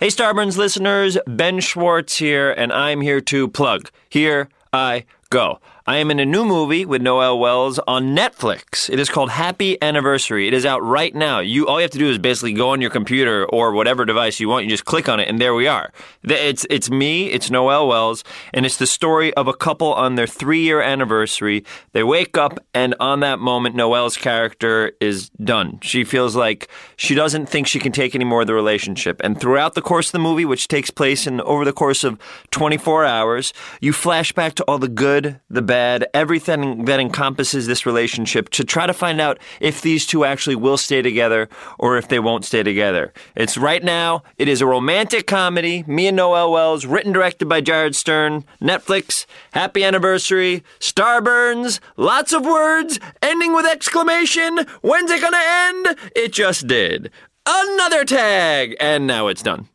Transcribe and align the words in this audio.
Hey, 0.00 0.06
Starburns 0.08 0.56
listeners, 0.56 1.18
Ben 1.26 1.60
Schwartz 1.60 2.16
here, 2.16 2.50
and 2.52 2.72
I'm 2.72 3.02
here 3.02 3.20
to 3.20 3.48
plug. 3.48 3.90
Here 4.08 4.48
I 4.72 5.04
go. 5.28 5.60
I 5.86 5.96
am 5.96 6.10
in 6.10 6.20
a 6.20 6.26
new 6.26 6.44
movie 6.44 6.84
with 6.84 7.00
Noel 7.00 7.38
Wells 7.38 7.78
on 7.88 8.14
Netflix. 8.14 8.90
It 8.90 9.00
is 9.00 9.08
called 9.08 9.30
Happy 9.30 9.82
Anniversary. 9.82 10.46
It 10.46 10.52
is 10.52 10.66
out 10.66 10.82
right 10.82 11.14
now. 11.14 11.40
You 11.40 11.66
all 11.66 11.78
you 11.80 11.82
have 11.82 11.90
to 11.92 11.98
do 11.98 12.10
is 12.10 12.18
basically 12.18 12.52
go 12.52 12.68
on 12.68 12.82
your 12.82 12.90
computer 12.90 13.46
or 13.46 13.72
whatever 13.72 14.04
device 14.04 14.38
you 14.40 14.48
want. 14.50 14.64
You 14.64 14.70
just 14.70 14.84
click 14.84 15.08
on 15.08 15.20
it, 15.20 15.28
and 15.28 15.40
there 15.40 15.54
we 15.54 15.66
are. 15.66 15.90
It's 16.22 16.66
it's 16.68 16.90
me. 16.90 17.30
It's 17.30 17.50
Noel 17.50 17.88
Wells, 17.88 18.24
and 18.52 18.66
it's 18.66 18.76
the 18.76 18.86
story 18.86 19.32
of 19.34 19.48
a 19.48 19.54
couple 19.54 19.94
on 19.94 20.16
their 20.16 20.26
three 20.26 20.60
year 20.60 20.82
anniversary. 20.82 21.64
They 21.92 22.02
wake 22.02 22.36
up, 22.36 22.58
and 22.74 22.94
on 23.00 23.20
that 23.20 23.38
moment, 23.38 23.74
Noel's 23.74 24.18
character 24.18 24.92
is 25.00 25.30
done. 25.42 25.78
She 25.80 26.04
feels 26.04 26.36
like 26.36 26.68
she 26.96 27.14
doesn't 27.14 27.46
think 27.46 27.66
she 27.66 27.78
can 27.78 27.92
take 27.92 28.14
any 28.14 28.26
more 28.26 28.42
of 28.42 28.46
the 28.46 28.54
relationship. 28.54 29.18
And 29.24 29.40
throughout 29.40 29.74
the 29.74 29.82
course 29.82 30.08
of 30.08 30.12
the 30.12 30.18
movie, 30.18 30.44
which 30.44 30.68
takes 30.68 30.90
place 30.90 31.26
in 31.26 31.40
over 31.40 31.64
the 31.64 31.72
course 31.72 32.04
of 32.04 32.18
24 32.50 33.06
hours, 33.06 33.54
you 33.80 33.94
flash 33.94 34.32
back 34.32 34.54
to 34.56 34.64
all 34.64 34.78
the 34.78 34.86
good, 34.86 35.40
the 35.48 35.69
bad 35.70 36.04
everything 36.14 36.84
that 36.86 36.98
encompasses 36.98 37.68
this 37.68 37.86
relationship 37.86 38.48
to 38.48 38.64
try 38.64 38.88
to 38.88 38.92
find 38.92 39.20
out 39.20 39.38
if 39.60 39.82
these 39.82 40.04
two 40.04 40.24
actually 40.24 40.56
will 40.56 40.76
stay 40.76 41.00
together 41.00 41.48
or 41.78 41.96
if 41.96 42.08
they 42.08 42.18
won't 42.18 42.44
stay 42.44 42.64
together. 42.64 43.12
It's 43.36 43.56
right 43.56 43.84
now, 43.84 44.24
it 44.36 44.48
is 44.48 44.60
a 44.60 44.66
romantic 44.66 45.28
comedy, 45.28 45.84
me 45.86 46.08
and 46.08 46.16
Noel 46.16 46.50
Wells, 46.50 46.86
written 46.86 47.12
directed 47.12 47.48
by 47.48 47.60
Jared 47.60 47.94
Stern, 47.94 48.44
Netflix, 48.60 49.26
happy 49.52 49.84
anniversary, 49.84 50.64
Starburns, 50.80 51.78
lots 51.96 52.32
of 52.32 52.44
words, 52.44 52.98
ending 53.22 53.54
with 53.54 53.64
exclamation, 53.64 54.66
when's 54.82 55.12
it 55.12 55.22
gonna 55.22 55.38
end? 55.40 55.96
It 56.16 56.32
just 56.32 56.66
did. 56.66 57.12
Another 57.46 58.04
tag! 58.04 58.74
And 58.80 59.06
now 59.06 59.28
it's 59.28 59.42
done. 59.42 59.68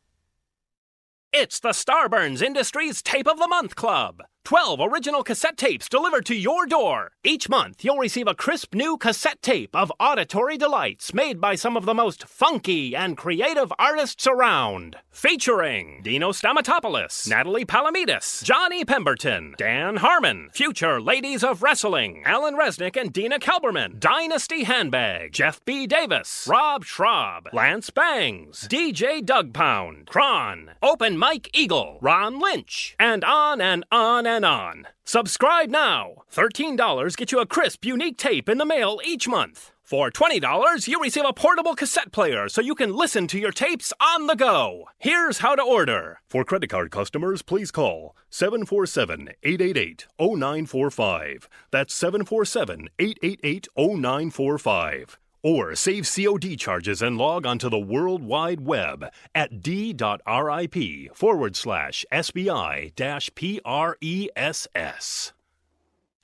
It's 1.32 1.62
the 1.62 1.70
Starburns 1.70 2.42
Industries 2.42 3.02
Tape 3.02 3.30
of 3.30 3.40
the 3.40 3.48
Month 3.48 3.78
Club. 3.78 4.24
12 4.46 4.80
original 4.80 5.24
cassette 5.24 5.58
tapes 5.58 5.90
delivered 5.90 6.24
to 6.24 6.36
your 6.36 6.68
door. 6.68 7.10
Each 7.24 7.50
month, 7.50 7.84
you'll 7.84 7.98
receive 7.98 8.28
a 8.28 8.36
crisp 8.36 8.76
new 8.76 8.96
cassette 8.96 9.42
tape 9.42 9.76
of 9.76 9.92
auditory 10.00 10.56
delights 10.56 11.16
made 11.16 11.42
by 11.42 11.56
some 11.56 11.76
of 11.76 11.86
the 11.86 11.96
most 11.96 12.28
funky 12.28 12.96
and 12.96 13.18
creative 13.18 13.74
artists 13.80 14.28
around. 14.28 14.98
Featuring 15.10 16.02
Dino 16.04 16.32
Stamatopoulos, 16.32 17.28
Natalie 17.28 17.66
Palamides, 17.66 18.44
Johnny 18.44 18.86
Pemberton, 18.86 19.56
Dan 19.58 19.96
Harmon, 19.96 20.50
future 20.54 21.02
Ladies 21.02 21.44
of 21.44 21.64
Wrestling, 21.64 22.22
Alan 22.26 22.56
Resnick 22.56 23.02
and 23.02 23.12
Dina 23.12 23.40
Kelberman, 23.40 24.00
Dynasty 24.00 24.66
Handbag, 24.66 25.32
Jeff 25.32 25.64
B. 25.66 25.88
Davis, 25.88 26.46
Rob 26.48 26.84
Schrab, 26.86 27.48
Lance 27.52 27.90
Bangs, 27.90 28.68
DJ 28.70 29.26
Doug 29.26 29.54
Pound, 29.54 30.06
Kron, 30.06 30.72
Open 30.84 31.18
Mike 31.18 31.50
Eagle, 31.54 31.98
Ron 32.02 32.40
Lynch, 32.40 32.96
and 33.00 33.24
on 33.24 33.60
and 33.60 33.86
on 33.92 34.28
and 34.28 34.35
on. 34.44 34.88
Subscribe 35.06 35.70
now. 35.70 36.24
$13 36.34 37.16
gets 37.16 37.32
you 37.32 37.40
a 37.40 37.46
crisp, 37.46 37.86
unique 37.86 38.18
tape 38.18 38.50
in 38.50 38.58
the 38.58 38.66
mail 38.66 39.00
each 39.06 39.28
month. 39.28 39.72
For 39.84 40.10
$20, 40.10 40.88
you 40.88 41.00
receive 41.00 41.26
a 41.26 41.32
portable 41.32 41.76
cassette 41.76 42.12
player 42.12 42.50
so 42.50 42.60
you 42.60 42.74
can 42.74 42.96
listen 42.96 43.28
to 43.28 43.40
your 43.40 43.52
tapes 43.52 43.94
on 44.02 44.26
the 44.26 44.36
go. 44.36 44.90
Here's 44.98 45.38
how 45.38 45.56
to 45.56 45.62
order. 45.62 46.22
For 46.28 46.44
credit 46.44 46.72
card 46.72 46.90
customers, 46.90 47.44
please 47.44 47.70
call 47.70 48.16
747 48.32 49.30
888 49.44 50.08
0945. 50.20 51.48
That's 51.70 51.94
747 51.94 52.90
888 52.98 53.68
0945. 53.78 55.20
Or 55.46 55.76
save 55.76 56.10
COD 56.10 56.58
charges 56.58 57.04
and 57.04 57.20
log 57.20 57.46
onto 57.46 57.70
the 57.70 57.78
World 57.78 58.24
Wide 58.24 58.62
Web 58.62 59.06
at 59.36 59.62
d.rip 59.62 60.76
forward 61.14 61.56
slash 61.56 62.04
SBI 62.12 62.96
dash 62.96 63.30
PRESS. 63.36 65.34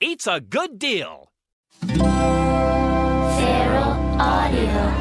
It's 0.00 0.26
a 0.26 0.40
good 0.40 0.76
deal. 0.76 1.30
Feral 1.86 2.10
Audio. 4.18 4.92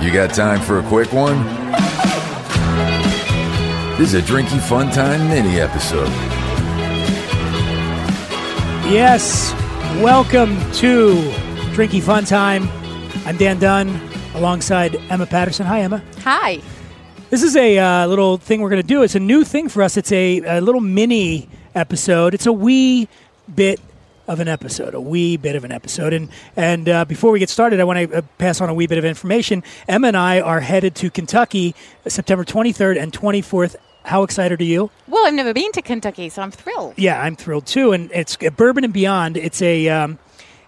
You 0.00 0.12
got 0.12 0.32
time 0.32 0.60
for 0.60 0.78
a 0.78 0.82
quick 0.84 1.12
one? 1.12 1.44
This 3.98 4.14
is 4.14 4.14
a 4.14 4.22
Drinky 4.22 4.60
Fun 4.60 4.92
Time 4.92 5.28
mini 5.28 5.58
episode. 5.58 6.06
Yes, 8.88 9.52
welcome 10.02 10.56
to 10.72 11.14
Drinky 11.74 12.02
Fun 12.02 12.24
Time. 12.24 12.68
I'm 13.26 13.36
Dan 13.36 13.58
Dunn 13.58 14.00
alongside 14.34 14.96
Emma 15.08 15.26
Patterson. 15.26 15.66
Hi, 15.66 15.80
Emma. 15.80 16.02
Hi. 16.20 16.60
This 17.30 17.42
is 17.42 17.56
a 17.56 17.78
uh, 17.78 18.06
little 18.06 18.36
thing 18.36 18.60
we're 18.60 18.70
going 18.70 18.82
to 18.82 18.86
do. 18.86 19.02
It's 19.02 19.14
a 19.14 19.20
new 19.20 19.44
thing 19.44 19.68
for 19.68 19.82
us. 19.82 19.96
It's 19.96 20.10
a, 20.12 20.58
a 20.58 20.60
little 20.60 20.80
mini 20.80 21.48
episode. 21.74 22.34
It's 22.34 22.46
a 22.46 22.52
wee 22.52 23.08
bit 23.54 23.80
of 24.26 24.40
an 24.40 24.48
episode, 24.48 24.94
a 24.94 25.00
wee 25.00 25.36
bit 25.36 25.54
of 25.54 25.64
an 25.64 25.72
episode. 25.72 26.12
And 26.12 26.28
and 26.56 26.88
uh, 26.88 27.04
before 27.04 27.30
we 27.30 27.38
get 27.38 27.50
started, 27.50 27.80
I 27.80 27.84
want 27.84 28.10
to 28.10 28.18
uh, 28.18 28.22
pass 28.38 28.60
on 28.60 28.68
a 28.68 28.74
wee 28.74 28.86
bit 28.86 28.98
of 28.98 29.04
information. 29.04 29.62
Emma 29.86 30.08
and 30.08 30.16
I 30.16 30.40
are 30.40 30.60
headed 30.60 30.94
to 30.96 31.10
Kentucky 31.10 31.74
September 32.06 32.44
23rd 32.44 33.00
and 33.00 33.12
24th. 33.12 33.76
How 34.04 34.22
excited 34.22 34.60
are 34.60 34.64
you? 34.64 34.90
Well, 35.08 35.26
I've 35.26 35.34
never 35.34 35.54
been 35.54 35.72
to 35.72 35.82
Kentucky, 35.82 36.28
so 36.28 36.42
I'm 36.42 36.50
thrilled. 36.50 36.94
Yeah, 36.96 37.20
I'm 37.20 37.36
thrilled 37.36 37.66
too. 37.66 37.92
And 37.92 38.10
it's 38.12 38.36
uh, 38.44 38.50
Bourbon 38.50 38.84
and 38.84 38.92
Beyond. 38.92 39.36
It's 39.36 39.62
a 39.62 39.88
um, 39.88 40.18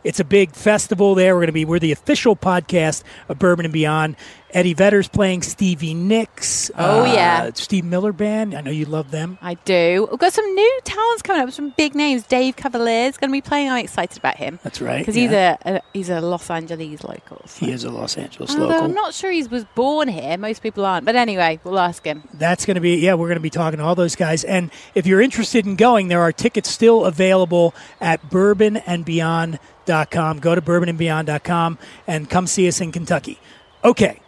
it's 0.04 0.20
a 0.20 0.24
big 0.24 0.52
festival 0.52 1.14
there. 1.14 1.34
We're 1.34 1.40
going 1.40 1.48
to 1.48 1.52
be 1.52 1.64
we're 1.64 1.78
the 1.78 1.92
official 1.92 2.34
podcast 2.34 3.02
of 3.28 3.38
Bourbon 3.38 3.66
and 3.66 3.72
Beyond. 3.72 4.16
Eddie 4.50 4.74
Vedder's 4.74 5.08
playing 5.08 5.42
Stevie 5.42 5.94
Nicks. 5.94 6.70
Oh, 6.76 7.02
uh, 7.02 7.04
yeah. 7.04 7.50
Steve 7.54 7.84
Miller 7.84 8.12
Band. 8.12 8.54
I 8.54 8.60
know 8.60 8.70
you 8.70 8.84
love 8.84 9.10
them. 9.10 9.38
I 9.42 9.54
do. 9.54 10.06
We've 10.10 10.20
got 10.20 10.32
some 10.32 10.54
new 10.54 10.80
talents 10.84 11.22
coming 11.22 11.42
up, 11.42 11.50
some 11.52 11.74
big 11.76 11.94
names. 11.94 12.24
Dave 12.24 12.56
Cavalier's 12.56 13.16
going 13.16 13.30
to 13.30 13.32
be 13.32 13.40
playing. 13.40 13.70
I'm 13.70 13.84
excited 13.84 14.16
about 14.16 14.36
him. 14.36 14.58
That's 14.62 14.80
right. 14.80 15.00
Because 15.00 15.16
yeah. 15.16 15.22
he's 15.22 15.32
a, 15.32 15.58
a 15.64 15.80
he's 15.92 16.08
a 16.10 16.20
Los 16.20 16.48
Angeles 16.50 17.02
local. 17.04 17.42
so- 17.46 17.66
he 17.66 17.72
is 17.72 17.84
a 17.84 17.90
Los 17.90 18.16
Angeles 18.16 18.52
Although 18.52 18.68
local. 18.68 18.84
I'm 18.84 18.94
not 18.94 19.12
sure 19.14 19.30
he 19.30 19.42
was 19.44 19.64
born 19.74 20.08
here. 20.08 20.38
Most 20.38 20.62
people 20.62 20.86
aren't. 20.86 21.04
But 21.04 21.16
anyway, 21.16 21.60
we'll 21.64 21.78
ask 21.78 22.04
him. 22.04 22.22
That's 22.34 22.66
going 22.66 22.76
to 22.76 22.80
be 22.80 22.96
yeah. 22.96 23.14
We're 23.14 23.28
going 23.28 23.36
to 23.36 23.40
be 23.40 23.50
talking 23.50 23.78
to 23.78 23.84
all 23.84 23.94
those 23.94 24.16
guys. 24.16 24.42
And 24.44 24.70
if 24.94 25.06
you're 25.06 25.20
interested 25.20 25.66
in 25.66 25.76
going, 25.76 26.08
there 26.08 26.20
are 26.20 26.32
tickets 26.32 26.70
still 26.70 27.04
available 27.04 27.74
at 28.00 28.30
bourbonandbeyond.com. 28.30 30.38
Go 30.38 30.54
to 30.54 30.62
bourbonandbeyond.com 30.62 31.78
and 32.06 32.30
come 32.30 32.46
see 32.46 32.68
us 32.68 32.80
in 32.80 32.92
Kentucky. 32.92 33.38
Okay, 33.84 34.20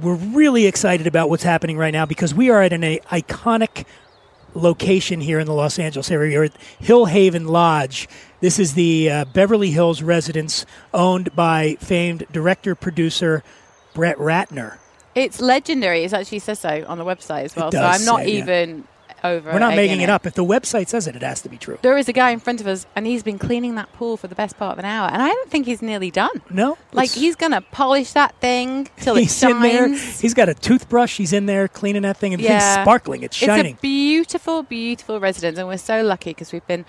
we're 0.00 0.14
really 0.14 0.66
excited 0.66 1.06
about 1.06 1.28
what's 1.30 1.42
happening 1.42 1.76
right 1.76 1.92
now 1.92 2.06
because 2.06 2.34
we 2.34 2.50
are 2.50 2.62
at 2.62 2.72
an 2.72 2.84
a, 2.84 2.98
iconic 3.10 3.84
location 4.54 5.20
here 5.20 5.38
in 5.38 5.46
the 5.46 5.52
Los 5.52 5.78
Angeles 5.78 6.10
area. 6.10 6.38
We're 6.38 6.44
at 6.44 6.56
Hill 6.78 7.06
Haven 7.06 7.46
Lodge. 7.46 8.08
This 8.40 8.58
is 8.58 8.74
the 8.74 9.10
uh, 9.10 9.24
Beverly 9.26 9.70
Hills 9.70 10.02
residence 10.02 10.64
owned 10.94 11.34
by 11.34 11.76
famed 11.80 12.24
director 12.32 12.74
producer 12.74 13.42
Brett 13.94 14.16
Ratner. 14.18 14.78
It's 15.14 15.40
legendary. 15.40 16.04
It 16.04 16.12
actually 16.12 16.38
says 16.38 16.60
so 16.60 16.84
on 16.86 16.98
the 16.98 17.04
website 17.04 17.44
as 17.44 17.56
well. 17.56 17.72
So 17.72 17.82
I'm 17.82 18.04
not 18.04 18.20
say, 18.20 18.38
yeah. 18.38 18.76
Over. 19.24 19.52
We're 19.52 19.58
not 19.58 19.74
making 19.76 20.00
it 20.00 20.10
up. 20.10 20.26
If 20.26 20.34
the 20.34 20.44
website 20.44 20.88
says 20.88 21.06
it, 21.06 21.16
it 21.16 21.22
has 21.22 21.42
to 21.42 21.48
be 21.48 21.56
true. 21.56 21.78
There 21.82 21.96
is 21.98 22.08
a 22.08 22.12
guy 22.12 22.30
in 22.30 22.40
front 22.40 22.60
of 22.60 22.66
us, 22.66 22.86
and 22.96 23.06
he's 23.06 23.22
been 23.22 23.38
cleaning 23.38 23.74
that 23.76 23.92
pool 23.92 24.16
for 24.16 24.26
the 24.28 24.34
best 24.34 24.56
part 24.58 24.72
of 24.72 24.78
an 24.78 24.84
hour, 24.84 25.08
and 25.10 25.22
I 25.22 25.28
don't 25.28 25.50
think 25.50 25.66
he's 25.66 25.82
nearly 25.82 26.10
done. 26.10 26.42
No, 26.50 26.78
Like 26.92 27.10
he's 27.10 27.36
gonna 27.36 27.60
polish 27.60 28.12
that 28.12 28.34
thing 28.40 28.88
till 28.98 29.16
it 29.16 29.20
he's 29.22 29.42
in 29.42 29.60
there. 29.60 29.88
shines. 29.88 30.20
He's 30.20 30.34
got 30.34 30.48
a 30.48 30.54
toothbrush. 30.54 31.16
He's 31.16 31.32
in 31.32 31.46
there 31.46 31.68
cleaning 31.68 32.02
that 32.02 32.16
thing, 32.16 32.32
and 32.34 32.42
Yeah. 32.42 32.82
sparkling. 32.82 33.22
It's 33.22 33.36
shining. 33.36 33.72
It's 33.74 33.78
a 33.78 33.82
beautiful, 33.82 34.62
beautiful 34.62 35.20
residence, 35.20 35.58
and 35.58 35.68
we're 35.68 35.76
so 35.78 36.02
lucky 36.02 36.30
because 36.30 36.52
we've 36.52 36.66
been. 36.66 36.84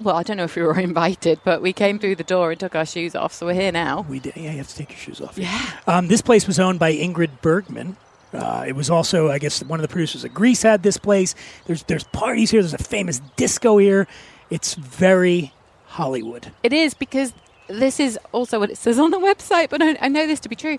Well, 0.00 0.16
I 0.16 0.24
don't 0.24 0.36
know 0.36 0.44
if 0.44 0.56
we 0.56 0.62
were 0.62 0.78
invited, 0.90 1.38
but 1.44 1.62
we 1.62 1.72
came 1.72 2.00
through 2.00 2.16
the 2.16 2.24
door 2.24 2.50
and 2.50 2.58
took 2.58 2.74
our 2.74 2.84
shoes 2.84 3.14
off, 3.14 3.32
so 3.32 3.46
we're 3.46 3.54
here 3.54 3.70
now. 3.70 4.04
we 4.08 4.18
did. 4.18 4.36
Yeah, 4.36 4.50
you 4.50 4.58
have 4.58 4.68
to 4.68 4.76
take 4.76 4.90
your 4.90 4.98
shoes 4.98 5.20
off. 5.20 5.38
Yeah. 5.38 5.56
Um, 5.86 6.08
this 6.08 6.20
place 6.20 6.48
was 6.48 6.58
owned 6.58 6.80
by 6.80 6.92
Ingrid 6.92 7.40
Bergman. 7.42 7.96
Uh, 8.34 8.64
it 8.66 8.74
was 8.74 8.90
also, 8.90 9.30
I 9.30 9.38
guess, 9.38 9.62
one 9.62 9.78
of 9.78 9.82
the 9.82 9.88
producers 9.92 10.24
of 10.24 10.34
Grease 10.34 10.62
had 10.62 10.82
this 10.82 10.96
place. 10.96 11.34
There's 11.66 11.82
there's 11.84 12.04
parties 12.04 12.50
here. 12.50 12.60
There's 12.62 12.74
a 12.74 12.78
famous 12.78 13.20
disco 13.36 13.78
here. 13.78 14.06
It's 14.50 14.74
very 14.74 15.52
Hollywood. 15.86 16.50
It 16.62 16.72
is 16.72 16.94
because 16.94 17.32
this 17.68 18.00
is 18.00 18.18
also 18.32 18.58
what 18.58 18.70
it 18.70 18.76
says 18.76 18.98
on 18.98 19.10
the 19.10 19.18
website, 19.18 19.70
but 19.70 19.80
I, 19.82 19.96
I 20.00 20.08
know 20.08 20.26
this 20.26 20.40
to 20.40 20.48
be 20.48 20.56
true. 20.56 20.78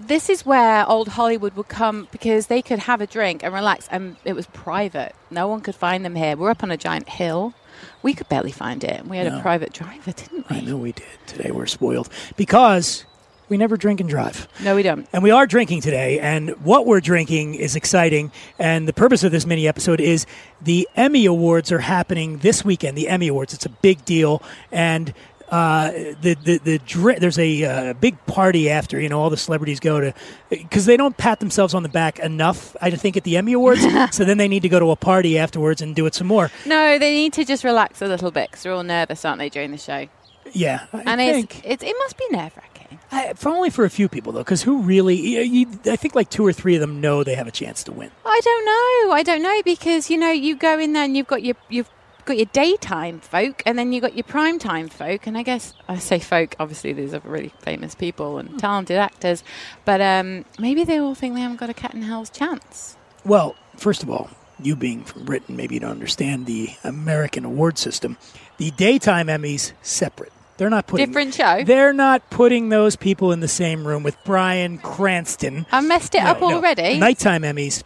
This 0.00 0.28
is 0.28 0.44
where 0.44 0.86
old 0.88 1.08
Hollywood 1.08 1.54
would 1.54 1.68
come 1.68 2.08
because 2.10 2.48
they 2.48 2.60
could 2.60 2.80
have 2.80 3.00
a 3.00 3.06
drink 3.06 3.44
and 3.44 3.54
relax, 3.54 3.86
and 3.92 4.16
it 4.24 4.34
was 4.34 4.46
private. 4.48 5.14
No 5.30 5.46
one 5.46 5.60
could 5.60 5.76
find 5.76 6.04
them 6.04 6.16
here. 6.16 6.36
We're 6.36 6.50
up 6.50 6.62
on 6.64 6.70
a 6.72 6.76
giant 6.76 7.08
hill. 7.08 7.54
We 8.02 8.12
could 8.12 8.28
barely 8.28 8.50
find 8.50 8.82
it. 8.82 9.06
We 9.06 9.16
had 9.18 9.28
No. 9.32 9.38
a 9.38 9.42
private 9.42 9.72
driver, 9.72 10.10
didn't 10.12 10.50
we? 10.50 10.56
I 10.56 10.60
know 10.60 10.76
we 10.76 10.92
did. 10.92 11.06
Today 11.26 11.52
we're 11.52 11.66
spoiled 11.66 12.08
because 12.36 13.04
we 13.48 13.56
never 13.56 13.76
drink 13.76 14.00
and 14.00 14.08
drive. 14.08 14.48
No, 14.62 14.74
we 14.74 14.82
don't. 14.82 15.06
And 15.12 15.22
we 15.22 15.30
are 15.30 15.46
drinking 15.46 15.82
today, 15.82 16.18
and 16.20 16.50
what 16.64 16.86
we're 16.86 17.00
drinking 17.00 17.54
is 17.54 17.76
exciting. 17.76 18.32
And 18.58 18.88
the 18.88 18.92
purpose 18.92 19.24
of 19.24 19.32
this 19.32 19.46
mini 19.46 19.68
episode 19.68 20.00
is 20.00 20.26
the 20.62 20.88
Emmy 20.96 21.26
Awards 21.26 21.70
are 21.72 21.80
happening 21.80 22.38
this 22.38 22.64
weekend. 22.64 22.96
The 22.96 23.08
Emmy 23.08 23.28
Awards, 23.28 23.54
it's 23.54 23.66
a 23.66 23.70
big 23.70 24.04
deal. 24.04 24.42
And 24.72 25.12
uh, 25.50 25.92
the 26.22 26.36
the 26.42 26.58
the 26.58 26.78
dri- 26.78 27.18
there's 27.18 27.38
a 27.38 27.64
uh, 27.64 27.92
big 27.94 28.16
party 28.26 28.70
after 28.70 28.98
you 28.98 29.08
know 29.08 29.20
all 29.20 29.30
the 29.30 29.36
celebrities 29.36 29.78
go 29.78 30.00
to 30.00 30.14
because 30.48 30.86
they 30.86 30.96
don't 30.96 31.16
pat 31.16 31.38
themselves 31.40 31.74
on 31.74 31.82
the 31.82 31.88
back 31.88 32.18
enough. 32.18 32.74
I 32.80 32.90
think 32.90 33.16
at 33.16 33.24
the 33.24 33.36
Emmy 33.36 33.52
Awards, 33.52 33.82
so 34.16 34.24
then 34.24 34.38
they 34.38 34.48
need 34.48 34.62
to 34.62 34.68
go 34.68 34.80
to 34.80 34.90
a 34.90 34.96
party 34.96 35.38
afterwards 35.38 35.82
and 35.82 35.94
do 35.94 36.06
it 36.06 36.14
some 36.14 36.26
more. 36.26 36.50
No, 36.66 36.98
they 36.98 37.12
need 37.12 37.34
to 37.34 37.44
just 37.44 37.62
relax 37.62 38.00
a 38.02 38.06
little 38.06 38.30
bit 38.30 38.50
because 38.50 38.62
they're 38.62 38.72
all 38.72 38.82
nervous, 38.82 39.24
aren't 39.24 39.38
they, 39.38 39.48
during 39.48 39.70
the 39.70 39.78
show? 39.78 40.08
Yeah, 40.52 40.86
I 40.92 41.02
and 41.06 41.18
think. 41.20 41.58
it's, 41.58 41.82
it's 41.82 41.84
it 41.84 41.96
must 41.98 42.16
be 42.18 42.24
nerve 42.30 42.56
wracking. 42.56 42.73
I, 43.10 43.32
for 43.34 43.50
only 43.50 43.70
for 43.70 43.84
a 43.84 43.90
few 43.90 44.08
people 44.08 44.32
though, 44.32 44.40
because 44.40 44.62
who 44.62 44.82
really? 44.82 45.16
You, 45.16 45.40
you, 45.40 45.66
I 45.86 45.96
think 45.96 46.14
like 46.14 46.30
two 46.30 46.46
or 46.46 46.52
three 46.52 46.74
of 46.74 46.80
them 46.80 47.00
know 47.00 47.24
they 47.24 47.34
have 47.34 47.46
a 47.46 47.52
chance 47.52 47.82
to 47.84 47.92
win. 47.92 48.10
I 48.24 48.40
don't 48.42 48.64
know. 48.64 49.14
I 49.14 49.22
don't 49.22 49.42
know 49.42 49.62
because 49.64 50.10
you 50.10 50.18
know 50.18 50.30
you 50.30 50.56
go 50.56 50.78
in 50.78 50.92
there 50.92 51.04
and 51.04 51.16
you've 51.16 51.26
got 51.26 51.42
your 51.42 51.56
you've 51.68 51.88
got 52.24 52.36
your 52.36 52.46
daytime 52.46 53.20
folk 53.20 53.62
and 53.66 53.78
then 53.78 53.92
you've 53.92 54.02
got 54.02 54.14
your 54.16 54.24
primetime 54.24 54.90
folk 54.90 55.26
and 55.26 55.36
I 55.36 55.42
guess 55.42 55.74
I 55.88 55.98
say 55.98 56.18
folk 56.18 56.56
obviously 56.58 56.94
these 56.94 57.12
are 57.12 57.20
really 57.22 57.52
famous 57.60 57.94
people 57.94 58.38
and 58.38 58.58
talented 58.58 58.96
actors 58.96 59.44
but 59.84 60.00
um, 60.00 60.46
maybe 60.58 60.84
they 60.84 60.98
all 60.98 61.14
think 61.14 61.34
they 61.34 61.42
haven't 61.42 61.58
got 61.58 61.68
a 61.68 61.74
cat 61.74 61.92
in 61.92 62.00
hell's 62.00 62.30
chance 62.30 62.96
Well, 63.26 63.56
first 63.76 64.02
of 64.02 64.08
all, 64.08 64.30
you 64.58 64.76
being 64.76 65.04
from 65.04 65.24
Britain, 65.24 65.56
maybe 65.56 65.74
you 65.74 65.80
don't 65.80 65.90
understand 65.90 66.46
the 66.46 66.70
American 66.84 67.44
award 67.44 67.76
system. 67.76 68.16
The 68.56 68.70
daytime 68.70 69.26
Emmys 69.26 69.72
separate. 69.82 70.32
They're 70.56 70.70
not 70.70 70.86
putting 70.86 71.06
Different 71.06 71.34
show? 71.34 71.64
They're 71.64 71.92
not 71.92 72.30
putting 72.30 72.68
those 72.68 72.94
people 72.96 73.32
in 73.32 73.40
the 73.40 73.48
same 73.48 73.86
room 73.86 74.02
with 74.02 74.16
Bryan 74.24 74.78
Cranston. 74.78 75.66
I 75.72 75.80
messed 75.80 76.14
it 76.14 76.22
No, 76.22 76.30
up 76.30 76.40
no. 76.40 76.54
already 76.54 76.98
Nighttime 76.98 77.42
Emmys. 77.42 77.82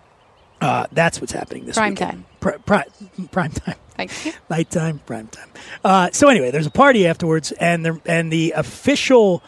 Uh, 0.61 0.87
that's 0.93 1.21
what's 1.21 1.33
happening 1.33 1.65
this 1.67 1.77
Prime 1.77 1.93
weekend. 1.93 2.11
time. 2.11 2.25
Pri- 2.41 2.57
pri- 2.67 2.85
prime 3.31 3.51
time. 3.53 3.77
thank 3.91 4.27
you 4.27 4.33
Nighttime, 4.51 4.99
prime 5.07 5.29
time. 5.29 5.49
Uh, 5.85 6.11
so 6.13 6.29
anyway, 6.29 6.51
there's 6.51 6.67
a 6.67 6.71
party 6.71 7.07
afterwards, 7.07 7.53
and 7.53 7.87
the 7.87 8.01
and 8.05 8.33
the 8.33 8.53
official 8.57 9.43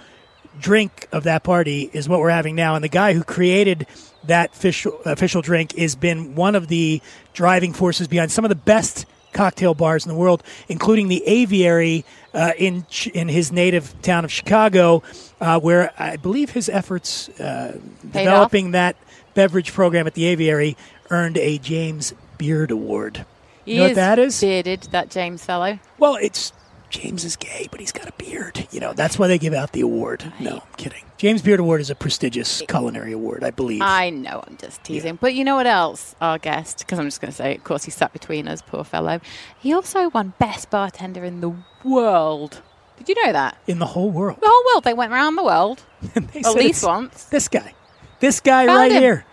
drink 0.60 1.08
of 1.12 1.24
that 1.24 1.42
party 1.42 1.90
is 1.92 2.08
what 2.08 2.20
we're 2.20 2.30
having 2.30 2.54
now. 2.54 2.74
And 2.74 2.84
the 2.84 2.88
guy 2.88 3.12
who 3.14 3.24
created 3.24 3.86
that 4.24 4.52
official 4.52 4.98
official 5.04 5.42
drink 5.42 5.76
has 5.76 5.96
been 5.96 6.34
one 6.36 6.54
of 6.54 6.68
the 6.68 7.02
driving 7.32 7.72
forces 7.72 8.06
behind 8.08 8.30
some 8.30 8.44
of 8.44 8.48
the 8.48 8.54
best 8.54 9.04
cocktail 9.32 9.74
bars 9.74 10.04
in 10.04 10.08
the 10.12 10.18
world, 10.18 10.42
including 10.68 11.08
the 11.08 11.24
Aviary 11.26 12.04
uh, 12.34 12.52
in 12.58 12.84
Ch- 12.88 13.08
in 13.08 13.28
his 13.28 13.50
native 13.52 14.00
town 14.02 14.24
of 14.24 14.32
Chicago, 14.32 15.02
uh, 15.40 15.58
where 15.60 15.92
I 15.98 16.16
believe 16.16 16.50
his 16.50 16.68
efforts 16.68 17.28
uh, 17.40 17.78
developing 18.02 18.72
that 18.72 18.96
beverage 19.34 19.72
program 19.72 20.06
at 20.06 20.14
the 20.14 20.26
Aviary 20.26 20.76
earned 21.10 21.36
a 21.38 21.58
James 21.58 22.14
Beard 22.38 22.70
Award. 22.70 23.24
he 23.64 23.72
You 23.72 23.76
know 23.78 23.82
what 23.84 23.90
is 23.92 23.96
that 23.96 24.18
is? 24.18 24.40
bearded 24.40 24.82
that 24.92 25.10
James 25.10 25.44
fellow 25.44 25.78
Well, 25.98 26.16
it's 26.16 26.52
James 26.90 27.24
is 27.24 27.36
gay, 27.36 27.68
but 27.70 27.80
he's 27.80 27.92
got 27.92 28.08
a 28.08 28.12
beard. 28.18 28.66
You 28.70 28.80
know, 28.80 28.92
that's 28.92 29.18
why 29.18 29.28
they 29.28 29.38
give 29.38 29.54
out 29.54 29.72
the 29.72 29.80
award. 29.80 30.32
No, 30.40 30.56
I'm 30.56 30.74
kidding. 30.76 31.02
James 31.18 31.42
Beard 31.42 31.60
Award 31.60 31.80
is 31.82 31.90
a 31.90 31.94
prestigious 31.94 32.62
culinary 32.66 33.12
award, 33.12 33.44
I 33.44 33.50
believe. 33.50 33.82
I 33.82 34.08
know 34.10 34.42
I'm 34.46 34.56
just 34.56 34.82
teasing 34.84 35.16
but 35.20 35.34
you 35.34 35.44
know 35.44 35.54
what 35.54 35.66
else 35.66 36.14
our 36.20 36.38
guest 36.38 36.78
because 36.78 36.98
I'm 36.98 37.04
just 37.06 37.20
going 37.20 37.30
to 37.30 37.36
say 37.36 37.56
of 37.56 37.62
course 37.64 37.84
he 37.84 37.90
sat 37.90 38.12
between 38.14 38.48
us 38.48 38.62
poor 38.62 38.84
fellow 38.84 39.20
he 39.58 39.74
also 39.74 40.08
won 40.08 40.32
best 40.38 40.70
bartender 40.70 41.22
in 41.22 41.42
the 41.42 41.52
world 41.84 42.62
did 42.96 43.08
you 43.10 43.26
know 43.26 43.32
that 43.34 43.58
in 43.66 43.78
the 43.80 43.86
whole 43.86 44.10
world. 44.10 44.38
the 44.40 44.48
whole 44.48 44.64
world 44.72 44.84
they 44.84 44.94
went 44.94 45.12
around 45.12 45.36
the 45.36 45.44
world 45.44 45.82
at 46.16 46.54
least 46.54 46.84
once 46.86 47.24
This 47.24 47.48
guy. 47.48 47.74
This 48.20 48.40
guy 48.40 48.64
Found 48.66 48.78
right 48.78 48.92
him. 48.92 49.02
here. 49.02 49.26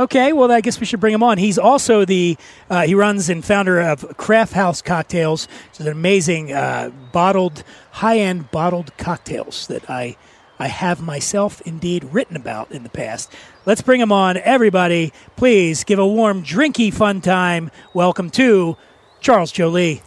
Okay, 0.00 0.32
well, 0.32 0.50
I 0.50 0.62
guess 0.62 0.80
we 0.80 0.86
should 0.86 0.98
bring 0.98 1.12
him 1.12 1.22
on. 1.22 1.36
He's 1.36 1.58
also 1.58 2.06
the 2.06 2.38
uh, 2.70 2.86
he 2.86 2.94
runs 2.94 3.28
and 3.28 3.44
founder 3.44 3.78
of 3.80 4.00
Crafthouse 4.16 4.82
Cocktails. 4.82 5.46
It's 5.68 5.78
an 5.78 5.88
amazing 5.88 6.54
uh, 6.54 6.90
bottled, 7.12 7.62
high 7.90 8.16
end 8.16 8.50
bottled 8.50 8.96
cocktails 8.96 9.66
that 9.66 9.90
I 9.90 10.16
I 10.58 10.68
have 10.68 11.02
myself 11.02 11.60
indeed 11.66 12.02
written 12.04 12.34
about 12.34 12.72
in 12.72 12.82
the 12.82 12.88
past. 12.88 13.30
Let's 13.66 13.82
bring 13.82 14.00
him 14.00 14.10
on, 14.10 14.38
everybody. 14.38 15.12
Please 15.36 15.84
give 15.84 15.98
a 15.98 16.06
warm, 16.06 16.42
drinky 16.42 16.90
fun 16.90 17.20
time. 17.20 17.70
Welcome 17.92 18.30
to 18.30 18.78
Charles 19.20 19.52
Joly. 19.52 20.00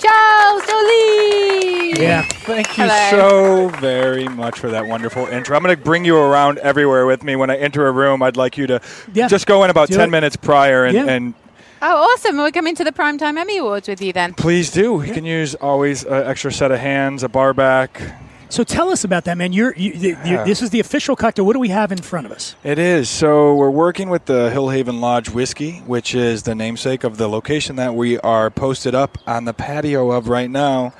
Charles 0.00 0.62
Joly. 0.66 2.00
Yeah, 2.00 2.22
Thank 2.22 2.78
you 2.78 2.84
Hello. 2.84 3.68
so 3.70 3.76
very 3.80 4.28
much 4.28 4.58
for 4.58 4.70
that 4.70 4.86
wonderful 4.86 5.26
intro. 5.26 5.56
I'm 5.56 5.62
going 5.62 5.76
to 5.76 5.82
bring 5.82 6.04
you 6.04 6.16
around 6.16 6.58
everywhere 6.58 7.06
with 7.06 7.22
me. 7.24 7.34
When 7.36 7.50
I 7.50 7.56
enter 7.56 7.86
a 7.86 7.92
room, 7.92 8.22
I'd 8.22 8.36
like 8.36 8.56
you 8.56 8.66
to 8.68 8.80
Yeah. 9.12 9.26
just 9.28 9.46
go 9.46 9.64
in 9.64 9.70
about 9.70 9.88
Do 9.88 9.96
10 9.96 10.08
it. 10.08 10.10
minutes 10.12 10.36
prior 10.36 10.84
and, 10.84 10.94
Yeah. 10.94 11.04
and 11.06 11.34
Oh, 11.80 12.12
awesome! 12.12 12.36
We're 12.38 12.50
coming 12.50 12.74
to 12.74 12.82
the 12.82 12.90
Primetime 12.90 13.36
Emmy 13.38 13.58
Awards 13.58 13.86
with 13.88 14.02
you 14.02 14.12
then. 14.12 14.34
please 14.34 14.70
do. 14.72 14.94
We 14.94 15.10
can 15.10 15.24
use 15.24 15.54
always 15.56 16.02
an 16.04 16.24
extra 16.26 16.50
set 16.52 16.72
of 16.72 16.80
hands, 16.80 17.22
a 17.22 17.28
bar 17.28 17.54
back. 17.54 18.00
So 18.50 18.64
tell 18.64 18.88
us 18.90 19.04
about 19.04 19.24
that, 19.24 19.36
man. 19.36 19.52
You're, 19.52 19.74
you, 19.76 19.92
you, 19.92 20.16
Yeah. 20.24 20.44
this 20.44 20.62
is 20.62 20.70
the 20.70 20.80
official 20.80 21.14
cocktail. 21.16 21.44
What 21.44 21.52
do 21.52 21.58
we 21.58 21.68
have 21.68 21.92
in 21.92 21.98
front 21.98 22.26
of 22.26 22.32
us? 22.32 22.54
It 22.64 22.78
is. 22.78 23.10
So 23.10 23.54
we're 23.54 23.68
working 23.70 24.08
with 24.08 24.24
the 24.24 24.50
Hillhaven 24.50 25.00
Lodge 25.00 25.28
Whiskey, 25.28 25.82
which 25.86 26.14
is 26.14 26.44
the 26.44 26.54
namesake 26.54 27.04
of 27.04 27.18
the 27.18 27.28
location 27.28 27.76
that 27.76 27.94
we 27.94 28.18
are 28.20 28.48
posted 28.50 28.94
up 28.94 29.18
on 29.26 29.44
the 29.44 29.52
patio 29.52 30.10
of 30.12 30.28
right 30.28 30.50
now. 30.50 30.94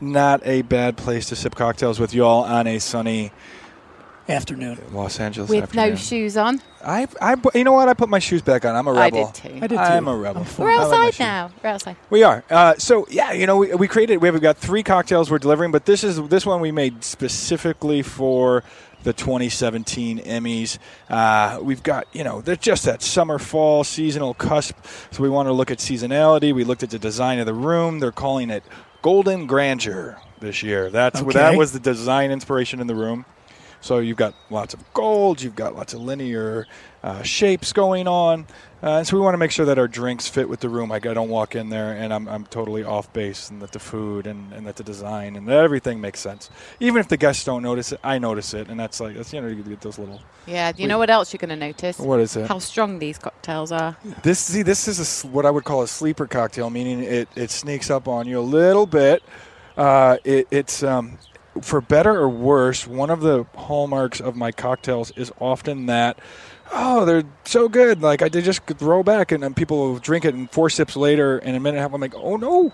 Not 0.00 0.40
a 0.46 0.62
bad 0.62 0.96
place 0.96 1.28
to 1.28 1.36
sip 1.36 1.54
cocktails 1.54 2.00
with 2.00 2.14
you 2.14 2.24
all 2.24 2.42
on 2.44 2.66
a 2.66 2.78
sunny 2.78 3.32
Afternoon. 4.26 4.78
Los 4.92 5.20
Angeles 5.20 5.50
With 5.50 5.64
afternoon. 5.64 5.90
no 5.90 5.96
shoes 5.96 6.36
on. 6.38 6.62
I, 6.82 7.06
I, 7.20 7.36
you 7.54 7.62
know 7.62 7.72
what? 7.72 7.88
I 7.90 7.94
put 7.94 8.08
my 8.08 8.18
shoes 8.18 8.40
back 8.40 8.64
on. 8.64 8.74
I'm 8.74 8.86
a 8.86 8.92
I 8.92 9.04
rebel. 9.06 9.26
I 9.26 9.32
did 9.32 9.34
too. 9.34 9.56
I 9.56 9.66
did 9.66 9.70
too. 9.70 9.76
I'm 9.76 10.08
a 10.08 10.16
rebel. 10.16 10.42
I'm. 10.42 10.64
We're 10.64 10.70
I 10.70 10.84
like 10.84 11.08
outside 11.08 11.22
now. 11.24 11.50
We're 11.62 11.70
outside. 11.70 11.96
We 12.08 12.22
are. 12.22 12.42
Uh, 12.48 12.74
so 12.78 13.06
yeah, 13.10 13.32
you 13.32 13.46
know, 13.46 13.58
we, 13.58 13.74
we 13.74 13.86
created. 13.86 14.18
We've 14.22 14.40
got 14.40 14.56
three 14.56 14.82
cocktails 14.82 15.30
we're 15.30 15.38
delivering, 15.38 15.72
but 15.72 15.84
this 15.84 16.02
is 16.04 16.22
this 16.28 16.46
one 16.46 16.60
we 16.62 16.72
made 16.72 17.04
specifically 17.04 18.00
for 18.00 18.64
the 19.02 19.12
2017 19.12 20.20
Emmys. 20.20 20.78
Uh, 21.10 21.58
we've 21.60 21.82
got 21.82 22.06
you 22.14 22.24
know 22.24 22.40
they're 22.40 22.56
just 22.56 22.84
that 22.86 23.02
summer 23.02 23.38
fall 23.38 23.84
seasonal 23.84 24.32
cusp. 24.32 24.74
So 25.10 25.22
we 25.22 25.28
want 25.28 25.48
to 25.48 25.52
look 25.52 25.70
at 25.70 25.78
seasonality. 25.78 26.54
We 26.54 26.64
looked 26.64 26.82
at 26.82 26.88
the 26.90 26.98
design 26.98 27.40
of 27.40 27.46
the 27.46 27.52
room. 27.54 28.00
They're 28.00 28.10
calling 28.10 28.48
it 28.48 28.64
Golden 29.02 29.46
Grandeur 29.46 30.18
this 30.40 30.62
year. 30.62 30.88
That's 30.88 31.20
Okay. 31.20 31.32
that 31.34 31.58
was 31.58 31.72
the 31.72 31.80
design 31.80 32.30
inspiration 32.30 32.80
in 32.80 32.86
the 32.86 32.94
room. 32.94 33.26
So 33.84 33.98
you've 33.98 34.16
got 34.16 34.34
lots 34.48 34.72
of 34.72 34.80
gold, 34.94 35.42
you've 35.42 35.56
got 35.56 35.76
lots 35.76 35.92
of 35.92 36.00
linear 36.00 36.66
uh, 37.02 37.22
shapes 37.22 37.70
going 37.74 38.08
on, 38.08 38.46
uh, 38.82 39.04
so 39.04 39.14
we 39.14 39.22
want 39.22 39.34
to 39.34 39.38
make 39.38 39.50
sure 39.50 39.66
that 39.66 39.78
our 39.78 39.86
drinks 39.86 40.26
fit 40.26 40.48
with 40.48 40.60
the 40.60 40.70
room. 40.70 40.88
Like 40.88 41.04
I 41.04 41.12
don't 41.12 41.28
walk 41.28 41.54
in 41.54 41.68
there 41.68 41.92
and 41.92 42.10
I'm, 42.10 42.26
I'm 42.26 42.46
totally 42.46 42.82
off 42.82 43.12
base, 43.12 43.50
and 43.50 43.60
that 43.60 43.72
the 43.72 43.78
food 43.78 44.26
and, 44.26 44.54
and 44.54 44.66
that 44.66 44.76
the 44.76 44.84
design 44.84 45.36
and 45.36 45.46
that 45.48 45.58
everything 45.58 46.00
makes 46.00 46.20
sense. 46.20 46.48
Even 46.80 46.98
if 46.98 47.08
the 47.08 47.18
guests 47.18 47.44
don't 47.44 47.62
notice 47.62 47.92
it, 47.92 48.00
I 48.02 48.18
notice 48.18 48.54
it, 48.54 48.68
and 48.68 48.80
that's 48.80 49.00
like 49.00 49.16
that's 49.16 49.34
you 49.34 49.42
know 49.42 49.48
you 49.48 49.62
get 49.62 49.82
those 49.82 49.98
little. 49.98 50.22
Yeah. 50.46 50.72
Do 50.72 50.80
you 50.80 50.88
know 50.88 50.96
what 50.96 51.10
else 51.10 51.34
you're 51.34 51.46
going 51.46 51.50
to 51.50 51.66
notice? 51.66 51.98
What 51.98 52.20
is 52.20 52.36
it? 52.36 52.48
How 52.48 52.60
strong 52.60 52.98
these 52.98 53.18
cocktails 53.18 53.70
are. 53.70 53.98
This 54.22 54.38
see 54.38 54.62
this 54.62 54.88
is 54.88 55.24
a 55.24 55.26
what 55.26 55.44
I 55.44 55.50
would 55.50 55.64
call 55.64 55.82
a 55.82 55.88
sleeper 55.88 56.26
cocktail, 56.26 56.70
meaning 56.70 57.00
it, 57.00 57.28
it 57.36 57.50
sneaks 57.50 57.90
up 57.90 58.08
on 58.08 58.26
you 58.26 58.38
a 58.38 58.40
little 58.40 58.86
bit. 58.86 59.22
Uh, 59.76 60.16
it, 60.24 60.48
it's 60.50 60.82
um, 60.82 61.18
for 61.60 61.80
better 61.80 62.14
or 62.16 62.28
worse. 62.28 62.86
One 62.86 63.10
of 63.10 63.20
the 63.20 63.46
hallmarks 63.54 64.20
of 64.20 64.36
my 64.36 64.52
cocktails 64.52 65.10
is 65.12 65.32
often 65.40 65.86
that. 65.86 66.18
Oh, 66.72 67.04
they're 67.04 67.24
so 67.44 67.68
good! 67.68 68.00
Like 68.02 68.22
I 68.22 68.28
did 68.28 68.44
just 68.44 68.64
throw 68.64 69.02
back, 69.02 69.32
and 69.32 69.42
then 69.42 69.54
people 69.54 69.78
will 69.78 69.98
drink 69.98 70.24
it, 70.24 70.34
and 70.34 70.50
four 70.50 70.70
sips 70.70 70.96
later, 70.96 71.38
and 71.38 71.54
a 71.56 71.60
minute 71.60 71.76
and 71.76 71.78
a 71.78 71.82
half, 71.82 71.92
I'm 71.92 72.00
like, 72.00 72.14
oh 72.16 72.36
no, 72.36 72.72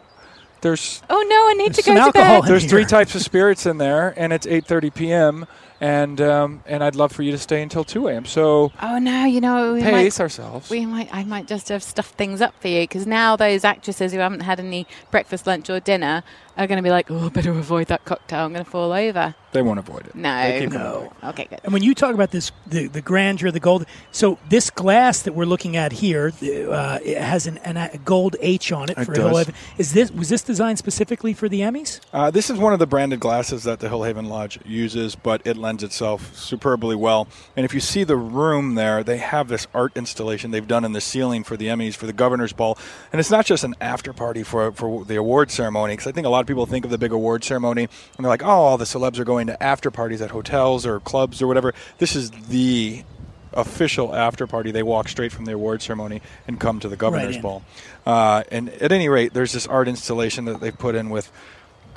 there's 0.60 1.02
Oh 1.10 1.26
no! 1.28 1.48
I 1.50 1.54
need 1.54 1.74
to 1.74 1.82
go 1.82 1.94
to 1.94 2.00
alcohol 2.00 2.42
bed. 2.42 2.48
in 2.48 2.50
there's 2.52 2.66
three 2.70 2.84
types 2.84 3.14
of 3.14 3.22
spirits 3.22 3.66
in 3.66 3.78
there, 3.78 4.14
and 4.16 4.32
it's 4.32 4.46
8:30 4.46 4.94
p.m. 4.94 5.46
and 5.80 6.20
um, 6.20 6.62
and 6.66 6.84
I'd 6.84 6.94
love 6.94 7.12
for 7.12 7.22
you 7.22 7.32
to 7.32 7.38
stay 7.38 7.62
until 7.62 7.82
2 7.82 8.08
a.m. 8.08 8.24
So 8.26 8.70
Oh 8.80 8.98
no! 8.98 9.24
You 9.24 9.40
know 9.40 9.74
we 9.74 9.82
pace 9.82 10.18
might, 10.18 10.22
ourselves. 10.22 10.70
we 10.70 10.86
might 10.86 11.08
I 11.12 11.24
might 11.24 11.46
just 11.46 11.68
have 11.68 11.82
stuffed 11.82 12.14
things 12.14 12.40
up 12.40 12.54
for 12.60 12.68
you 12.68 12.82
because 12.82 13.06
now 13.06 13.36
those 13.36 13.64
actresses 13.64 14.12
who 14.12 14.18
haven't 14.18 14.40
had 14.40 14.60
any 14.60 14.86
breakfast, 15.10 15.46
lunch, 15.46 15.68
or 15.68 15.80
dinner 15.80 16.22
are 16.56 16.66
going 16.66 16.76
to 16.76 16.82
be 16.82 16.90
like, 16.90 17.10
oh, 17.10 17.26
I 17.26 17.28
better 17.30 17.50
avoid 17.52 17.86
that 17.88 18.04
cocktail. 18.04 18.44
I'm 18.44 18.52
going 18.52 18.64
to 18.64 18.70
fall 18.70 18.92
over. 18.92 19.34
they 19.52 19.62
won't 19.62 19.78
avoid 19.78 20.06
it. 20.06 20.14
No. 20.14 20.42
They 20.42 20.60
keep 20.60 20.70
No. 20.72 20.78
going. 20.78 21.10
Okay, 21.32 21.44
good. 21.50 21.60
And 21.64 21.72
when 21.72 21.82
you 21.82 21.94
talk 21.94 22.14
about 22.14 22.30
this, 22.30 22.52
the, 22.66 22.86
the 22.86 23.00
grandeur, 23.00 23.50
the 23.50 23.60
gold. 23.60 23.86
So 24.12 24.38
this 24.48 24.70
glass 24.70 25.22
that 25.22 25.32
we're 25.34 25.44
looking 25.46 25.76
at 25.76 25.92
here 25.92 26.32
uh, 26.42 26.98
it 27.04 27.18
has 27.18 27.46
an, 27.46 27.58
an, 27.58 27.76
a 27.76 27.98
gold 28.04 28.36
H 28.40 28.72
on 28.72 28.90
it 28.90 28.98
It 28.98 29.04
for 29.04 29.14
does. 29.14 29.24
Hillhaven. 29.48 29.54
Is 29.78 29.92
this 29.92 30.10
was 30.10 30.28
this 30.28 30.42
designed 30.42 30.78
specifically 30.78 31.32
for 31.34 31.48
the 31.48 31.60
Emmys? 31.60 32.00
Uh, 32.12 32.30
this 32.30 32.50
is 32.50 32.58
one 32.58 32.72
of 32.72 32.78
the 32.78 32.86
branded 32.86 33.20
glasses 33.20 33.64
that 33.64 33.80
the 33.80 33.88
Hillhaven 33.88 34.28
Lodge 34.28 34.58
uses, 34.66 35.14
but 35.16 35.40
it 35.44 35.56
lends 35.56 35.82
itself 35.82 36.36
superbly 36.36 36.94
well. 36.96 37.26
And 37.56 37.64
if 37.64 37.72
you 37.74 37.80
see 37.80 38.04
the 38.04 38.16
room 38.16 38.74
there, 38.74 39.02
they 39.02 39.16
have 39.18 39.48
this 39.48 39.66
art 39.74 39.92
installation 39.96 40.50
they've 40.50 40.66
done 40.68 40.84
in 40.84 40.92
the 40.92 41.00
ceiling 41.00 41.42
for 41.44 41.56
the 41.56 41.66
Emmys, 41.66 41.94
for 41.94 42.06
the 42.06 42.12
Governor's 42.12 42.52
Ball. 42.52 42.76
And 43.12 43.18
it's 43.20 43.30
not 43.30 43.46
just 43.46 43.64
an 43.64 43.74
after 43.80 44.12
party 44.12 44.42
for, 44.42 44.70
for 44.72 45.04
the 45.04 45.16
award 45.16 45.50
ceremony, 45.50 45.94
because 45.94 46.06
I 46.06 46.12
think 46.12 46.26
a 46.26 46.30
lot 46.30 46.39
of 46.40 46.46
people 46.46 46.66
think 46.66 46.84
of 46.84 46.90
the 46.90 46.98
big 46.98 47.12
award 47.12 47.44
ceremony 47.44 47.84
and 47.84 48.24
they're 48.24 48.30
like, 48.30 48.42
oh, 48.42 48.48
all 48.48 48.78
the 48.78 48.84
celebs 48.84 49.18
are 49.18 49.24
going 49.24 49.46
to 49.48 49.62
after 49.62 49.90
parties 49.90 50.20
at 50.20 50.30
hotels 50.30 50.86
or 50.86 51.00
clubs 51.00 51.40
or 51.42 51.46
whatever. 51.46 51.74
This 51.98 52.16
is 52.16 52.30
the 52.30 53.04
official 53.52 54.14
after 54.14 54.46
party. 54.46 54.70
They 54.70 54.82
walk 54.82 55.08
straight 55.08 55.32
from 55.32 55.44
the 55.44 55.52
award 55.52 55.82
ceremony 55.82 56.22
and 56.46 56.60
come 56.60 56.80
to 56.80 56.88
the 56.88 56.96
Governor's 56.96 57.36
in. 57.36 57.42
Ball. 57.42 57.62
Uh, 58.06 58.44
and 58.50 58.68
at 58.68 58.92
any 58.92 59.08
rate, 59.08 59.32
there's 59.32 59.52
this 59.52 59.66
art 59.66 59.88
installation 59.88 60.44
that 60.46 60.60
they've 60.60 60.76
put 60.76 60.94
in 60.94 61.10
with 61.10 61.30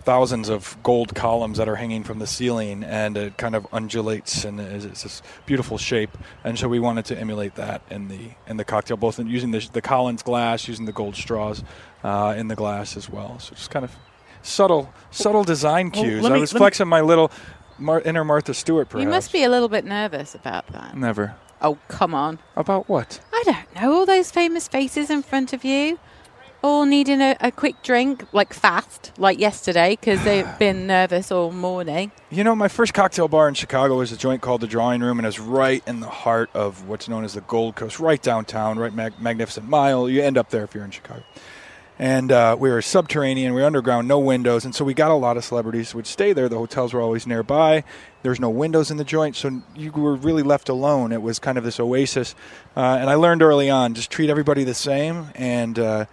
thousands 0.04 0.50
of 0.50 0.76
gold 0.84 1.16
columns 1.16 1.58
that 1.58 1.70
are 1.70 1.76
hanging 1.76 2.04
from 2.04 2.20
the 2.20 2.28
ceiling, 2.28 2.84
and 2.84 3.16
it 3.18 3.38
kind 3.38 3.56
of 3.56 3.66
undulates 3.72 4.44
and 4.44 4.60
is 4.60 4.86
it's 4.86 5.04
this 5.04 5.22
beautiful 5.46 5.78
shape. 5.78 6.18
And 6.44 6.60
so 6.60 6.68
we 6.68 6.80
wanted 6.80 7.06
to 7.06 7.18
emulate 7.18 7.56
that 7.56 7.82
in 7.90 8.10
the 8.10 8.32
in 8.48 8.58
the 8.58 8.66
cocktail, 8.66 8.98
both 8.98 9.20
in 9.20 9.28
using 9.28 9.52
the, 9.52 9.68
the 9.72 9.82
Collins 9.82 10.24
glass, 10.24 10.68
using 10.68 10.86
the 10.86 10.92
gold 10.92 11.16
straws 11.16 11.64
uh, 12.04 12.36
in 12.38 12.48
the 12.48 12.56
glass 12.56 12.98
as 12.98 13.10
well. 13.10 13.40
So 13.40 13.56
just 13.56 13.70
kind 13.70 13.86
of 13.86 13.96
subtle 14.44 14.94
subtle 15.10 15.44
design 15.44 15.92
Well, 15.94 16.04
cues. 16.04 16.26
I 16.26 16.38
was 16.38 16.52
flexing 16.52 16.88
my 16.88 17.02
little 17.02 17.32
Mar- 17.80 18.02
inner 18.02 18.24
Martha 18.24 18.54
Stewart. 18.54 18.90
Perhaps 18.90 19.04
You 19.04 19.10
must 19.10 19.32
be 19.32 19.44
a 19.44 19.50
little 19.50 19.70
bit 19.70 19.84
nervous 19.86 20.36
about 20.36 20.68
that. 20.68 20.96
never 20.96 21.36
Oh, 21.62 21.78
come 21.88 22.14
on. 22.14 22.40
about 22.56 22.88
what. 22.90 23.20
I 23.34 23.42
don't 23.46 23.82
know. 23.82 23.94
All 23.94 24.06
those 24.06 24.30
famous 24.32 24.68
faces 24.68 25.10
in 25.10 25.24
front 25.24 25.54
of 25.54 25.64
you, 25.64 25.98
all 26.62 26.86
needing 26.86 27.22
a, 27.22 27.36
a 27.40 27.52
quick 27.52 27.82
drink, 27.84 28.26
like 28.34 28.54
fast, 28.54 29.12
like 29.18 29.40
yesterday, 29.40 29.92
because 30.00 30.24
they've 30.24 30.48
been 30.60 30.88
nervous 30.88 31.32
all 31.32 31.52
morning. 31.52 32.12
You 32.30 32.44
know, 32.44 32.54
my 32.56 32.68
first 32.68 32.94
cocktail 32.94 33.28
bar 33.30 33.48
in 33.48 33.54
Chicago 33.54 33.98
was 33.98 34.12
a 34.12 34.18
joint 34.18 34.42
called 34.42 34.60
the 34.62 34.68
Drawing 34.68 35.02
Room, 35.02 35.20
and 35.20 35.26
it's 35.26 35.40
right 35.40 35.82
in 35.88 36.00
the 36.02 36.08
heart 36.10 36.50
of 36.54 36.88
what's 36.88 37.08
known 37.08 37.24
as 37.24 37.34
the 37.34 37.42
Gold 37.42 37.76
Coast, 37.76 38.00
right 38.00 38.22
downtown, 38.22 38.78
right 38.78 38.94
mag- 38.94 39.20
Magnificent 39.22 39.68
Mile. 39.68 40.10
You 40.10 40.22
end 40.22 40.38
up 40.38 40.50
there 40.50 40.64
if 40.66 40.76
you're 40.76 40.86
in 40.86 40.92
Chicago. 40.92 41.24
And 42.00 42.32
uh, 42.32 42.56
we 42.60 42.70
were 42.70 42.82
subterranean, 42.82 43.54
we 43.54 43.62
were 43.62 43.68
underground, 43.68 44.08
no 44.08 44.18
windows, 44.18 44.66
and 44.66 44.74
so 44.74 44.84
we 44.84 44.94
got 44.94 45.12
a 45.12 45.16
lot 45.16 45.38
of 45.38 45.46
celebrities 45.46 45.94
would 45.94 46.08
stay 46.08 46.34
there. 46.34 46.50
The 46.50 46.58
hotels 46.58 46.94
were 46.94 47.02
always 47.02 47.28
nearby. 47.28 47.84
There's 48.24 48.40
no 48.40 48.50
windows 48.50 48.90
in 48.90 48.98
the 48.98 49.04
joint, 49.04 49.36
so 49.36 49.62
you 49.76 49.92
were 49.92 50.16
really 50.16 50.42
left 50.42 50.70
alone. 50.70 51.12
It 51.12 51.22
was 51.22 51.38
kind 51.38 51.58
of 51.58 51.64
this 51.64 51.80
oasis. 51.80 52.34
Uh, 52.76 52.98
and 53.00 53.10
I 53.10 53.16
learned 53.16 53.44
early 53.44 53.70
on 53.70 53.94
just 53.94 54.10
treat 54.10 54.30
everybody 54.30 54.64
the 54.64 54.74
same, 54.74 55.28
and 55.36 55.78
uh, 55.78 56.06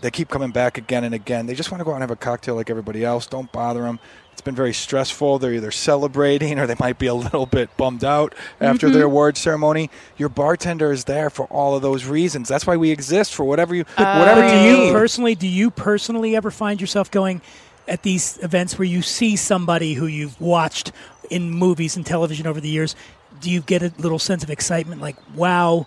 they 0.00 0.10
keep 0.10 0.28
coming 0.28 0.50
back 0.50 0.76
again 0.76 1.04
and 1.04 1.14
again. 1.14 1.46
They 1.46 1.54
just 1.54 1.70
want 1.70 1.80
to 1.80 1.84
go 1.84 1.92
out 1.92 1.94
and 1.94 2.02
have 2.02 2.10
a 2.10 2.16
cocktail 2.16 2.54
like 2.54 2.68
everybody 2.68 3.04
else. 3.04 3.26
Don't 3.26 3.50
bother 3.52 3.82
them. 3.82 4.00
It's 4.32 4.40
been 4.40 4.54
very 4.54 4.72
stressful. 4.72 5.38
They're 5.38 5.52
either 5.54 5.70
celebrating 5.70 6.58
or 6.58 6.66
they 6.66 6.74
might 6.78 6.98
be 6.98 7.06
a 7.06 7.14
little 7.14 7.46
bit 7.46 7.74
bummed 7.76 8.04
out 8.04 8.34
after 8.60 8.88
their 8.88 9.02
mm-hmm. 9.02 9.06
award 9.06 9.36
ceremony. 9.36 9.90
Your 10.16 10.30
bartender 10.30 10.90
is 10.90 11.04
there 11.04 11.30
for 11.30 11.46
all 11.46 11.76
of 11.76 11.82
those 11.82 12.06
reasons. 12.06 12.48
That's 12.48 12.66
why 12.66 12.76
we 12.76 12.90
exist 12.90 13.34
for 13.34 13.44
whatever 13.44 13.74
you 13.74 13.84
whatever 13.96 14.42
uh, 14.42 14.46
you 14.46 14.52
do 14.52 14.66
you 14.66 14.84
need. 14.86 14.92
personally, 14.92 15.34
do 15.34 15.46
you 15.46 15.70
personally 15.70 16.34
ever 16.34 16.50
find 16.50 16.80
yourself 16.80 17.10
going 17.10 17.42
at 17.86 18.02
these 18.02 18.38
events 18.42 18.78
where 18.78 18.86
you 18.86 19.02
see 19.02 19.36
somebody 19.36 19.94
who 19.94 20.06
you've 20.06 20.40
watched 20.40 20.92
in 21.30 21.50
movies 21.50 21.96
and 21.96 22.06
television 22.06 22.46
over 22.46 22.60
the 22.60 22.68
years? 22.68 22.96
Do 23.40 23.50
you 23.50 23.60
get 23.60 23.82
a 23.82 23.92
little 23.98 24.18
sense 24.18 24.42
of 24.42 24.50
excitement, 24.50 25.00
like, 25.00 25.16
"Wow, 25.34 25.86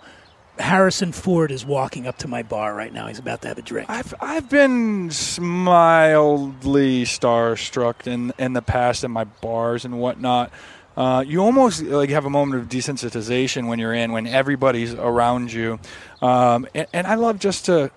Harrison 0.58 1.12
Ford 1.12 1.52
is 1.52 1.66
walking 1.66 2.08
up 2.08 2.18
to 2.20 2.28
my 2.28 2.44
bar 2.44 2.74
right 2.74 2.92
now. 2.94 3.08
He's 3.08 3.20
about 3.20 3.42
to 3.42 3.48
have 3.50 3.58
a 3.58 3.62
drink." 3.62 3.90
I've 3.90 4.14
I've 4.22 4.50
been 4.50 5.10
mildly 5.40 7.04
starstruck 7.04 8.08
in 8.08 8.34
in 8.38 8.54
the 8.54 8.62
past 8.62 9.04
in 9.04 9.12
my 9.12 9.26
bars 9.26 9.86
and 9.86 10.00
whatnot. 10.00 10.52
Uh, 10.98 11.24
you 11.28 11.42
almost 11.44 11.84
like 11.84 12.10
have 12.10 12.24
a 12.26 12.30
moment 12.30 12.62
of 12.62 12.70
desensitization 12.70 13.68
when 13.68 13.80
you're 13.80 13.94
in 13.94 14.14
when 14.14 14.26
everybody's 14.28 14.94
around 14.94 15.52
you, 15.52 15.78
um, 16.22 16.66
and, 16.74 16.88
and 16.94 17.06
I 17.06 17.16
love 17.16 17.38
just 17.38 17.66
to, 17.66 17.92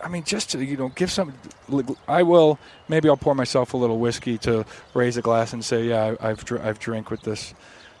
I 0.00 0.08
mean, 0.08 0.22
just 0.22 0.50
to 0.50 0.64
you 0.64 0.76
know 0.76 0.90
give 0.90 1.10
some. 1.10 1.34
I 2.06 2.22
will 2.22 2.58
maybe 2.88 3.08
I'll 3.08 3.16
pour 3.16 3.34
myself 3.34 3.74
a 3.74 3.76
little 3.76 3.98
whiskey 3.98 4.38
to 4.38 4.64
raise 4.94 5.16
a 5.16 5.22
glass 5.22 5.52
and 5.52 5.64
say, 5.64 5.86
yeah, 5.88 6.14
I- 6.20 6.28
I've 6.30 6.44
I've 6.62 6.78
drank 6.78 7.10
with 7.10 7.22
this 7.22 7.52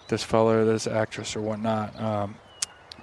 this 0.06 0.22
fella, 0.22 0.64
this 0.64 0.86
actress, 0.86 1.34
or 1.34 1.40
whatnot. 1.40 2.00
Um, 2.00 2.36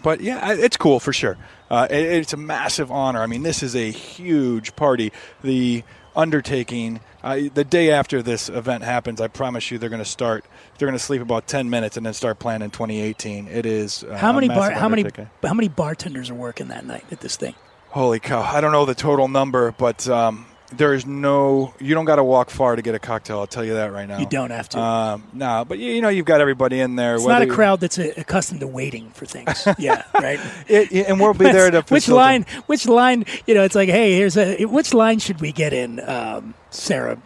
but 0.03 0.21
yeah, 0.21 0.53
it's 0.53 0.77
cool 0.77 0.99
for 0.99 1.13
sure. 1.13 1.37
Uh, 1.69 1.87
it, 1.89 1.95
it's 1.95 2.33
a 2.33 2.37
massive 2.37 2.91
honor. 2.91 3.21
I 3.21 3.27
mean, 3.27 3.43
this 3.43 3.61
is 3.61 3.75
a 3.75 3.91
huge 3.91 4.75
party. 4.75 5.11
The 5.43 5.83
undertaking, 6.15 6.99
uh, 7.23 7.41
the 7.53 7.63
day 7.63 7.91
after 7.91 8.23
this 8.23 8.49
event 8.49 8.83
happens, 8.83 9.21
I 9.21 9.27
promise 9.27 9.69
you, 9.69 9.77
they're 9.77 9.89
going 9.89 10.03
to 10.03 10.05
start. 10.05 10.45
They're 10.77 10.87
going 10.87 10.97
to 10.97 11.03
sleep 11.03 11.21
about 11.21 11.47
ten 11.47 11.69
minutes 11.69 11.95
and 11.95 12.05
then 12.05 12.13
start 12.13 12.39
planning 12.39 12.71
2018. 12.71 13.47
It 13.47 13.65
is 13.65 14.03
uh, 14.03 14.17
how 14.17 14.31
a 14.31 14.33
many 14.33 14.47
bar, 14.47 14.71
how 14.71 14.89
many 14.89 15.05
how 15.43 15.53
many 15.53 15.67
bartenders 15.67 16.29
are 16.29 16.35
working 16.35 16.69
that 16.69 16.85
night 16.85 17.05
at 17.11 17.19
this 17.19 17.37
thing? 17.37 17.53
Holy 17.89 18.19
cow! 18.19 18.41
I 18.41 18.61
don't 18.61 18.71
know 18.71 18.85
the 18.85 18.95
total 18.95 19.27
number, 19.27 19.71
but 19.71 20.07
um, 20.09 20.46
there 20.75 20.93
is 20.93 21.05
no. 21.05 21.73
You 21.79 21.93
don't 21.95 22.05
got 22.05 22.17
to 22.17 22.23
walk 22.23 22.49
far 22.49 22.75
to 22.75 22.81
get 22.81 22.93
a 22.95 22.99
cocktail. 22.99 23.39
I'll 23.39 23.47
tell 23.47 23.63
you 23.63 23.75
that 23.75 23.91
right 23.93 24.07
now. 24.07 24.17
You 24.19 24.25
don't 24.25 24.51
have 24.51 24.67
to. 24.69 24.79
Um, 24.79 25.23
no, 25.33 25.63
but 25.65 25.79
you, 25.79 25.91
you 25.93 26.01
know, 26.01 26.09
you've 26.09 26.25
got 26.25 26.41
everybody 26.41 26.79
in 26.81 26.95
there. 26.95 27.15
it's 27.15 27.23
whether 27.23 27.45
not 27.45 27.51
a 27.51 27.55
crowd 27.55 27.79
that's 27.79 27.97
uh, 27.97 28.11
accustomed 28.17 28.59
to 28.59 28.67
waiting 28.67 29.09
for 29.11 29.25
things. 29.25 29.65
yeah, 29.79 30.03
right. 30.13 30.39
It, 30.67 30.91
it- 30.91 31.07
and 31.07 31.19
we'll 31.19 31.33
be 31.33 31.45
there 31.45 31.71
to 31.71 31.77
which 31.77 32.03
facilitate- 32.05 32.15
line? 32.47 32.63
Which 32.65 32.85
line? 32.85 33.25
You 33.45 33.53
know, 33.53 33.63
it's 33.63 33.75
like, 33.75 33.89
hey, 33.89 34.13
here's 34.15 34.35
a. 34.37 34.65
Which 34.65 34.93
line 34.93 35.19
should 35.19 35.39
we 35.41 35.51
get 35.51 35.71
in, 35.73 35.99
um, 36.07 36.53
Sarah 36.69 37.17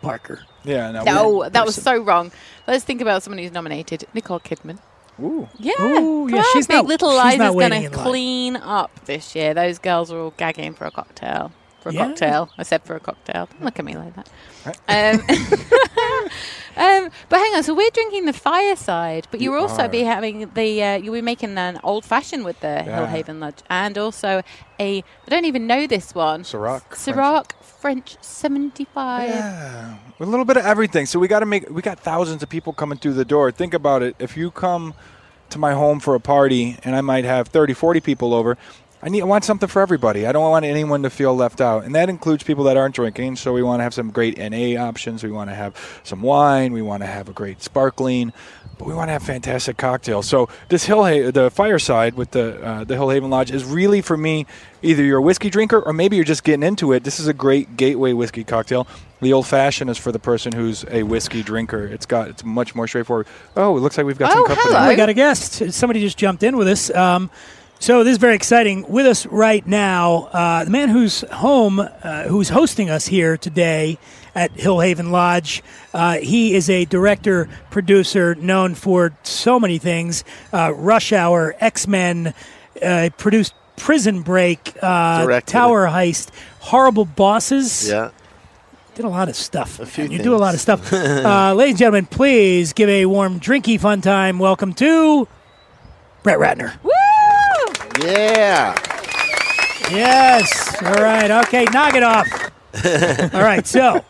Parker? 0.00 0.40
Yeah, 0.64 0.90
no. 0.92 1.02
No, 1.02 1.48
that 1.48 1.66
was 1.66 1.74
so 1.74 1.96
wrong. 2.00 2.30
Let's 2.66 2.84
think 2.84 3.00
about 3.00 3.22
someone 3.22 3.38
who's 3.38 3.52
nominated. 3.52 4.06
Nicole 4.14 4.40
Kidman. 4.40 4.78
Ooh. 5.20 5.48
Yeah, 5.58 5.72
Ooh, 5.80 6.28
yeah, 6.28 6.38
on, 6.38 6.44
she's 6.54 6.66
Big 6.66 6.76
not- 6.76 6.86
Little 6.86 7.10
she's 7.10 7.18
Lies 7.18 7.34
is 7.34 7.38
going 7.38 7.70
to 7.70 7.76
in 7.76 7.82
line. 7.92 8.04
clean 8.04 8.56
up 8.56 9.04
this 9.04 9.34
year. 9.36 9.52
Those 9.54 9.78
girls 9.78 10.10
are 10.10 10.18
all 10.18 10.34
gagging 10.36 10.74
for 10.74 10.86
a 10.86 10.90
cocktail. 10.90 11.52
For 11.84 11.90
a 11.90 11.92
Yeah. 11.92 12.06
cocktail. 12.06 12.48
I 12.58 12.62
said 12.64 12.82
for 12.82 12.96
a 12.96 13.00
cocktail. 13.00 13.46
Don't 13.52 13.62
look 13.62 13.78
at 13.78 13.84
me 13.84 13.94
like 13.94 14.14
that. 14.16 14.28
Um, 14.88 15.20
um, 16.76 17.10
but 17.28 17.38
hang 17.38 17.54
on, 17.54 17.62
so 17.62 17.74
we're 17.74 17.90
drinking 17.90 18.24
the 18.24 18.32
fireside, 18.32 19.28
but 19.30 19.40
you 19.42 19.52
will 19.52 19.60
also 19.60 19.82
are. 19.84 19.88
be 19.88 20.00
having 20.00 20.50
the 20.54 20.82
uh, 20.82 20.96
you'll 20.96 21.14
be 21.14 21.20
making 21.20 21.58
an 21.58 21.78
old 21.84 22.04
fashioned 22.06 22.44
with 22.44 22.58
the 22.60 22.82
Yeah. 22.86 23.06
Hillhaven 23.06 23.38
Lodge, 23.38 23.58
and 23.68 23.98
also 23.98 24.42
a 24.80 24.98
I 25.26 25.28
don't 25.28 25.44
even 25.44 25.66
know 25.66 25.86
this 25.86 26.14
one 26.14 26.42
Ciroc. 26.42 26.82
Ciroc 26.90 27.52
French 27.62 28.16
seventy 28.22 28.86
five. 28.86 29.28
Yeah, 29.28 29.96
a 30.18 30.24
little 30.24 30.46
bit 30.46 30.56
of 30.56 30.64
everything. 30.64 31.04
So 31.06 31.18
we 31.18 31.28
got 31.28 31.40
to 31.40 31.46
make. 31.46 31.68
We 31.68 31.82
got 31.82 32.00
thousands 32.00 32.42
of 32.42 32.48
people 32.48 32.72
coming 32.72 32.96
through 32.98 33.12
the 33.14 33.26
door. 33.26 33.52
Think 33.52 33.74
about 33.74 34.02
it. 34.02 34.16
If 34.18 34.36
you 34.38 34.50
come 34.50 34.94
to 35.50 35.58
my 35.58 35.74
home 35.74 36.00
for 36.00 36.14
a 36.14 36.20
party, 36.20 36.78
and 36.82 36.96
I 36.96 37.02
might 37.02 37.26
have 37.26 37.48
30, 37.48 37.74
40 37.74 38.00
people 38.00 38.32
over. 38.32 38.56
I 39.04 39.10
need. 39.10 39.20
I 39.20 39.24
want 39.26 39.44
something 39.44 39.68
for 39.68 39.82
everybody. 39.82 40.26
I 40.26 40.32
don't 40.32 40.48
want 40.50 40.64
anyone 40.64 41.02
to 41.02 41.10
feel 41.10 41.36
left 41.36 41.60
out, 41.60 41.84
and 41.84 41.94
that 41.94 42.08
includes 42.08 42.42
people 42.42 42.64
that 42.64 42.78
aren't 42.78 42.94
drinking. 42.94 43.36
So 43.36 43.52
we 43.52 43.62
want 43.62 43.80
to 43.80 43.84
have 43.84 43.92
some 43.92 44.10
great 44.10 44.38
NA 44.38 44.82
options. 44.82 45.22
We 45.22 45.30
want 45.30 45.50
to 45.50 45.54
have 45.54 45.76
some 46.04 46.22
wine. 46.22 46.72
We 46.72 46.80
want 46.80 47.02
to 47.02 47.06
have 47.06 47.28
a 47.28 47.32
great 47.34 47.62
sparkling, 47.62 48.32
but 48.78 48.86
we 48.88 48.94
want 48.94 49.08
to 49.08 49.12
have 49.12 49.22
fantastic 49.22 49.76
cocktails. 49.76 50.26
So 50.26 50.48
this 50.70 50.84
Hill, 50.86 51.02
the 51.32 51.50
fireside 51.50 52.14
with 52.14 52.30
the 52.30 52.64
uh, 52.64 52.84
the 52.84 52.94
Hillhaven 52.94 53.28
Lodge 53.28 53.50
is 53.50 53.62
really 53.64 54.00
for 54.00 54.16
me. 54.16 54.46
Either 54.82 55.02
you're 55.02 55.18
a 55.18 55.22
whiskey 55.22 55.50
drinker, 55.50 55.80
or 55.80 55.92
maybe 55.92 56.16
you're 56.16 56.24
just 56.24 56.42
getting 56.44 56.62
into 56.62 56.92
it. 56.92 57.04
This 57.04 57.20
is 57.20 57.26
a 57.26 57.34
great 57.34 57.76
gateway 57.76 58.14
whiskey 58.14 58.42
cocktail. 58.42 58.86
The 59.20 59.32
old 59.34 59.46
fashioned 59.46 59.90
is 59.90 59.98
for 59.98 60.12
the 60.12 60.18
person 60.18 60.52
who's 60.52 60.84
a 60.90 61.02
whiskey 61.02 61.42
drinker. 61.42 61.86
It's 61.86 62.06
got 62.06 62.28
it's 62.28 62.42
much 62.44 62.74
more 62.74 62.88
straightforward. 62.88 63.26
Oh, 63.54 63.76
it 63.76 63.80
looks 63.80 63.98
like 63.98 64.06
we've 64.06 64.18
got 64.18 64.30
Oh, 64.30 64.34
some 64.34 64.46
company. 64.46 64.74
hello. 64.74 64.88
We 64.88 64.96
got 64.96 65.08
a 65.10 65.14
guest. 65.14 65.72
Somebody 65.74 66.00
just 66.00 66.16
jumped 66.16 66.42
in 66.42 66.56
with 66.56 66.68
us. 66.68 66.90
Um, 66.94 67.30
so 67.78 68.02
this 68.02 68.12
is 68.12 68.18
very 68.18 68.34
exciting. 68.34 68.86
With 68.88 69.06
us 69.06 69.26
right 69.26 69.66
now, 69.66 70.28
uh, 70.32 70.64
the 70.64 70.70
man 70.70 70.88
who's 70.88 71.20
home, 71.32 71.80
uh, 71.80 72.24
who's 72.24 72.48
hosting 72.48 72.88
us 72.88 73.06
here 73.06 73.36
today 73.36 73.98
at 74.34 74.52
Hillhaven 74.54 75.10
Lodge. 75.10 75.62
Uh, 75.92 76.18
he 76.18 76.54
is 76.54 76.70
a 76.70 76.86
director, 76.86 77.48
producer, 77.70 78.34
known 78.36 78.74
for 78.74 79.12
so 79.22 79.60
many 79.60 79.78
things: 79.78 80.24
uh, 80.52 80.72
Rush 80.74 81.12
Hour, 81.12 81.54
X 81.60 81.86
Men, 81.86 82.32
uh, 82.82 83.10
produced 83.18 83.54
Prison 83.76 84.22
Break, 84.22 84.76
uh, 84.80 85.24
Directed 85.24 85.50
Tower 85.52 85.86
Heist, 85.86 86.30
Horrible 86.60 87.04
Bosses. 87.04 87.88
Yeah. 87.88 88.10
Did 88.94 89.04
a 89.04 89.08
lot 89.08 89.28
of 89.28 89.34
stuff. 89.34 89.80
A 89.80 89.86
few. 89.86 90.04
You 90.04 90.22
do 90.22 90.34
a 90.34 90.38
lot 90.38 90.54
of 90.54 90.60
stuff. 90.60 90.92
uh, 90.92 91.52
ladies 91.54 91.72
and 91.72 91.78
gentlemen, 91.80 92.06
please 92.06 92.72
give 92.72 92.88
a 92.88 93.06
warm, 93.06 93.40
drinky 93.40 93.78
fun 93.78 94.00
time. 94.00 94.38
Welcome 94.38 94.72
to 94.74 95.26
Brett 96.22 96.38
Ratner. 96.38 96.80
Woo! 96.84 96.90
Yeah. 98.00 98.74
Yes. 99.90 100.82
All 100.82 100.94
right. 100.94 101.30
Okay. 101.46 101.64
Knock 101.72 101.94
it 101.94 102.02
off. 102.02 102.26
All 103.34 103.42
right. 103.42 103.66
So, 103.66 104.04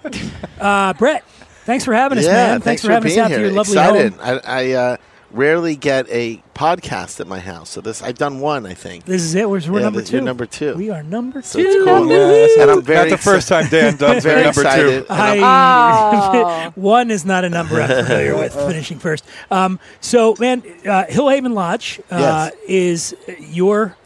uh, 0.61 0.95
Brett, 0.95 1.25
thanks 1.65 1.85
for 1.85 1.93
having 1.93 2.19
us, 2.19 2.25
yeah. 2.25 2.33
man. 2.33 2.61
Thanks, 2.61 2.83
for 2.83 2.93
having 2.93 3.09
being 3.09 3.21
us 3.21 3.25
out 3.25 3.31
here. 3.31 3.39
to 3.41 3.45
your 3.45 3.53
lovely 3.53 3.73
Excited. 3.77 4.13
home. 4.15 4.41
I, 4.45 4.63
I 4.63 4.73
uh, 4.73 4.97
rarely 5.35 5.75
get 5.75 6.07
a 6.11 6.41
podcast 6.55 7.19
at 7.19 7.27
my 7.27 7.41
house, 7.41 7.69
so 7.71 7.81
this 7.81 8.03
I've 8.03 8.17
done 8.17 8.39
one, 8.41 8.65
I 8.67 8.75
think. 8.75 9.05
This 9.05 9.23
is 9.23 9.35
it. 9.35 9.49
We're, 9.51 9.59
we're 9.69 9.79
Yeah, 9.81 9.85
number 9.87 10.01
this- 10.01 10.11
2 10.11 10.17
you're 10.17 10.25
number 10.25 10.47
two. 10.47 10.75
We 10.77 10.91
are 10.91 11.03
number 11.03 11.43
So 11.43 11.59
two. 11.59 11.65
it's 11.67 11.85
cool. 11.85 12.09
Yeah, 12.09 12.63
And 12.63 12.71
I'm 12.71 12.83
very 12.83 13.11
not 13.11 13.17
the 13.19 13.23
first 13.23 13.49
time 13.49 13.69
Dan 13.69 13.97
done 13.99 14.21
very 14.21 14.45
number 14.45 14.61
excited. 14.63 15.07
two. 15.09 15.13
I'm- 15.13 16.73
one 16.77 17.11
is 17.11 17.25
not 17.25 17.45
a 17.45 17.51
number 17.51 17.81
I'm 17.81 17.89
familiar 18.05 18.37
with. 18.37 18.55
Finishing 18.71 18.99
first. 19.01 19.25
Um, 19.51 19.81
so, 20.01 20.37
man, 20.39 20.63
uh, 20.87 21.05
Hillhaven 21.09 21.53
Lodge 21.55 22.01
uh, 22.11 22.51
is 22.69 23.15
your 23.41 23.97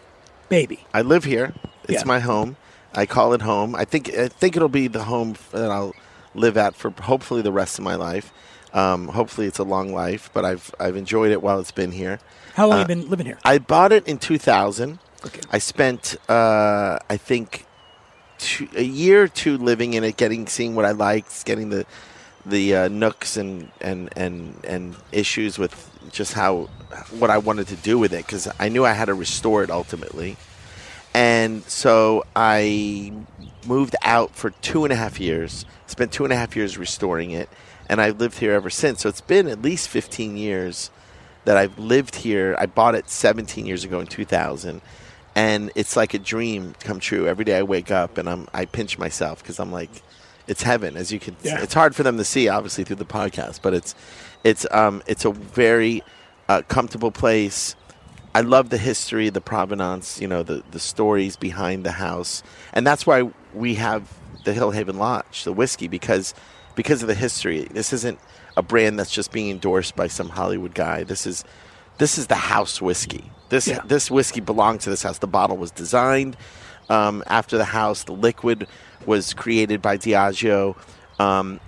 baby. 0.48 0.84
I 0.94 1.02
live 1.02 1.24
here. 1.24 1.52
It's 1.84 2.02
Yeah. 2.02 2.04
my 2.06 2.20
home. 2.20 2.56
I 2.94 3.04
call 3.06 3.34
it 3.34 3.42
home. 3.42 3.74
I 3.74 3.84
think 3.84 4.14
I 4.16 4.28
think 4.28 4.56
it'll 4.56 4.68
be 4.70 4.88
the 4.88 5.04
home 5.04 5.36
that 5.52 5.70
I'll 5.70 5.94
live 6.34 6.56
at 6.56 6.74
for 6.74 6.90
hopefully 7.02 7.42
the 7.42 7.52
rest 7.52 7.78
of 7.78 7.84
my 7.84 7.94
life. 7.96 8.32
Um, 8.72 9.08
hopefully 9.08 9.46
it's 9.46 9.58
a 9.58 9.64
long 9.64 9.92
life, 9.94 10.30
but 10.32 10.44
I've 10.44 10.74
I've 10.78 10.96
enjoyed 10.96 11.30
it 11.30 11.42
while 11.42 11.58
it's 11.60 11.70
been 11.72 11.92
here. 11.92 12.20
How 12.54 12.66
long 12.66 12.74
Uh, 12.74 12.78
have 12.80 12.90
you 12.90 12.96
been 12.96 13.10
living 13.10 13.26
here? 13.26 13.38
I 13.44 13.58
bought 13.58 13.92
it 13.92 14.06
in 14.06 14.18
2000. 14.18 14.98
Okay. 15.26 15.40
I 15.50 15.58
spent 15.58 16.16
uh, 16.28 16.98
I 17.08 17.16
think 17.16 17.66
two, 18.38 18.68
a 18.76 18.82
year 18.82 19.22
or 19.24 19.28
two 19.28 19.56
living 19.58 19.94
in 19.94 20.04
it, 20.04 20.16
getting 20.16 20.46
seeing 20.46 20.74
what 20.74 20.84
I 20.84 20.92
liked, 20.92 21.44
getting 21.44 21.70
the 21.70 21.86
the 22.46 22.74
uh, 22.76 22.88
nooks 22.88 23.36
and, 23.36 23.70
and 23.80 24.10
and 24.16 24.54
and 24.64 24.96
issues 25.12 25.58
with 25.58 25.90
just 26.12 26.34
how 26.34 26.68
what 27.18 27.30
I 27.30 27.38
wanted 27.38 27.68
to 27.68 27.76
do 27.76 27.98
with 27.98 28.12
it 28.12 28.24
because 28.26 28.48
I 28.58 28.68
knew 28.68 28.84
I 28.84 28.92
had 28.92 29.06
to 29.06 29.14
restore 29.14 29.62
it 29.64 29.70
ultimately, 29.70 30.36
and 31.14 31.62
so 31.64 32.24
I 32.36 33.12
moved 33.66 33.96
out 34.02 34.34
for 34.34 34.50
two 34.50 34.84
and 34.84 34.92
a 34.92 34.96
half 34.96 35.18
years. 35.20 35.64
Spent 35.86 36.12
two 36.12 36.24
and 36.24 36.32
a 36.32 36.36
half 36.36 36.54
years 36.56 36.78
restoring 36.78 37.30
it, 37.32 37.48
and 37.88 38.00
I've 38.00 38.18
lived 38.20 38.38
here 38.38 38.52
ever 38.52 38.70
since. 38.70 39.00
So 39.02 39.08
it's 39.08 39.20
been 39.20 39.48
at 39.48 39.62
least 39.62 39.88
fifteen 39.88 40.36
years 40.36 40.90
that 41.44 41.56
I've 41.56 41.78
lived 41.78 42.16
here. 42.16 42.54
I 42.58 42.66
bought 42.66 42.94
it 42.94 43.08
17 43.08 43.64
years 43.64 43.82
ago 43.84 44.00
in 44.00 44.06
2000, 44.06 44.82
and 45.34 45.70
it's 45.74 45.96
like 45.96 46.12
a 46.12 46.18
dream 46.18 46.74
come 46.80 47.00
true. 47.00 47.26
Every 47.26 47.44
day 47.44 47.56
I 47.58 47.62
wake 47.62 47.90
up 47.90 48.18
and 48.18 48.28
I'm 48.28 48.48
I 48.52 48.66
pinch 48.66 48.98
myself 48.98 49.42
because 49.42 49.58
I'm 49.58 49.72
like, 49.72 49.90
it's 50.46 50.62
heaven. 50.62 50.96
As 50.96 51.10
you 51.12 51.18
can, 51.18 51.36
Yeah. 51.42 51.62
it's 51.62 51.74
hard 51.74 51.94
for 51.94 52.02
them 52.02 52.16
to 52.18 52.24
see 52.24 52.48
obviously 52.48 52.84
through 52.84 52.96
the 52.96 53.04
podcast, 53.06 53.60
but 53.62 53.72
it's 53.74 53.94
it's 54.44 54.66
um 54.70 55.02
it's 55.06 55.24
a 55.24 55.30
very 55.32 56.02
uh, 56.48 56.62
comfortable 56.68 57.10
place. 57.10 57.74
I 58.34 58.42
love 58.42 58.68
the 58.68 58.78
history, 58.78 59.30
the 59.30 59.40
provenance, 59.40 60.20
you 60.20 60.28
know, 60.28 60.42
the 60.42 60.62
the 60.70 60.78
stories 60.78 61.36
behind 61.36 61.84
the 61.84 61.92
house, 61.92 62.42
and 62.74 62.86
that's 62.86 63.06
why 63.06 63.30
we 63.54 63.74
have 63.76 64.12
the 64.44 64.52
Hillhaven 64.52 64.96
Lodge, 64.98 65.44
the 65.44 65.52
whiskey, 65.52 65.88
because 65.88 66.34
because 66.78 67.02
of 67.02 67.08
the 67.08 67.14
history. 67.16 67.66
This 67.72 67.92
isn't 67.92 68.20
a 68.56 68.62
brand 68.62 69.00
that's 69.00 69.10
just 69.10 69.32
being 69.32 69.50
endorsed 69.50 69.96
by 69.96 70.06
some 70.06 70.28
Hollywood 70.28 70.74
guy. 70.74 71.02
This 71.02 71.26
is 71.26 71.44
this 71.98 72.18
is 72.18 72.28
the 72.28 72.36
house 72.36 72.80
whiskey. 72.80 73.24
This 73.48 73.66
Yeah. 73.66 73.80
this 73.84 74.12
whiskey 74.12 74.40
belongs 74.40 74.84
to 74.84 74.90
this 74.90 75.02
house. 75.02 75.18
The 75.18 75.26
bottle 75.26 75.56
was 75.56 75.72
designed 75.72 76.36
um, 76.88 77.24
after 77.26 77.58
the 77.58 77.64
house. 77.64 78.04
The 78.04 78.12
liquid 78.12 78.68
was 79.06 79.34
created 79.34 79.82
by 79.82 79.98
Diageo. 79.98 80.76
Um, 81.18 81.58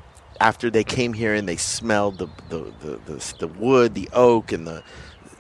after 0.41 0.71
they 0.71 0.85
came 0.85 1.13
here 1.13 1.35
and 1.35 1.49
they 1.49 1.57
smelled 1.57 2.19
the 2.19 2.29
the, 2.49 2.73
the, 2.81 3.01
the, 3.13 3.35
the 3.41 3.49
wood, 3.49 3.95
the 3.95 4.09
oak, 4.13 4.53
and 4.53 4.65
the 4.65 4.85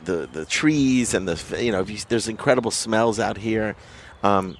the, 0.04 0.28
the 0.32 0.44
trees, 0.46 1.14
and 1.14 1.28
the 1.28 1.62
you 1.64 1.70
know 1.70 1.84
you, 1.84 1.98
there's 2.08 2.26
incredible 2.26 2.72
smells 2.72 3.20
out 3.20 3.38
here, 3.38 3.76
um, 4.24 4.56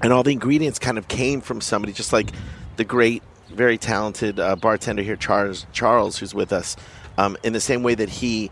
and 0.00 0.12
all 0.12 0.22
the 0.22 0.30
ingredients 0.30 0.78
kind 0.78 0.96
of 0.96 1.08
came 1.08 1.40
from 1.40 1.60
somebody, 1.60 1.92
just 1.92 2.12
like 2.12 2.30
the 2.76 2.84
great, 2.84 3.22
very 3.52 3.78
talented 3.78 4.40
uh, 4.40 4.56
bartender 4.56 5.02
here, 5.02 5.16
Charles 5.16 5.66
Charles, 5.72 6.18
who's 6.18 6.34
with 6.34 6.52
us. 6.52 6.76
Um, 7.18 7.36
in 7.42 7.52
the 7.52 7.60
same 7.60 7.82
way 7.82 7.94
that 7.94 8.08
he 8.08 8.50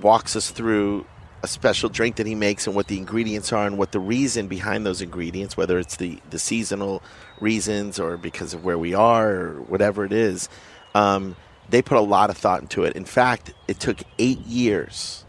walks 0.00 0.34
us 0.34 0.50
through 0.50 1.06
a 1.42 1.48
special 1.48 1.88
drink 1.88 2.16
that 2.16 2.26
he 2.26 2.34
makes 2.34 2.66
and 2.66 2.76
what 2.76 2.86
the 2.86 2.96
ingredients 2.96 3.52
are 3.52 3.66
and 3.66 3.76
what 3.76 3.92
the 3.92 4.00
reason 4.00 4.46
behind 4.46 4.86
those 4.86 5.02
ingredients, 5.02 5.56
whether 5.56 5.78
it's 5.78 5.96
the, 5.96 6.18
the 6.30 6.38
seasonal 6.38 7.02
reasons 7.40 7.98
or 7.98 8.16
because 8.16 8.54
of 8.54 8.64
where 8.64 8.78
we 8.78 8.94
are 8.94 9.30
or 9.30 9.60
whatever 9.62 10.04
it 10.04 10.12
is, 10.12 10.48
um, 10.94 11.34
they 11.68 11.82
put 11.82 11.98
a 11.98 12.02
lot 12.02 12.30
of 12.30 12.36
thought 12.36 12.62
into 12.62 12.84
it. 12.84 12.94
In 12.94 13.04
fact, 13.04 13.52
it 13.66 13.80
took 13.80 13.98
eight 14.18 14.40
years 14.40 15.24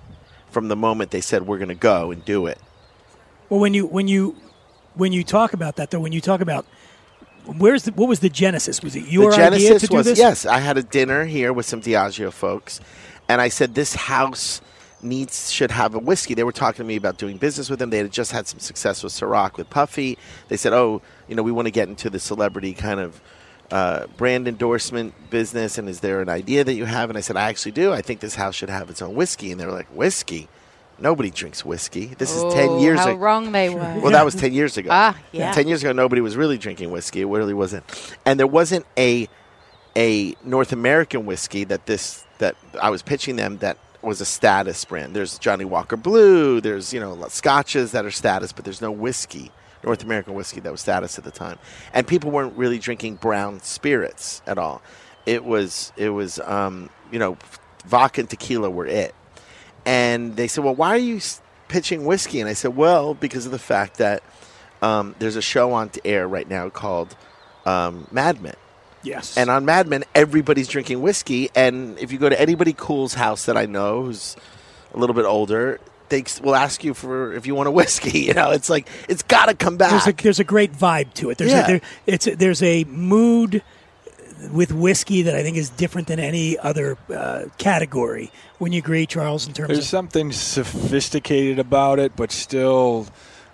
from 0.50 0.68
the 0.68 0.76
moment 0.76 1.12
they 1.12 1.22
said 1.22 1.48
we're 1.48 1.58
going 1.58 1.70
to 1.70 1.76
go 1.76 2.12
and 2.12 2.24
do 2.24 2.46
it. 2.46 2.60
Well, 3.50 3.60
when 3.60 3.74
you 3.74 3.88
when 3.88 4.08
you 4.08 4.36
when 4.96 5.12
you 5.12 5.24
talk 5.24 5.54
about 5.54 5.78
that, 5.78 5.92
though, 5.92 6.00
when 6.00 6.12
you 6.12 6.22
talk 6.22 6.42
about 6.42 6.66
where's 7.46 7.84
the, 7.84 7.92
what 7.92 8.08
was 8.08 8.20
the 8.20 8.30
genesis? 8.30 8.82
Was 8.82 8.96
it 8.96 9.08
your 9.08 9.32
the 9.32 9.38
idea 9.38 9.70
genesis 9.70 9.82
to 9.84 9.88
do 9.88 9.96
was 9.96 10.06
this? 10.06 10.18
yes. 10.18 10.46
I 10.46 10.60
had 10.60 10.78
a 10.78 10.84
dinner 10.84 11.26
here 11.26 11.54
with 11.54 11.66
some 11.66 11.82
Diageo 11.82 12.32
folks, 12.32 12.80
and 13.28 13.42
I 13.42 13.50
said 13.50 13.76
this 13.76 13.96
house 13.96 14.62
needs 15.02 15.52
should 15.52 15.72
have 15.72 15.96
a 15.96 16.00
whiskey. 16.00 16.34
They 16.34 16.44
were 16.44 16.54
talking 16.54 16.78
to 16.78 16.84
me 16.84 16.96
about 16.96 17.18
doing 17.18 17.38
business 17.38 17.70
with 17.70 17.80
them. 17.80 17.90
They 17.90 17.98
had 17.98 18.12
just 18.12 18.32
had 18.32 18.48
some 18.48 18.60
success 18.60 19.04
with 19.04 19.14
Ciroc 19.14 19.58
with 19.58 19.70
Puffy. 19.70 20.18
They 20.48 20.58
said, 20.58 20.74
"Oh, 20.74 21.02
you 21.28 21.36
know, 21.36 21.44
we 21.44 21.52
want 21.52 21.68
to 21.68 21.72
get 21.72 21.88
into 21.88 22.10
the 22.10 22.20
celebrity 22.20 22.74
kind 22.74 23.00
of." 23.00 23.22
Uh, 23.72 24.06
brand 24.18 24.48
endorsement 24.48 25.16
business, 25.32 25.80
and 25.80 25.90
is 25.90 26.02
there 26.02 26.22
an 26.22 26.30
idea 26.30 26.64
that 26.64 26.76
you 26.76 26.86
have? 26.86 27.10
And 27.10 27.18
I 27.18 27.22
said, 27.22 27.38
I 27.38 27.50
actually 27.50 27.72
do. 27.72 27.92
I 27.92 28.04
think 28.04 28.20
this 28.20 28.36
house 28.36 28.54
should 28.54 28.70
have 28.70 28.88
its 28.92 29.02
own 29.02 29.16
whiskey. 29.16 29.52
And 29.52 29.60
they 29.60 29.66
were 29.66 29.72
like, 29.72 29.88
whiskey? 29.88 30.48
Nobody 31.00 31.32
drinks 31.32 31.66
whiskey. 31.66 32.08
This 32.18 32.36
is 32.36 32.54
10 32.54 32.80
years 32.80 33.00
ago. 33.02 33.16
Wrong 33.16 33.52
they 33.52 33.70
were. 33.74 34.00
Well, 34.00 34.12
that 34.12 34.26
was 34.26 34.36
10 34.36 34.54
years 34.54 34.78
ago. 34.78 34.90
Ah, 34.92 35.18
yeah. 35.32 35.52
10 35.52 35.68
years 35.68 35.84
ago, 35.84 35.92
nobody 35.92 36.22
was 36.22 36.38
really 36.38 36.58
drinking 36.58 36.92
whiskey. 36.92 37.22
It 37.22 37.26
really 37.26 37.54
wasn't. 37.54 37.84
And 38.26 38.40
there 38.40 38.48
wasn't 38.48 38.86
a 38.98 39.28
a 39.96 40.36
North 40.44 40.72
American 40.72 41.26
whiskey 41.26 41.64
that 41.66 41.86
this 41.86 42.26
that 42.40 42.56
I 42.82 42.90
was 42.90 43.02
pitching 43.02 43.36
them 43.36 43.58
that 43.58 43.78
was 44.02 44.22
a 44.22 44.26
status 44.26 44.84
brand. 44.86 45.16
There's 45.16 45.38
Johnnie 45.40 45.66
Walker 45.66 45.96
Blue, 45.96 46.60
there's, 46.60 46.94
you 46.94 47.00
know, 47.00 47.26
scotches 47.30 47.92
that 47.94 48.06
are 48.06 48.12
status, 48.12 48.52
but 48.52 48.66
there's 48.66 48.82
no 48.82 48.92
whiskey, 48.92 49.52
North 49.84 50.04
American 50.04 50.34
whiskey 50.34 50.60
that 50.60 50.72
was 50.72 50.82
status 50.82 51.18
at 51.18 51.24
the 51.24 51.32
time. 51.32 51.58
And 51.94 52.06
people 52.06 52.32
weren't 52.32 52.58
really 52.58 52.80
drinking 52.80 53.16
brown 53.16 53.62
spirits 53.62 54.42
at 54.46 54.58
all. 54.58 54.82
It 55.26 55.46
was 55.46 55.94
it 55.96 56.10
was 56.10 56.40
um, 56.40 56.90
you 57.12 57.20
know, 57.20 57.38
vodka 57.86 58.22
and 58.22 58.30
tequila 58.30 58.70
were 58.70 58.86
it 58.88 59.16
and 59.86 60.36
they 60.36 60.48
said, 60.48 60.64
"Well, 60.64 60.76
why 60.76 60.90
are 60.90 60.98
you 60.98 61.20
pitching 61.68 62.06
whiskey?" 62.06 62.40
And 62.40 62.50
I 62.50 62.54
said, 62.54 62.76
"Well, 62.76 63.14
because 63.14 63.46
of 63.46 63.52
the 63.52 63.60
fact 63.60 63.98
that 63.98 64.24
um, 64.82 65.16
there's 65.20 65.36
a 65.36 65.42
show 65.42 65.72
on 65.74 65.92
air 66.04 66.28
right 66.28 66.48
now 66.48 66.70
called 66.70 67.16
um, 67.66 68.08
Mad 68.12 68.42
Men, 68.42 68.56
Yes. 69.04 69.38
and 69.38 69.50
on 69.50 69.66
Mad 69.66 69.88
Men, 69.88 70.04
everybody's 70.14 70.68
drinking 70.68 71.02
whiskey. 71.02 71.50
And 71.56 71.98
if 72.00 72.12
you 72.12 72.18
go 72.18 72.30
to 72.30 72.40
anybody 72.40 72.74
cool's 72.74 73.14
house 73.14 73.46
that 73.46 73.56
I 73.58 73.66
know, 73.66 74.04
who's 74.04 74.36
a 74.94 74.98
little 74.98 75.16
bit 75.16 75.26
older." 75.26 75.80
They 76.10 76.24
will 76.44 76.54
ask 76.54 76.84
you 76.84 76.94
for 76.94 77.34
if 77.34 77.48
you 77.48 77.56
want 77.56 77.70
a 77.70 77.72
whiskey. 77.72 78.20
You 78.28 78.34
know, 78.36 78.52
it's 78.52 78.70
like 78.70 78.88
it's 79.10 79.24
got 79.24 79.48
to 79.48 79.56
come 79.56 79.78
back. 79.78 79.90
there's 79.92 80.08
a 80.08 80.12
there's 80.12 80.40
a 80.40 80.44
great 80.44 80.72
vibe 80.72 81.12
to 81.16 81.32
it. 81.32 81.40
There's 81.40 81.50
Yeah. 81.52 81.64
a, 81.64 81.68
there, 81.68 81.82
it's 82.06 82.28
a, 82.28 82.36
there's 82.36 82.62
a 82.62 82.84
mood 82.84 83.64
with 84.52 84.72
whiskey 84.72 85.24
that 85.24 85.36
I 85.36 85.44
think 85.44 85.58
is 85.58 85.70
different 85.70 86.08
than 86.08 86.20
any 86.20 86.58
other 86.58 86.98
uh, 87.14 87.46
category. 87.58 88.32
When 88.58 88.72
you 88.72 88.80
agree, 88.80 89.06
Charles, 89.06 89.48
in 89.48 89.54
terms 89.54 89.68
There's 89.70 89.80
of 89.80 89.86
something 89.86 90.32
sophisticated 90.32 91.60
about 91.60 92.00
it, 92.00 92.16
but 92.16 92.32
still 92.32 93.08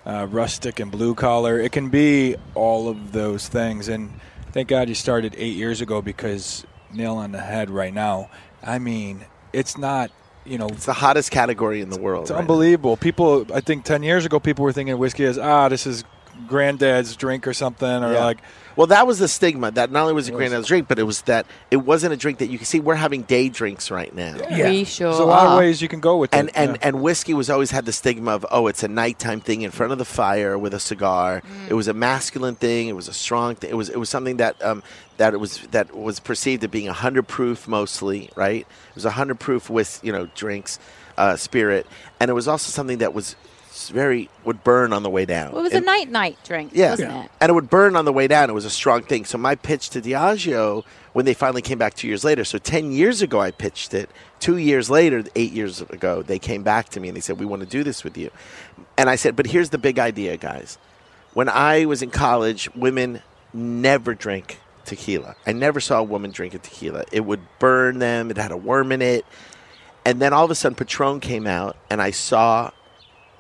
uh, 0.05 0.27
rustic 0.29 0.79
and 0.79 0.91
blue 0.91 1.15
collar. 1.15 1.59
It 1.59 1.71
can 1.71 1.89
be 1.89 2.35
all 2.55 2.87
of 2.89 3.11
those 3.11 3.47
things. 3.47 3.87
And 3.87 4.19
thank 4.51 4.67
God 4.69 4.89
you 4.89 4.95
started 4.95 5.35
eight 5.37 5.55
years 5.55 5.81
ago 5.81 6.01
because 6.01 6.65
nail 6.93 7.15
on 7.17 7.31
the 7.31 7.39
head 7.41 7.69
right 7.69 7.93
now. 7.93 8.29
I 8.63 8.79
mean, 8.79 9.25
it's 9.53 9.77
not, 9.77 10.11
you 10.45 10.57
know, 10.57 10.67
it's 10.67 10.85
the 10.85 10.93
hottest 10.93 11.31
category 11.31 11.81
in 11.81 11.89
the 11.89 11.99
world. 11.99 12.23
it's 12.23 12.31
right 12.31 12.37
now. 12.37 12.41
unbelievable. 12.41 12.97
People, 12.97 13.45
I 13.53 13.61
think 13.61 13.83
10 13.85 14.03
years 14.03 14.25
ago, 14.25 14.39
people 14.39 14.63
were 14.65 14.73
thinking 14.73 14.97
whiskey 14.97 15.25
as, 15.25 15.37
ah, 15.37 15.69
this 15.69 15.85
is 15.85 16.03
granddad's 16.47 17.15
drink 17.15 17.47
or 17.47 17.53
something, 17.53 17.87
or 18.03 18.13
Yeah. 18.13 18.25
like, 18.25 18.39
Well, 18.79 18.87
that 18.87 19.05
was 19.05 19.19
the 19.19 19.27
stigma. 19.27 19.71
That 19.71 19.91
not 19.91 20.03
only 20.03 20.13
was 20.13 20.29
it 20.29 20.31
It 20.31 20.37
granddad's 20.37 20.65
drink, 20.65 20.87
but 20.87 20.99
it 20.99 21.03
was 21.03 21.23
that 21.23 21.45
it 21.69 21.75
wasn't 21.75 22.13
a 22.13 22.15
drink 22.15 22.37
that 22.37 22.47
you 22.49 22.57
can 22.57 22.63
see. 22.65 22.79
We're 22.79 22.95
having 22.95 23.23
day 23.23 23.49
drinks 23.49 23.91
right 23.91 24.15
now. 24.15 24.37
Yeah. 24.49 24.69
We 24.69 24.85
sure 24.85 25.09
there's 25.09 25.19
a 25.19 25.25
lot 25.25 25.47
are. 25.47 25.51
of 25.51 25.59
ways 25.59 25.81
you 25.81 25.89
can 25.89 25.99
go 25.99 26.15
with 26.15 26.33
And 26.33 26.47
it. 26.47 26.53
and 26.55 26.71
yeah. 26.71 26.87
and 26.87 27.01
whiskey 27.01 27.33
was 27.33 27.49
always 27.49 27.71
had 27.71 27.85
the 27.85 27.91
stigma 27.91 28.31
of 28.31 28.45
oh, 28.49 28.67
it's 28.67 28.81
a 28.81 28.87
nighttime 28.87 29.41
thing 29.41 29.63
in 29.63 29.71
front 29.71 29.91
of 29.91 29.97
the 29.97 30.05
fire 30.05 30.57
with 30.57 30.73
a 30.73 30.79
cigar. 30.79 31.43
It 31.67 31.73
was 31.73 31.89
a 31.89 31.93
masculine 31.93 32.55
thing. 32.55 32.87
It 32.87 32.95
was 32.95 33.09
a 33.09 33.13
strong 33.13 33.55
thing. 33.55 33.69
It 33.69 33.75
was 33.75 33.89
it 33.89 33.97
was 33.97 34.07
something 34.07 34.37
that 34.37 34.63
um 34.63 34.81
that 35.17 35.33
it 35.33 35.41
was 35.41 35.57
that 35.71 35.93
was 35.93 36.21
perceived 36.21 36.63
as 36.63 36.69
being 36.69 36.87
a 36.87 36.93
hundred 36.93 37.27
proof 37.27 37.67
mostly, 37.67 38.29
right? 38.37 38.61
It 38.61 38.95
was 38.95 39.03
a 39.03 39.11
hundred 39.11 39.41
proof 39.41 39.69
with 39.69 39.99
you 40.03 40.13
know 40.13 40.29
drinks, 40.35 40.79
uh, 41.17 41.35
spirit, 41.35 41.85
and 42.21 42.31
it 42.31 42.33
was 42.33 42.47
also 42.47 42.71
something 42.71 42.99
that 42.99 43.13
was 43.13 43.35
very 43.87 44.29
would 44.43 44.61
burn 44.65 44.91
on 44.91 45.03
the 45.03 45.09
way 45.09 45.23
down. 45.23 45.51
Well, 45.53 45.61
it 45.61 45.63
was 45.63 45.73
And- 45.73 45.83
a 45.83 45.85
night 45.85 46.09
night 46.11 46.37
drink, 46.43 46.71
yeah. 46.73 46.89
wasn't 46.89 47.11
Yeah. 47.11 47.23
it? 47.23 47.31
and 47.39 47.49
it 47.49 47.53
would 47.53 47.69
burn 47.69 47.95
on 47.95 48.03
the 48.03 48.11
way 48.11 48.27
down. 48.27 48.49
It 48.49 48.53
was 48.53 48.65
a 48.65 48.69
strong 48.69 49.03
thing. 49.03 49.23
So 49.23 49.37
my 49.37 49.55
pitch 49.55 49.89
to 49.91 50.01
Diageo 50.01 50.83
when 51.13 51.23
they 51.25 51.33
finally 51.33 51.61
came 51.61 51.77
back 51.77 51.93
two 51.93 52.07
years 52.07 52.25
later. 52.25 52.43
So 52.43 52.57
ten 52.57 52.91
years 52.91 53.21
ago 53.21 53.39
I 53.39 53.51
pitched 53.51 53.93
it. 53.93 54.09
Two 54.41 54.57
years 54.57 54.89
later, 54.89 55.23
eight 55.37 55.53
years 55.53 55.79
ago, 55.81 56.21
they 56.21 56.39
came 56.39 56.63
back 56.63 56.89
to 56.89 56.99
me 56.99 57.07
and 57.07 57.15
they 57.15 57.21
said, 57.21 57.39
"We 57.39 57.45
want 57.45 57.61
to 57.61 57.67
do 57.67 57.83
this 57.83 58.03
with 58.03 58.17
you." 58.17 58.29
And 58.97 59.09
I 59.09 59.15
said, 59.15 59.35
"But 59.37 59.47
here's 59.47 59.69
the 59.69 59.77
big 59.77 59.97
idea, 59.99 60.35
guys. 60.35 60.77
When 61.33 61.47
I 61.47 61.85
was 61.85 62.01
in 62.01 62.09
college, 62.09 62.69
women 62.75 63.21
never 63.53 64.13
drank 64.15 64.59
tequila. 64.85 65.35
I 65.45 65.51
never 65.51 65.79
saw 65.79 65.99
a 65.99 66.03
woman 66.03 66.31
drink 66.31 66.53
a 66.55 66.57
tequila. 66.59 67.05
It 67.11 67.21
would 67.25 67.41
burn 67.59 67.99
them. 67.99 68.31
It 68.31 68.37
had 68.37 68.51
a 68.51 68.57
worm 68.57 68.91
in 68.91 69.01
it." 69.01 69.25
And 70.05 70.21
then 70.21 70.31
all 70.33 70.45
of 70.45 70.49
a 70.51 70.55
sudden, 70.55 70.75
Patron 70.75 71.19
came 71.19 71.45
out, 71.45 71.75
and 71.89 72.01
I 72.01 72.11
saw 72.11 72.71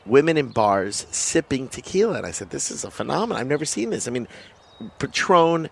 women 0.05 0.37
in 0.37 0.49
bars 0.49 1.05
sipping 1.11 1.67
tequila. 1.67 2.17
And 2.17 2.25
I 2.25 2.31
said, 2.31 2.49
this 2.49 2.71
is 2.71 2.83
a 2.83 2.91
phenomenon. 2.91 3.39
I've 3.41 3.47
never 3.47 3.65
seen 3.65 3.89
this. 3.89 4.07
I 4.07 4.11
mean, 4.11 4.27
Patron 4.99 5.69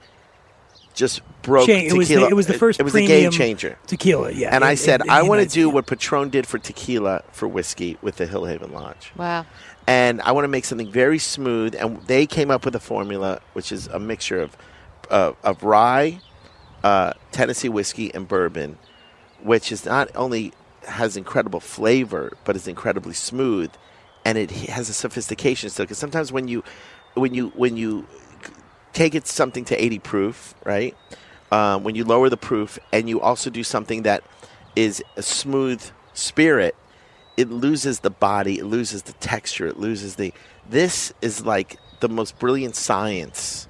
just 0.94 1.22
broke 1.44 1.68
Cha- 1.68 1.74
it 1.74 1.94
was 1.94 2.08
the, 2.08 2.16
tequila. 2.16 2.30
it 2.32 2.34
was 2.36 2.48
the 2.48 2.54
first 2.54 2.80
It 2.80 2.84
was 2.84 2.96
a 2.96 3.06
game 3.06 3.32
changer. 3.32 3.78
tequila. 3.88 4.32
Yeah, 4.32 4.50
And 4.54 4.64
in- 4.64 4.70
I 4.70 4.76
said, 4.76 5.02
in- 5.02 5.08
in 5.08 5.12
I 5.12 5.22
want 5.22 5.42
to 5.42 5.46
do 5.48 5.64
States. 5.64 5.74
what 5.74 5.88
Patron 5.88 6.30
did 6.30 6.48
for 6.48 6.58
tequila 6.58 7.24
for 7.32 7.48
whiskey 7.48 7.98
with 8.02 8.18
the 8.18 8.26
Hillhaven 8.26 8.72
Lodge. 8.72 9.12
Wow. 9.16 9.46
And 9.86 10.22
I 10.22 10.32
want 10.34 10.44
to 10.46 10.50
make 10.50 10.66
something 10.66 10.92
very 10.92 11.20
smooth. 11.20 11.76
And 11.80 12.02
they 12.08 12.26
came 12.26 12.52
up 12.52 12.66
with 12.66 12.76
a 12.76 12.80
formula, 12.80 13.40
which 13.54 13.72
is 13.72 13.88
a 13.88 14.00
mixture 14.00 14.42
of, 14.42 14.58
uh, 15.10 15.34
of 15.44 15.64
rye, 15.64 16.20
uh, 16.84 17.14
Tennessee 17.32 17.70
whiskey, 17.70 18.14
and 18.14 18.28
bourbon, 18.28 18.78
which 19.42 19.72
is 19.72 19.86
not 19.86 20.10
only 20.16 20.52
has 20.88 21.16
incredible 21.18 21.60
flavor, 21.60 22.34
but 22.44 22.56
is 22.56 22.68
incredibly 22.68 23.14
smooth, 23.14 23.70
and 24.28 24.38
it 24.38 24.52
has 24.52 24.90
a 24.90 24.94
sophistication 24.94 25.70
still. 25.70 25.86
Because 25.86 25.98
sometimes 25.98 26.34
when 26.34 26.50
you, 26.50 26.62
when 27.14 27.34
you, 27.34 27.48
when 27.56 27.78
you 27.78 28.06
take 28.92 29.16
it 29.16 29.26
something 29.26 29.64
to 29.64 29.82
80 29.82 30.00
proof, 30.00 30.54
right? 30.66 30.94
Um, 31.50 31.86
when 31.86 31.96
you 31.96 32.04
lower 32.04 32.28
the 32.28 32.36
proof, 32.36 32.78
and 32.92 33.08
you 33.08 33.22
also 33.22 33.50
do 33.50 33.64
something 33.64 34.04
that 34.04 34.26
is 34.76 35.02
a 35.16 35.22
smooth 35.22 35.82
spirit, 36.14 36.76
it 37.38 37.50
loses 37.50 38.02
the 38.02 38.10
body, 38.10 38.60
it 38.60 38.66
loses 38.66 39.04
the 39.04 39.14
texture, 39.14 39.66
it 39.66 39.80
loses 39.80 40.18
the. 40.18 40.34
This 40.70 41.14
is 41.22 41.46
like 41.46 41.78
the 42.02 42.10
most 42.10 42.38
brilliant 42.38 42.76
science 42.76 43.70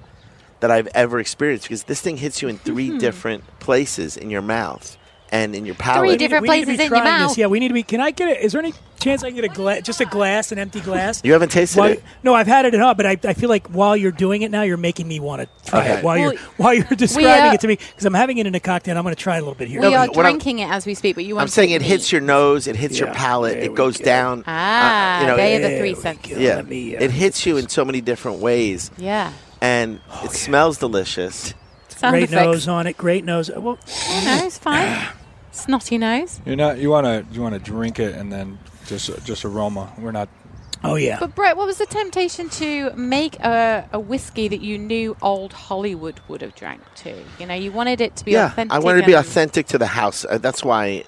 that 0.58 0.72
I've 0.72 0.88
ever 0.88 1.20
experienced 1.20 1.66
because 1.66 1.84
this 1.84 2.00
thing 2.00 2.16
hits 2.16 2.42
you 2.42 2.48
in 2.48 2.58
three 2.58 2.98
different 2.98 3.44
places 3.60 4.16
in 4.16 4.28
your 4.28 4.42
mouth 4.42 4.98
and 5.30 5.54
in 5.54 5.64
your 5.64 5.76
palate. 5.76 6.08
Three 6.08 6.16
different 6.16 6.42
we 6.42 6.48
need 6.48 6.64
places 6.64 6.86
in 6.86 6.90
your 6.90 7.04
mouth. 7.04 7.30
This. 7.30 7.38
Yeah, 7.38 7.46
we 7.46 7.60
need 7.60 7.68
to 7.68 7.74
be. 7.74 7.84
Can 7.84 8.00
I 8.00 8.10
get 8.10 8.28
it? 8.28 8.40
Is 8.40 8.52
there 8.52 8.60
any 8.60 8.72
chance 9.10 9.22
I 9.24 9.28
can 9.28 9.36
get 9.36 9.44
a 9.44 9.48
glass, 9.48 9.82
just 9.82 10.00
a 10.00 10.04
glass, 10.04 10.52
an 10.52 10.58
empty 10.58 10.80
glass? 10.80 11.20
You 11.24 11.32
haven't 11.32 11.50
tasted 11.50 11.78
While- 11.80 11.90
it? 11.92 12.02
No, 12.22 12.34
I've 12.34 12.46
had 12.46 12.64
it 12.66 12.74
at 12.74 12.80
home, 12.80 12.96
but 12.96 13.06
I, 13.06 13.18
I 13.24 13.34
feel 13.34 13.48
like 13.48 13.68
while 13.68 13.96
you're 13.96 14.12
doing 14.12 14.42
it 14.42 14.50
now, 14.50 14.62
you're 14.62 14.76
making 14.76 15.08
me 15.08 15.20
want 15.20 15.42
to 15.42 15.70
try 15.70 15.80
Okay. 15.80 15.98
it. 15.98 16.04
While 16.04 16.18
Well, 16.18 16.32
you're 16.32 16.40
while 16.56 16.74
you're 16.74 16.84
describing 16.96 17.50
are- 17.50 17.54
it 17.54 17.60
to 17.62 17.68
me, 17.68 17.76
because 17.76 18.04
I'm 18.04 18.14
having 18.14 18.38
it 18.38 18.46
in 18.46 18.54
a 18.54 18.60
cocktail. 18.60 18.92
and 18.92 18.98
I'm 18.98 19.04
going 19.04 19.14
to 19.14 19.20
try 19.22 19.34
it 19.36 19.38
a 19.38 19.42
little 19.42 19.54
bit 19.54 19.68
here. 19.68 19.80
we 19.80 19.86
are 19.94 20.06
what 20.08 20.16
I'm- 20.26 20.32
drinking 20.38 20.60
it 20.60 20.70
as 20.70 20.86
we 20.86 20.94
speak, 20.94 21.14
but 21.16 21.24
you 21.24 21.34
want 21.34 21.42
I'm 21.42 21.48
saying 21.48 21.70
to 21.70 21.74
it 21.76 21.82
hits 21.82 22.10
your 22.12 22.20
nose, 22.20 22.66
it 22.66 22.76
hits 22.76 22.98
your 22.98 23.12
palate, 23.12 23.56
it 23.58 23.74
goes 23.74 23.96
go. 23.98 24.04
down. 24.04 24.44
Ah, 24.46 25.18
uh, 25.18 25.20
you 25.20 25.26
know, 25.26 25.36
they 25.36 25.54
it- 25.54 25.64
are 25.64 25.68
the 25.70 25.78
three 25.78 25.94
senses. 25.94 26.38
yeah, 26.38 26.62
me, 26.62 26.96
uh, 26.96 27.02
it 27.02 27.10
hits 27.10 27.44
you 27.46 27.56
in 27.56 27.68
so 27.68 27.84
many 27.84 28.00
different 28.00 28.38
ways, 28.38 28.90
Yeah. 28.98 29.32
and 29.60 30.00
it 30.24 30.30
smells 30.32 30.78
delicious. 30.78 31.54
Sound 31.88 32.12
Great 32.12 32.24
effects. 32.24 32.44
nose 32.44 32.68
on 32.68 32.86
it. 32.86 32.96
Great 32.96 33.24
nose. 33.24 33.50
Well, 33.50 33.76
Oh, 33.88 34.22
no, 34.24 34.46
it's 34.46 34.56
fine. 34.58 35.08
Snotty 35.50 35.98
nose. 35.98 36.40
You're 36.46 36.54
not. 36.54 36.78
You 36.78 36.90
want 36.90 37.06
to. 37.06 37.24
You 37.34 37.42
want 37.42 37.54
to 37.54 37.58
drink 37.60 37.98
it 37.98 38.14
and 38.14 38.32
then 38.32 38.58
just 38.88 39.24
just 39.24 39.44
aroma. 39.44 39.92
We're 39.98 40.12
not. 40.12 40.28
oh 40.84 40.96
yeah. 40.96 41.18
But 41.20 41.34
Brett, 41.34 41.56
what 41.56 41.66
was 41.66 41.78
the 41.78 41.86
temptation 41.86 42.48
to 42.50 42.90
make 42.94 43.38
a, 43.40 43.88
a 43.92 44.00
whiskey 44.00 44.48
that 44.48 44.60
you 44.60 44.78
knew 44.78 45.16
old 45.22 45.52
Hollywood 45.52 46.20
would 46.28 46.40
have 46.42 46.54
drank 46.54 46.82
to? 46.96 47.22
You 47.38 47.46
know, 47.46 47.54
you 47.54 47.70
wanted 47.72 48.00
it 48.00 48.16
to 48.16 48.24
be 48.24 48.32
yeah, 48.32 48.46
authentic. 48.46 48.72
I 48.74 48.78
wanted 48.78 49.02
to 49.02 49.06
be 49.06 49.14
authentic 49.14 49.66
to 49.68 49.78
the 49.78 49.86
house. 49.86 50.24
Uh, 50.24 50.38
that's 50.38 50.64
why 50.64 51.04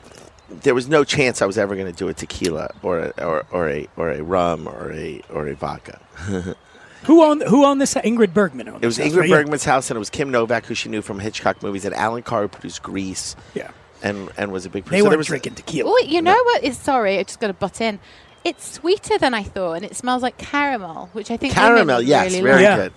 there 0.48 0.74
was 0.74 0.88
no 0.88 1.04
chance 1.04 1.40
I 1.42 1.46
was 1.46 1.56
ever 1.58 1.74
going 1.76 1.86
to 1.86 1.96
do 1.96 2.08
a 2.08 2.14
tequila 2.14 2.74
or 2.82 2.98
a, 2.98 3.24
or, 3.24 3.46
or 3.52 3.68
a 3.70 3.88
or 3.96 4.10
a 4.10 4.22
rum 4.22 4.66
or 4.66 4.92
a 4.92 5.20
or 5.30 5.46
a 5.48 5.54
vodka. 5.54 6.00
Who 7.04 7.22
owned 7.24 7.42
Who 7.44 7.64
owned 7.64 7.80
this? 7.80 7.94
Ingrid 7.94 8.34
Bergman 8.34 8.68
owned 8.68 8.84
It 8.84 8.86
was 8.86 8.96
this 8.98 9.06
house, 9.06 9.14
Ingrid 9.14 9.20
right? 9.20 9.30
Bergman's 9.30 9.64
house, 9.64 9.90
and 9.90 9.96
it 9.96 9.98
was 10.00 10.10
Kim 10.10 10.30
Novak, 10.30 10.66
who 10.66 10.74
she 10.74 10.88
knew 10.90 11.00
from 11.00 11.18
Hitchcock 11.18 11.62
movies, 11.62 11.84
and 11.86 11.94
Allan 11.94 12.22
Carr, 12.22 12.42
who 12.42 12.48
produced 12.48 12.82
Grease, 12.82 13.36
Yeah. 13.54 13.70
And 14.02 14.30
and 14.36 14.52
was 14.52 14.66
a 14.66 14.70
big. 14.70 14.84
They 14.84 14.98
so 14.98 15.02
there 15.04 15.10
weren't 15.10 15.18
was 15.18 15.26
drinking 15.28 15.54
tequila. 15.54 15.90
Oh, 15.90 15.98
you 15.98 16.22
know 16.22 16.36
what 16.44 16.64
is 16.64 16.76
sorry, 16.78 17.18
I 17.18 17.22
just 17.22 17.40
got 17.40 17.48
to 17.48 17.52
butt 17.54 17.80
in. 17.80 17.98
It's 18.44 18.66
sweeter 18.72 19.18
than 19.18 19.34
I 19.34 19.42
thought, 19.42 19.74
and 19.74 19.84
it 19.84 19.94
smells 19.96 20.22
like 20.22 20.38
caramel, 20.38 21.10
which 21.12 21.30
I 21.30 21.36
think 21.36 21.52
caramel. 21.54 21.98
women 21.98 22.06
Yes, 22.06 22.30
really 22.32 22.40
very 22.42 22.54
like. 22.56 22.62
Yeah. 22.62 22.76
good. 22.76 22.92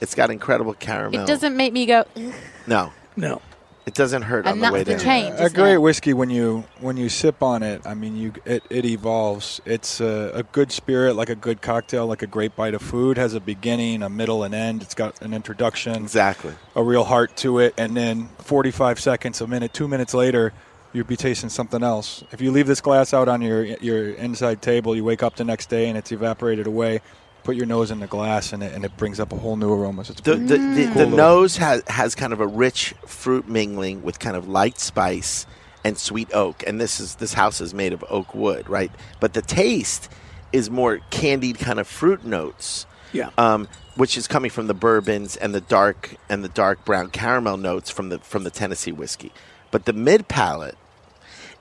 It's 0.00 0.14
got 0.14 0.30
incredible 0.30 0.74
caramel. 0.74 1.20
It 1.20 1.26
doesn't 1.26 1.56
make 1.56 1.72
me 1.72 1.86
go. 1.86 2.04
"Ugh," 2.16 2.32
No, 2.66 2.92
No. 3.16 3.42
It 3.86 3.94
doesn't 3.94 4.22
hurt 4.22 4.46
on 4.46 4.60
the 4.60 4.70
way 4.70 4.82
the 4.84 4.92
down. 4.92 5.00
change. 5.00 5.40
a 5.40 5.50
great 5.50 5.74
it? 5.74 5.78
whiskey 5.78 6.12
when 6.12 6.30
you 6.30 6.64
when 6.80 6.96
you 6.96 7.08
sip 7.08 7.42
on 7.42 7.62
it. 7.62 7.86
I 7.86 7.94
mean, 7.94 8.16
you 8.16 8.32
it, 8.44 8.62
it 8.70 8.84
evolves. 8.84 9.60
It's 9.64 10.00
a, 10.00 10.30
a 10.34 10.42
good 10.42 10.70
spirit, 10.70 11.14
like 11.16 11.30
a 11.30 11.34
good 11.34 11.62
cocktail, 11.62 12.06
like 12.06 12.22
a 12.22 12.26
great 12.26 12.54
bite 12.54 12.74
of 12.74 12.82
food. 12.82 13.16
Has 13.16 13.34
a 13.34 13.40
beginning, 13.40 14.02
a 14.02 14.08
middle, 14.10 14.42
and 14.44 14.54
end. 14.54 14.82
It's 14.82 14.94
got 14.94 15.20
an 15.22 15.32
introduction, 15.34 15.96
Exactly. 15.96 16.54
a 16.76 16.82
real 16.82 17.04
heart 17.04 17.36
to 17.38 17.58
it, 17.58 17.74
and 17.78 17.96
then 17.96 18.28
45 18.38 19.00
seconds, 19.00 19.40
a 19.40 19.46
minute, 19.46 19.72
two 19.72 19.88
minutes 19.88 20.14
later, 20.14 20.52
you'd 20.92 21.06
be 21.06 21.16
tasting 21.16 21.48
something 21.48 21.82
else. 21.82 22.22
If 22.32 22.40
you 22.40 22.50
leave 22.50 22.66
this 22.66 22.80
glass 22.80 23.14
out 23.14 23.28
on 23.28 23.40
your 23.42 23.64
your 23.64 24.10
inside 24.10 24.60
table, 24.62 24.94
you 24.94 25.04
wake 25.04 25.22
up 25.22 25.36
the 25.36 25.44
next 25.44 25.70
day 25.70 25.88
and 25.88 25.96
it's 25.96 26.12
evaporated 26.12 26.66
away. 26.66 27.00
Put 27.42 27.56
your 27.56 27.66
nose 27.66 27.90
in 27.90 28.00
the 28.00 28.06
glass 28.06 28.52
and 28.52 28.62
it, 28.62 28.72
and 28.74 28.84
it 28.84 28.96
brings 28.96 29.18
up 29.18 29.32
a 29.32 29.36
whole 29.36 29.56
new 29.56 29.72
aroma. 29.72 30.04
So 30.04 30.12
it's 30.12 30.20
The, 30.20 30.36
the, 30.36 30.56
the, 30.56 30.56
Mm. 30.56 30.94
the 30.94 31.06
nose 31.06 31.56
has, 31.56 31.82
has 31.88 32.14
kind 32.14 32.32
of 32.32 32.40
a 32.40 32.46
rich 32.46 32.94
fruit 33.06 33.48
mingling 33.48 34.02
with 34.02 34.18
kind 34.18 34.36
of 34.36 34.48
light 34.48 34.78
spice 34.78 35.46
and 35.84 35.96
sweet 35.96 36.32
oak. 36.34 36.62
And 36.66 36.80
this 36.80 37.00
is 37.00 37.14
this 37.16 37.32
house 37.32 37.60
is 37.60 37.72
made 37.72 37.92
of 37.92 38.04
oak 38.10 38.34
wood, 38.34 38.68
right? 38.68 38.90
But 39.20 39.32
the 39.32 39.42
taste 39.42 40.10
is 40.52 40.68
more 40.70 41.00
candied 41.10 41.58
kind 41.58 41.80
of 41.80 41.86
fruit 41.86 42.24
notes. 42.24 42.86
Yeah. 43.12 43.30
Um, 43.38 43.66
which 43.96 44.16
is 44.16 44.28
coming 44.28 44.50
from 44.50 44.66
the 44.68 44.74
bourbons 44.74 45.36
and 45.36 45.52
the 45.54 45.60
dark 45.60 46.14
and 46.28 46.44
the 46.44 46.48
dark 46.48 46.84
brown 46.84 47.10
caramel 47.10 47.56
notes 47.56 47.90
from 47.90 48.08
the 48.08 48.18
from 48.20 48.44
the 48.44 48.50
Tennessee 48.50 48.92
whiskey. 48.92 49.32
But 49.70 49.84
the 49.86 49.92
mid 49.92 50.28
palate 50.28 50.76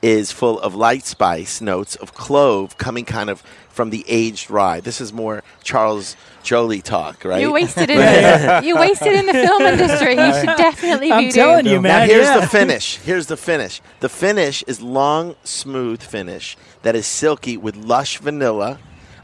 is 0.02 0.32
full 0.32 0.60
of 0.60 0.76
light 0.76 1.06
spice 1.06 1.62
notes 1.62 1.96
of 1.96 2.14
clove 2.14 2.78
coming 2.78 3.06
kind 3.06 3.30
of 3.30 3.44
from 3.70 3.90
the 3.90 4.04
aged 4.08 4.50
rye. 4.50 4.80
This 4.80 5.00
is 5.00 5.14
more 5.14 5.44
Charles 5.64 6.16
Joly 6.44 6.82
talk, 6.82 7.24
right? 7.24 7.42
You 7.42 7.52
wasted 7.52 7.90
it. 7.90 8.64
you 8.64 8.76
wasted 8.76 9.14
in 9.14 9.26
the 9.26 9.34
film 9.34 9.62
industry. 9.62 10.12
You 10.12 10.34
should 10.34 10.58
definitely 10.58 11.12
I'm 11.12 11.26
be 11.26 11.32
telling 11.32 11.64
doing 11.66 11.76
you, 11.76 11.82
Now 11.82 12.00
man. 12.00 12.10
here's 12.10 12.26
yeah. 12.26 12.40
the 12.40 12.48
finish. 12.48 12.98
Here's 12.98 13.28
the 13.28 13.38
finish. 13.38 13.82
The 14.00 14.10
finish 14.10 14.64
is 14.64 14.82
long, 14.82 15.36
smooth 15.44 16.02
finish 16.02 16.58
that 16.82 16.96
is 16.96 17.06
silky 17.06 17.58
with 17.58 17.76
lush 17.76 18.18
vanilla, 18.18 18.80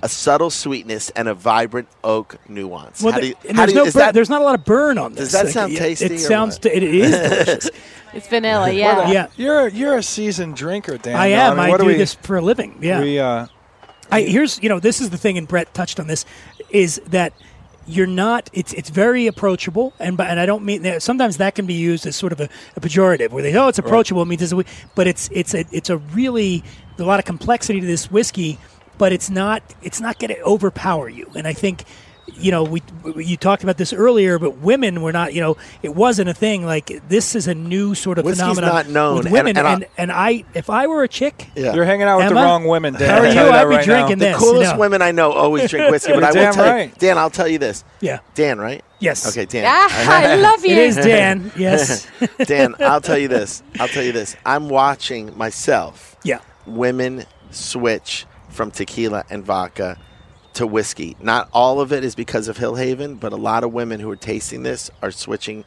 a 0.05 0.09
subtle 0.09 0.49
sweetness, 0.49 1.09
and 1.11 1.27
a 1.27 1.33
vibrant 1.33 1.87
oak 2.03 2.37
nuance. 2.47 3.01
Well, 3.01 3.13
how 3.13 3.19
do 3.19 3.27
you, 3.27 3.35
and 3.47 3.57
how 3.57 3.63
there's 3.65 3.73
do 3.73 3.77
you, 3.79 3.83
no 3.83 3.87
is 3.87 3.93
that, 3.95 4.13
there's 4.13 4.29
not 4.29 4.41
a 4.41 4.43
lot 4.43 4.55
of 4.55 4.63
burn 4.63 4.97
on 4.97 5.13
this. 5.13 5.31
Does 5.31 5.33
that 5.33 5.45
Like, 5.45 5.53
sound 5.53 5.75
tasty 5.75 6.05
It 6.05 6.11
or 6.13 6.17
sounds. 6.19 6.59
t- 6.59 6.69
it 6.69 6.83
is 6.83 7.11
delicious. 7.29 7.69
It's 8.13 8.27
vanilla, 8.27 8.71
yeah. 8.71 9.11
yeah. 9.11 9.27
You're 9.35 9.67
you're 9.67 9.97
a 9.97 10.03
seasoned 10.03 10.55
drinker, 10.55 10.97
Dan. 10.97 11.15
I 11.15 11.29
though. 11.29 11.35
am. 11.35 11.57
mean, 11.57 11.73
I 11.73 11.77
do 11.77 11.85
we, 11.85 11.95
this 11.95 12.13
for 12.13 12.37
a 12.37 12.41
living. 12.41 12.77
Yeah. 12.81 13.01
We 13.01 13.19
uh, 13.19 13.47
I, 14.11 14.21
here's 14.21 14.61
you 14.63 14.69
know 14.69 14.79
this 14.79 15.01
is 15.01 15.09
the 15.09 15.17
thing, 15.17 15.37
and 15.37 15.47
Brett 15.47 15.73
touched 15.73 15.99
on 15.99 16.07
this, 16.07 16.23
is 16.69 17.01
that 17.07 17.33
you're 17.87 18.07
not. 18.07 18.49
It's 18.53 18.71
it's 18.73 18.89
very 18.89 19.27
approachable, 19.27 19.93
and 19.99 20.15
but 20.15 20.27
and 20.27 20.39
I 20.39 20.45
don't 20.45 20.63
mean 20.63 20.83
that. 20.83 21.01
Sometimes 21.01 21.37
that 21.37 21.55
can 21.55 21.65
be 21.65 21.73
used 21.73 22.05
as 22.05 22.15
sort 22.15 22.31
of 22.31 22.39
a, 22.39 22.47
a 22.75 22.79
pejorative, 22.79 23.31
where 23.31 23.43
they 23.43 23.53
oh 23.57 23.67
it's 23.67 23.79
approachable 23.79 24.21
it 24.21 24.25
means 24.27 24.41
it's 24.43 24.51
a, 24.53 24.55
whi- 24.57 24.65
but 24.95 25.07
it's 25.07 25.27
it's 25.33 25.53
a 25.53 25.65
it's 25.71 25.89
a 25.89 25.97
really 25.97 26.63
a 26.97 27.03
lot 27.03 27.19
of 27.19 27.25
complexity 27.25 27.81
to 27.81 27.85
this 27.87 28.09
whiskey, 28.09 28.57
but 28.97 29.11
it's 29.13 29.29
not 29.29 29.61
it's 29.81 29.99
not 30.01 30.19
going 30.19 30.33
to 30.33 30.41
overpower 30.43 31.09
you, 31.09 31.29
and 31.35 31.47
I 31.47 31.53
think. 31.53 31.83
You 32.37 32.49
know, 32.51 32.63
we 32.63 32.81
you 33.17 33.37
talked 33.37 33.61
about 33.61 33.77
this 33.77 33.93
earlier, 33.93 34.39
but 34.39 34.57
women 34.57 35.03
were 35.03 35.11
not. 35.11 35.35
You 35.35 35.41
know, 35.41 35.57
it 35.83 35.93
wasn't 35.95 36.27
a 36.27 36.33
thing. 36.33 36.65
Like 36.65 37.07
this 37.07 37.35
is 37.35 37.47
a 37.47 37.53
new 37.53 37.93
sort 37.93 38.17
of 38.17 38.25
Whiskey's 38.25 38.41
phenomenon 38.55 38.73
not 38.73 38.89
known, 38.89 39.17
with 39.17 39.25
and- 39.27 39.33
women. 39.33 39.57
and 39.57 39.67
I- 39.67 39.73
and, 39.73 39.85
and 39.99 40.11
I, 40.11 40.43
if 40.55 40.71
I 40.71 40.87
were 40.87 41.03
a 41.03 41.07
chick, 41.07 41.47
Yeah. 41.55 41.75
you're 41.75 41.85
hanging 41.85 42.07
out 42.07 42.17
with 42.17 42.25
Emma? 42.25 42.35
the 42.39 42.41
wrong 42.45 42.65
women, 42.65 42.95
Dan. 42.95 43.07
How 43.09 43.17
are 43.17 43.25
I'll 43.25 43.27
you? 43.29 43.33
that 43.35 43.53
I'd 43.53 43.69
be 43.69 43.75
right 43.75 43.85
drinking 43.85 44.17
now. 44.17 44.25
this. 44.25 44.37
coolest 44.39 44.73
no. 44.73 44.79
women 44.79 45.03
I 45.03 45.11
know 45.11 45.31
always 45.33 45.69
drink 45.69 45.91
whiskey, 45.91 46.13
but 46.13 46.23
I 46.23 46.27
will 46.29 46.33
Damn 46.33 46.53
tell 46.55 46.65
you, 46.65 46.71
right. 46.71 46.97
Dan, 46.97 47.17
I'll 47.19 47.29
tell 47.29 47.47
you 47.47 47.59
this. 47.59 47.83
yeah, 48.01 48.19
Dan, 48.33 48.57
right? 48.57 48.83
yes, 48.99 49.27
Okay, 49.29 49.45
Dan. 49.45 49.65
Ah, 49.67 50.21
I 50.23 50.35
love 50.35 50.65
you. 50.65 50.71
It 50.71 50.77
is 50.79 50.95
Dan. 50.95 51.51
Yes. 51.57 52.07
Dan, 52.47 52.73
I'll 52.79 53.01
tell 53.01 53.19
you 53.19 53.27
this. 53.27 53.61
I'll 53.79 53.87
tell 53.87 54.03
you 54.03 54.11
this. 54.13 54.35
I'm 54.43 54.67
watching 54.67 55.37
myself. 55.37 56.17
yeah. 56.23 56.39
women 56.65 57.25
switch 57.51 58.25
from 58.49 58.71
tequila 58.71 59.25
and 59.29 59.43
vodka 59.43 59.97
to 60.53 60.65
whiskey. 60.65 61.15
Not 61.19 61.49
all 61.53 61.81
of 61.81 61.91
it 61.91 62.03
is 62.03 62.15
because 62.15 62.47
of 62.47 62.57
Hill 62.57 62.75
Haven, 62.75 63.15
but 63.15 63.33
a 63.33 63.37
lot 63.37 63.63
of 63.63 63.73
women 63.73 63.99
who 63.99 64.09
are 64.09 64.15
tasting 64.15 64.63
this 64.63 64.89
are 65.01 65.11
switching 65.11 65.65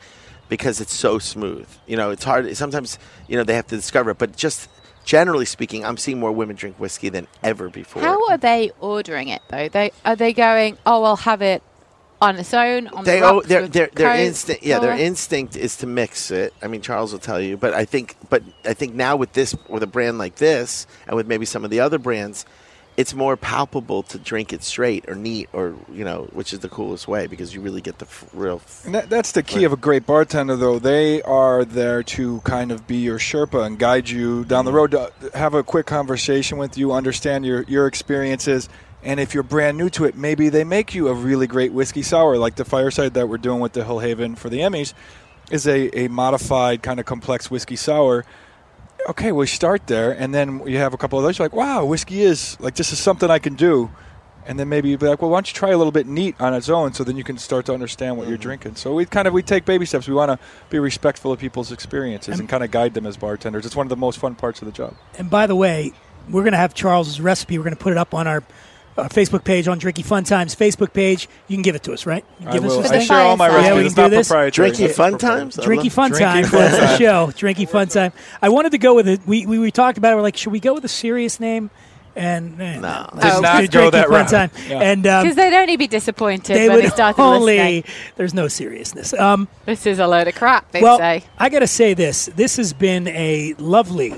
because 0.49 0.81
it's 0.81 0.95
so 0.95 1.19
smooth. 1.19 1.69
You 1.87 1.97
know, 1.97 2.11
it's 2.11 2.25
hard. 2.25 2.57
Sometimes, 2.57 2.99
you 3.29 3.37
know, 3.37 3.45
they 3.45 3.55
have 3.55 3.67
to 3.69 3.77
discover 3.77 4.11
it, 4.11 4.19
but 4.19 4.37
just 4.37 4.69
generally 5.05 5.45
speaking, 5.45 5.85
I'm 5.85 5.97
seeing 5.97 6.19
more 6.19 6.33
women 6.33 6.57
drink 6.57 6.79
whiskey 6.79 7.09
than 7.09 7.27
ever 7.43 7.69
before. 7.69 8.03
How 8.03 8.29
are 8.29 8.37
they 8.37 8.71
ordering 8.81 9.29
it 9.29 9.43
though? 9.49 9.69
They 9.69 9.93
are 10.05 10.17
they 10.17 10.33
going? 10.33 10.79
Oh, 10.87 11.05
I'll 11.05 11.17
have 11.17 11.43
it 11.43 11.62
on 12.21 12.37
its 12.37 12.53
own. 12.53 12.88
On 12.88 13.05
they 13.05 13.21
the 13.21 13.27
oh, 13.27 13.35
rocks 13.37 13.49
their 13.49 13.69
their 13.69 13.87
their 13.88 14.14
instinct 14.17 14.62
yeah 14.62 14.79
their 14.79 14.97
instinct 14.97 15.57
is 15.57 15.77
to 15.77 15.87
mix 15.87 16.31
it. 16.31 16.53
I 16.62 16.67
mean 16.67 16.83
Charles 16.83 17.12
will 17.12 17.21
tell 17.21 17.41
you, 17.41 17.57
but 17.57 17.75
I 17.75 17.85
think 17.85 18.17
but 18.29 18.43
I 18.64 18.75
think 18.75 18.95
now 18.95 19.17
with 19.17 19.33
this 19.33 19.55
with 19.69 19.83
a 19.83 19.87
brand 19.87 20.19
like 20.19 20.37
this 20.37 20.87
and 21.07 21.17
with 21.17 21.27
maybe 21.27 21.47
some 21.47 21.64
of 21.64 21.71
the 21.71 21.81
other 21.81 21.99
brands, 21.99 22.45
it's 22.99 23.15
more 23.15 23.37
palpable 23.37 24.03
to 24.03 24.19
drink 24.19 24.53
it 24.53 24.65
straight 24.65 25.09
or 25.09 25.15
neat 25.15 25.49
or 25.53 25.77
you 25.93 26.05
know 26.05 26.29
which 26.33 26.53
is 26.53 26.59
the 26.59 26.69
coolest 26.69 27.07
way 27.07 27.29
because 27.29 27.55
you 27.55 27.61
really 27.61 27.81
get 27.81 27.99
the 27.99 28.07
f- 28.07 28.29
real. 28.35 28.57
F- 28.57 28.85
And 28.87 28.95
that, 28.97 29.09
that's 29.09 29.31
the 29.33 29.45
key 29.45 29.63
of 29.63 29.73
a 29.73 29.77
great 29.77 30.05
bartender, 30.05 30.57
though. 30.57 30.81
They 30.81 31.23
are 31.23 31.65
there 31.65 32.03
to 32.03 32.41
kind 32.41 32.73
of 32.73 32.89
be 32.89 32.97
your 32.97 33.21
Sherpa 33.21 33.65
and 33.65 33.79
guide 33.79 34.11
you 34.11 34.45
down 34.45 34.65
the 34.65 34.73
mm-hmm. 34.73 34.77
road, 34.77 34.91
to 34.91 35.01
uh, 35.01 35.11
have 35.35 35.55
a 35.55 35.63
quick 35.63 35.87
conversation 35.87 36.59
with 36.59 36.77
you, 36.77 36.93
understand 36.93 37.47
your, 37.47 37.63
your 37.69 37.87
experiences. 37.87 38.69
And 39.05 39.21
if 39.21 39.33
you're 39.33 39.45
brand 39.45 39.79
new 39.79 39.91
to 39.91 40.05
it, 40.05 40.17
maybe 40.17 40.49
they 40.49 40.65
make 40.65 40.93
you 40.93 41.07
a 41.07 41.15
really 41.15 41.47
great 41.47 41.73
whiskey 41.73 42.03
sour, 42.03 42.37
like 42.37 42.57
the 42.57 42.65
fireside 42.65 43.15
that 43.15 43.29
we're 43.29 43.39
doing 43.39 43.61
with 43.61 43.75
the 43.75 43.85
hill 43.85 44.01
haven 44.01 44.35
for 44.35 44.51
the 44.51 44.59
Emmys, 44.59 44.93
is 45.53 45.69
a, 45.69 45.97
a 45.97 46.09
modified 46.09 46.83
kind 46.83 46.99
of 46.99 47.07
complex 47.07 47.49
whiskey 47.49 47.77
sour. 47.77 48.25
Okay, 49.09 49.33
we 49.33 49.47
start 49.47 49.87
there, 49.87 50.13
and 50.13 50.35
then 50.35 50.67
you 50.67 50.79
have 50.79 50.93
a 50.93 50.97
couple 50.97 51.19
of 51.19 51.25
those. 51.25 51.39
You're 51.39 51.47
like, 51.47 51.55
wow, 51.55 51.85
whiskey 51.85 52.23
is 52.23 52.59
like 52.61 52.75
this 52.75 52.93
is 52.93 52.99
something 52.99 53.31
I 53.31 53.39
can 53.39 53.55
do. 53.55 53.91
And 54.47 54.59
then 54.59 54.71
maybe 54.71 54.89
you'd 54.89 55.01
be 55.01 55.07
like, 55.07 55.21
well, 55.21 55.31
why 55.31 55.37
don't 55.37 55.49
you 55.49 55.55
try 55.55 55.71
a 55.71 55.77
little 55.77 55.93
bit 55.93 56.07
neat 56.07 56.35
on 56.41 56.55
its 56.55 56.71
own, 56.71 56.95
so 56.95 57.05
then 57.05 57.19
you 57.19 57.25
can 57.25 57.37
start 57.37 57.67
to 57.67 57.75
understand 57.75 58.17
what 58.17 58.29
you're 58.29 58.39
mm-hmm. 58.39 58.43
drinking. 58.43 58.77
So 58.77 58.95
we 58.95 59.05
kind 59.05 59.29
of 59.29 59.35
we 59.35 59.43
take 59.43 59.67
baby 59.67 59.85
steps. 59.85 60.09
We 60.09 60.15
want 60.15 60.31
to 60.31 60.39
be 60.71 60.79
respectful 60.79 61.33
of 61.33 61.39
people's 61.39 61.71
experiences 61.71 62.41
and 62.41 62.49
kind 62.49 62.65
of 62.65 62.71
guide 62.71 62.95
them 62.95 63.05
as 63.05 63.19
bartenders. 63.19 63.67
It's 63.67 63.77
one 63.77 63.85
of 63.85 63.91
the 63.91 63.97
most 63.97 64.19
fun 64.19 64.35
parts 64.35 64.63
of 64.63 64.67
the 64.67 64.73
job. 64.73 64.95
And 65.19 65.29
by 65.29 65.47
the 65.47 65.57
way, 65.57 65.93
we're 66.31 66.43
going 66.43 66.53
to 66.53 66.59
have 66.59 66.73
Charles's 66.73 67.21
recipe. 67.21 67.59
We're 67.59 67.65
going 67.65 67.77
to 67.77 67.83
put 67.83 67.93
it 67.93 67.99
up 67.99 68.15
on 68.15 68.27
our 68.27 68.43
our 68.99 69.09
Facebook 69.09 69.45
page 69.45 69.69
on 69.69 69.79
Drinky 69.81 70.05
Fun 70.05 70.25
Times 70.25 70.55
Facebook 70.55 70.93
page. 70.93 71.29
You 71.49 71.57
can 71.57 71.63
give 71.63 71.75
it 71.75 71.83
to 71.85 71.93
us, 71.93 72.05
right? 72.07 72.25
You 72.41 72.49
I 72.49 72.53
give 72.53 72.65
us 72.65 72.73
will. 72.73 72.83
this 72.83 72.91
For 72.91 72.97
I 72.97 73.01
share 73.05 73.19
all 73.19 73.37
my 73.37 73.49
fireside. 73.49 73.65
Yeah, 73.67 73.73
we 73.75 73.79
can 73.81 73.87
It's 73.87 73.95
do 73.95 74.03
not 74.03 74.11
this. 74.11 74.29
proprietary. 74.29 74.71
Drinky 74.71 74.91
Fun. 74.95 75.19
Times? 75.19 75.59
I 75.59 75.65
Drinky 75.65 75.85
love- 75.85 75.93
Fun 75.93 76.11
Drinky 76.13 76.19
Time. 76.19 76.45
Fun 76.45 76.61
That's 76.61 76.77
the 76.79 76.99
show. 76.99 77.27
Drinky 77.29 77.69
Fun 77.69 77.89
Time. 77.89 78.13
I 78.43 78.49
wanted 78.49 78.73
to 78.73 78.79
go 78.79 78.95
with 78.95 79.09
it. 79.09 79.21
We, 79.27 79.47
we 79.47 79.59
we 79.59 79.71
talked 79.71 79.99
about 79.99 80.13
it. 80.13 80.17
We're 80.17 80.23
like, 80.23 80.37
should 80.37 80.53
we 80.53 80.61
go 80.61 80.75
with 80.75 80.85
a 80.85 80.89
serious 80.89 81.39
name? 81.41 81.71
And 82.17 82.61
eh, 82.61 82.81
No. 82.81 83.09
Did 83.15 83.23
just 83.23 83.43
not 83.43 83.61
do 83.61 83.69
go 83.69 83.79
Drinky 83.89 83.93
that 83.93 84.09
Fun 84.09 84.13
route. 84.15 84.29
Time. 84.29 84.51
Yeah. 84.69 84.81
And 84.81 85.07
um, 85.07 85.23
Because 85.23 85.37
they'd 85.37 85.57
only 85.57 85.77
be 85.77 85.87
disappointed 85.87 86.55
they 86.57 86.69
when 86.69 86.77
would 86.79 86.85
they 86.87 86.89
started 86.91 87.23
only. 87.23 87.57
listening. 87.59 87.85
There's 88.17 88.35
no 88.35 88.49
seriousness. 88.49 89.15
Um, 89.15 89.47
This 89.67 89.87
is 89.87 90.01
a 90.01 90.07
load 90.09 90.27
of 90.27 90.35
crap, 90.35 90.69
they'd 90.73 90.83
well, 90.83 90.99
say. 90.99 91.23
I 91.39 91.49
got 91.49 91.61
to 91.61 91.69
say 91.69 91.95
this. 91.95 92.27
This 92.35 92.57
has 92.57 92.73
been 92.73 93.07
a 93.07 93.55
lovely, 93.59 94.15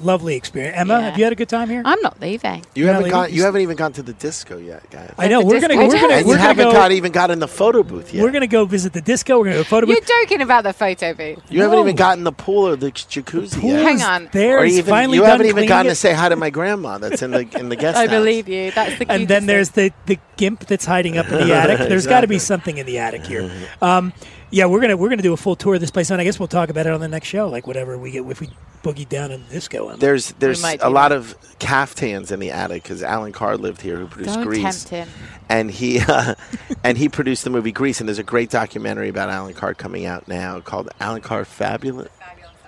lovely 0.00 0.36
experience. 0.36 0.76
Emma, 0.76 0.94
Yeah. 0.94 1.00
have 1.10 1.18
you 1.18 1.24
had 1.24 1.32
a 1.32 1.36
good 1.36 1.48
time 1.48 1.68
here? 1.68 1.82
I'm 1.84 2.00
not 2.00 2.20
leaving. 2.20 2.62
You 2.74 2.84
Yeah, 2.84 2.92
haven't 2.92 3.02
like, 3.04 3.12
gone. 3.12 3.28
you 3.30 3.36
You 3.36 3.42
haven't 3.44 3.62
even 3.62 3.76
gone 3.76 3.92
to 3.94 4.02
the 4.02 4.12
disco 4.12 4.58
yet, 4.58 4.88
guys. 4.90 5.12
I 5.18 5.28
know 5.28 5.40
we're 5.42 5.60
gonna 5.60 5.74
disco 5.74 5.86
we're 5.86 6.00
gonna 6.00 6.14
and 6.14 6.26
we're 6.26 6.32
you 6.32 6.38
gonna 6.38 6.48
haven't 6.48 6.64
go. 6.66 6.72
got 6.72 6.92
even 6.92 7.12
got 7.12 7.30
in 7.30 7.38
the 7.38 7.48
photo 7.48 7.82
booth 7.82 8.12
yet. 8.14 8.22
We're 8.22 8.30
gonna 8.30 8.46
go 8.46 8.64
visit 8.64 8.92
the 8.92 9.00
disco. 9.00 9.38
We're 9.38 9.44
gonna 9.46 9.56
go 9.58 9.64
photo 9.64 9.86
booth. 9.86 9.96
You're 10.08 10.20
joking 10.22 10.42
about 10.42 10.64
the 10.64 10.72
photo 10.72 11.14
booth. 11.14 11.38
you 11.50 11.62
haven't 11.62 11.76
No. 11.76 11.82
even 11.82 11.96
gotten 11.96 12.24
the 12.24 12.32
pool 12.32 12.68
or 12.68 12.76
the 12.76 12.90
jacuzzi 12.92 13.60
Pool 13.60 13.70
yet. 13.70 13.82
Hang 13.82 14.02
on. 14.02 14.28
There, 14.32 14.58
or 14.60 14.64
he's 14.64 14.78
even 14.78 14.90
finally 14.90 15.16
you 15.16 15.22
done 15.22 15.30
haven't 15.32 15.46
even 15.46 15.66
gotten 15.66 15.86
it. 15.86 15.90
to 15.90 15.96
say 15.96 16.12
hi 16.12 16.28
to 16.28 16.36
my 16.36 16.50
grandma 16.50 16.98
that's 16.98 17.22
in 17.22 17.30
the 17.30 17.46
in 17.58 17.68
the 17.68 17.76
guest 17.84 17.96
I 17.96 18.02
house. 18.02 18.10
believe 18.10 18.48
you. 18.48 18.70
That's 18.70 18.98
the 18.98 19.10
and 19.10 19.26
then 19.28 19.42
cutest 19.42 19.46
there's 19.46 19.70
the, 19.70 19.92
the 20.06 20.18
gimp 20.36 20.66
that's 20.66 20.84
hiding 20.84 21.18
up 21.18 21.28
in 21.30 21.48
the 21.48 21.54
attic. 21.60 21.88
There's 21.88 22.06
got 22.06 22.20
to 22.22 22.26
be 22.26 22.38
something 22.38 22.76
in 22.78 22.86
the 22.86 22.98
attic 22.98 23.24
here. 23.26 23.50
Um, 23.80 24.12
yeah, 24.56 24.64
we're 24.64 24.80
gonna 24.80 24.96
we're 24.96 25.10
gonna 25.10 25.20
do 25.20 25.34
a 25.34 25.36
full 25.36 25.54
tour 25.54 25.74
of 25.74 25.82
this 25.82 25.90
place, 25.90 26.10
and 26.10 26.18
I 26.18 26.24
guess 26.24 26.38
we'll 26.38 26.48
talk 26.48 26.70
about 26.70 26.86
it 26.86 26.92
on 26.94 27.00
the 27.00 27.08
next 27.08 27.28
show, 27.28 27.46
like 27.46 27.66
whatever 27.66 27.98
we 27.98 28.10
get 28.10 28.24
if 28.24 28.40
we 28.40 28.48
boogie 28.82 29.06
down 29.06 29.30
in 29.30 29.44
disco. 29.50 29.86
Emma. 29.90 29.98
There's 29.98 30.32
there's 30.38 30.62
might 30.62 30.80
a 30.80 30.86
do 30.86 30.94
lot 30.94 31.10
that. 31.10 31.18
of 31.18 31.36
caftans 31.58 32.32
in 32.32 32.40
the 32.40 32.52
attic 32.52 32.82
because 32.82 33.02
Allan 33.02 33.32
Carr 33.32 33.58
lived 33.58 33.82
here, 33.82 33.98
who 33.98 34.06
produced 34.06 34.36
Don't 34.36 34.46
Grease, 34.46 34.84
tempt 34.84 34.88
him. 34.88 35.08
and 35.50 35.70
he 35.70 36.00
uh, 36.08 36.36
and 36.82 36.96
he 36.96 37.10
produced 37.10 37.44
the 37.44 37.50
movie 37.50 37.70
Grease. 37.70 38.00
And 38.00 38.08
there's 38.08 38.18
a 38.18 38.22
great 38.22 38.48
documentary 38.48 39.10
about 39.10 39.28
Allan 39.28 39.52
Carr 39.52 39.74
coming 39.74 40.06
out 40.06 40.26
now 40.26 40.60
called 40.60 40.88
Allan 41.00 41.20
Carr 41.20 41.44
Fabulous. 41.44 42.08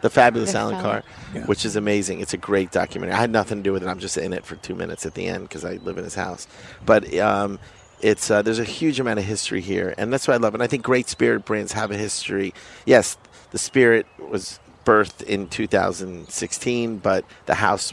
The 0.03 0.11
Fabulous 0.11 0.55
Allan 0.55 0.77
Fabulous. 0.77 1.05
Carr, 1.33 1.46
which 1.46 1.64
is 1.64 1.74
amazing. 1.74 2.20
It's 2.20 2.35
a 2.35 2.37
great 2.37 2.70
documentary. 2.70 3.14
I 3.14 3.18
had 3.18 3.31
nothing 3.31 3.59
to 3.59 3.62
do 3.64 3.72
with 3.72 3.83
it. 3.83 3.88
I'm 3.88 3.98
just 3.98 4.16
in 4.18 4.35
it 4.35 4.44
for 4.44 4.57
two 4.57 4.74
minutes 4.74 5.07
at 5.07 5.14
the 5.14 5.27
end 5.27 5.48
because 5.48 5.64
I 5.64 5.72
live 5.77 5.96
in 5.96 6.05
his 6.05 6.14
house. 6.14 6.46
But 6.85 7.12
um, 7.18 7.59
it's 8.00 8.30
uh, 8.30 8.42
there's 8.42 8.58
a 8.58 8.64
huge 8.64 9.00
amount 9.00 9.18
of 9.18 9.24
history 9.24 9.61
here, 9.61 9.94
and 9.98 10.12
that's 10.12 10.28
what 10.28 10.34
I 10.34 10.38
love. 10.38 10.54
And 10.54 10.62
I 10.62 10.66
think 10.66 10.82
great 10.82 11.08
spirit 11.08 11.44
brands 11.44 11.72
have 11.72 11.90
a 11.90 11.96
history. 11.96 12.54
Yes, 12.84 13.16
the 13.50 13.58
spirit 13.58 14.06
was 14.30 14.61
birthed 14.84 15.22
in 15.22 15.48
2016, 15.48 16.98
but 16.98 17.24
the 17.46 17.54
house, 17.54 17.92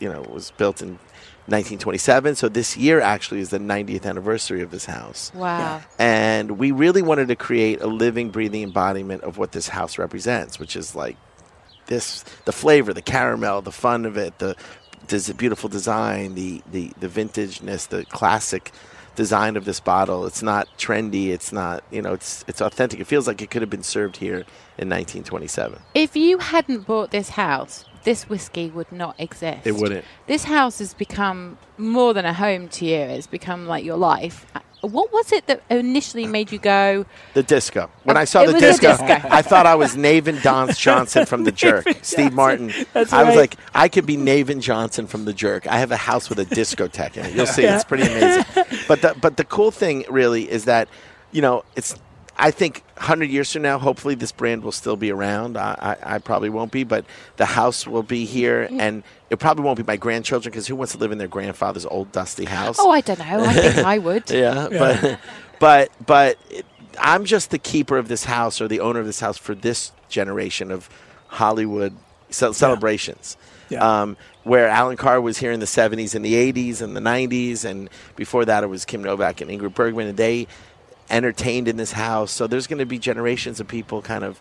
you 0.00 0.12
know, 0.12 0.22
was 0.22 0.50
built 0.52 0.82
in 0.82 0.98
1927. 1.46 2.36
So 2.36 2.48
this 2.48 2.76
year 2.76 3.00
actually 3.00 3.40
is 3.40 3.50
the 3.50 3.58
90th 3.58 4.06
anniversary 4.06 4.62
of 4.62 4.70
this 4.70 4.86
house. 4.86 5.32
Wow. 5.34 5.82
And 5.98 6.58
we 6.58 6.70
really 6.70 7.02
wanted 7.02 7.28
to 7.28 7.36
create 7.36 7.80
a 7.80 7.86
living, 7.86 8.30
breathing 8.30 8.62
embodiment 8.62 9.22
of 9.22 9.38
what 9.38 9.52
this 9.52 9.68
house 9.68 9.98
represents, 9.98 10.58
which 10.58 10.76
is 10.76 10.94
like 10.94 11.16
this 11.86 12.24
the 12.44 12.52
flavor, 12.52 12.92
the 12.92 13.02
caramel, 13.02 13.62
the 13.62 13.72
fun 13.72 14.06
of 14.06 14.16
it, 14.16 14.38
the 14.38 14.56
des- 15.08 15.34
beautiful 15.34 15.68
design, 15.68 16.34
the, 16.34 16.62
the, 16.70 16.92
the 17.00 17.08
vintageness, 17.08 17.88
the 17.88 18.04
classic 18.06 18.72
design 19.14 19.56
of 19.56 19.64
this 19.64 19.80
bottle. 19.80 20.26
It's 20.26 20.42
not 20.42 20.68
trendy. 20.78 21.28
It's 21.28 21.52
not, 21.52 21.84
you 21.90 22.02
know, 22.02 22.12
it's, 22.12 22.44
it's 22.48 22.60
authentic. 22.60 23.00
It 23.00 23.06
feels 23.06 23.26
like 23.26 23.42
it 23.42 23.50
could 23.50 23.62
have 23.62 23.70
been 23.70 23.82
served 23.82 24.16
here 24.16 24.44
in 24.78 24.88
1927. 24.88 25.80
If 25.94 26.16
you 26.16 26.38
hadn't 26.38 26.86
bought 26.86 27.10
this 27.10 27.30
house, 27.30 27.84
this 28.04 28.28
whiskey 28.28 28.70
would 28.70 28.90
not 28.92 29.14
exist. 29.18 29.66
It 29.66 29.76
wouldn't. 29.76 30.04
This 30.26 30.44
house 30.44 30.78
has 30.78 30.94
become 30.94 31.58
more 31.78 32.12
than 32.14 32.24
a 32.24 32.32
home 32.34 32.68
to 32.68 32.84
you. 32.86 32.96
It's 32.96 33.26
become 33.26 33.66
like 33.66 33.84
your 33.84 33.96
life. 33.96 34.46
Uh, 34.54 34.60
What 34.82 35.12
was 35.12 35.30
it 35.30 35.46
that 35.46 35.62
initially 35.70 36.26
made 36.26 36.50
you 36.50 36.58
go? 36.58 37.06
The 37.34 37.44
disco. 37.44 37.88
When 38.02 38.16
I 38.16 38.24
saw 38.24 38.44
the 38.44 38.52
disco, 38.58 38.88
disco. 38.96 39.28
I 39.30 39.40
thought 39.42 39.64
I 39.64 39.76
was 39.76 39.94
Navin 39.94 40.42
Dance 40.42 40.76
Johnson 40.76 41.24
from 41.24 41.44
The 41.44 41.52
Jerk. 41.64 41.86
Steve 42.02 42.32
Martin. 42.32 42.72
That's 42.92 43.12
I 43.12 43.22
was 43.22 43.28
right. 43.36 43.36
like, 43.42 43.56
I 43.74 43.88
could 43.88 44.06
be 44.06 44.16
Navin 44.16 44.60
Johnson 44.60 45.06
from 45.06 45.24
The 45.24 45.32
Jerk. 45.32 45.68
I 45.68 45.78
have 45.78 45.92
a 45.92 45.96
house 45.96 46.28
with 46.28 46.40
a 46.40 46.44
discotheque 46.44 47.16
in 47.16 47.26
it. 47.26 47.34
You'll 47.34 47.46
see, 47.46 47.62
Yeah. 47.62 47.76
it's 47.76 47.84
pretty 47.84 48.02
amazing. 48.10 48.44
But 48.88 49.02
the 49.02 49.14
but 49.20 49.36
the 49.36 49.44
cool 49.44 49.70
thing 49.70 50.04
really 50.10 50.50
is 50.50 50.64
that, 50.64 50.88
you 51.30 51.42
know, 51.42 51.62
it's. 51.76 51.94
I 52.36 52.50
think 52.50 52.82
100 52.96 53.28
years 53.30 53.52
from 53.52 53.62
now, 53.62 53.78
hopefully 53.78 54.14
this 54.14 54.32
brand 54.32 54.64
will 54.64 54.72
still 54.72 54.96
be 54.96 55.10
around. 55.12 55.56
I, 55.56 55.96
I, 56.02 56.14
I 56.14 56.18
probably 56.18 56.48
won't 56.50 56.72
be, 56.72 56.82
but 56.82 57.04
the 57.36 57.46
house 57.46 57.86
will 57.86 58.02
be 58.02 58.24
here, 58.24 58.68
and 58.70 59.02
it 59.30 59.38
probably 59.38 59.64
won't 59.64 59.76
be 59.76 59.84
my 59.84 59.96
grandchildren 59.96 60.50
because 60.50 60.66
who 60.66 60.74
wants 60.74 60.92
to 60.92 60.98
live 60.98 61.12
in 61.12 61.18
their 61.18 61.28
grandfather's 61.28 61.86
old 61.86 62.10
dusty 62.10 62.46
house? 62.46 62.76
Oh, 62.80 62.90
I 62.90 63.00
don't 63.02 63.18
know. 63.18 63.24
I 63.44 63.52
think 63.52 63.86
I 63.86 63.98
would. 63.98 64.30
Yeah, 64.30 64.68
but 64.70 65.18
but 65.60 65.90
but 66.04 66.38
it, 66.50 66.66
I'm 66.98 67.24
just 67.24 67.50
the 67.50 67.58
keeper 67.58 67.96
of 67.98 68.08
this 68.08 68.24
house 68.24 68.60
or 68.60 68.68
the 68.68 68.80
owner 68.80 69.00
of 69.00 69.06
this 69.06 69.20
house 69.20 69.38
for 69.38 69.54
this 69.54 69.92
generation 70.08 70.70
of 70.70 70.88
Hollywood 71.28 71.94
ce- 72.30 72.56
celebrations. 72.56 73.36
Yeah. 73.68 74.02
Um, 74.02 74.16
where 74.44 74.68
Allan 74.68 74.96
Carr 74.96 75.20
was 75.20 75.38
here 75.38 75.52
in 75.52 75.60
the 75.60 75.66
70s 75.66 76.14
and 76.14 76.24
the 76.24 76.34
80s 76.52 76.82
and 76.82 76.96
the 76.96 77.00
90s, 77.00 77.64
and 77.64 77.88
before 78.16 78.44
that 78.44 78.64
it 78.64 78.66
was 78.66 78.84
Kim 78.84 79.02
Novak 79.02 79.40
and 79.40 79.50
Ingrid 79.50 79.74
Bergman, 79.74 80.08
and 80.08 80.16
they 80.16 80.46
entertained 81.10 81.68
in 81.68 81.76
this 81.76 81.92
house. 81.92 82.30
So 82.30 82.46
there's 82.46 82.66
going 82.66 82.78
to 82.78 82.86
be 82.86 82.98
generations 82.98 83.60
of 83.60 83.68
people 83.68 84.02
kind 84.02 84.24
of 84.24 84.40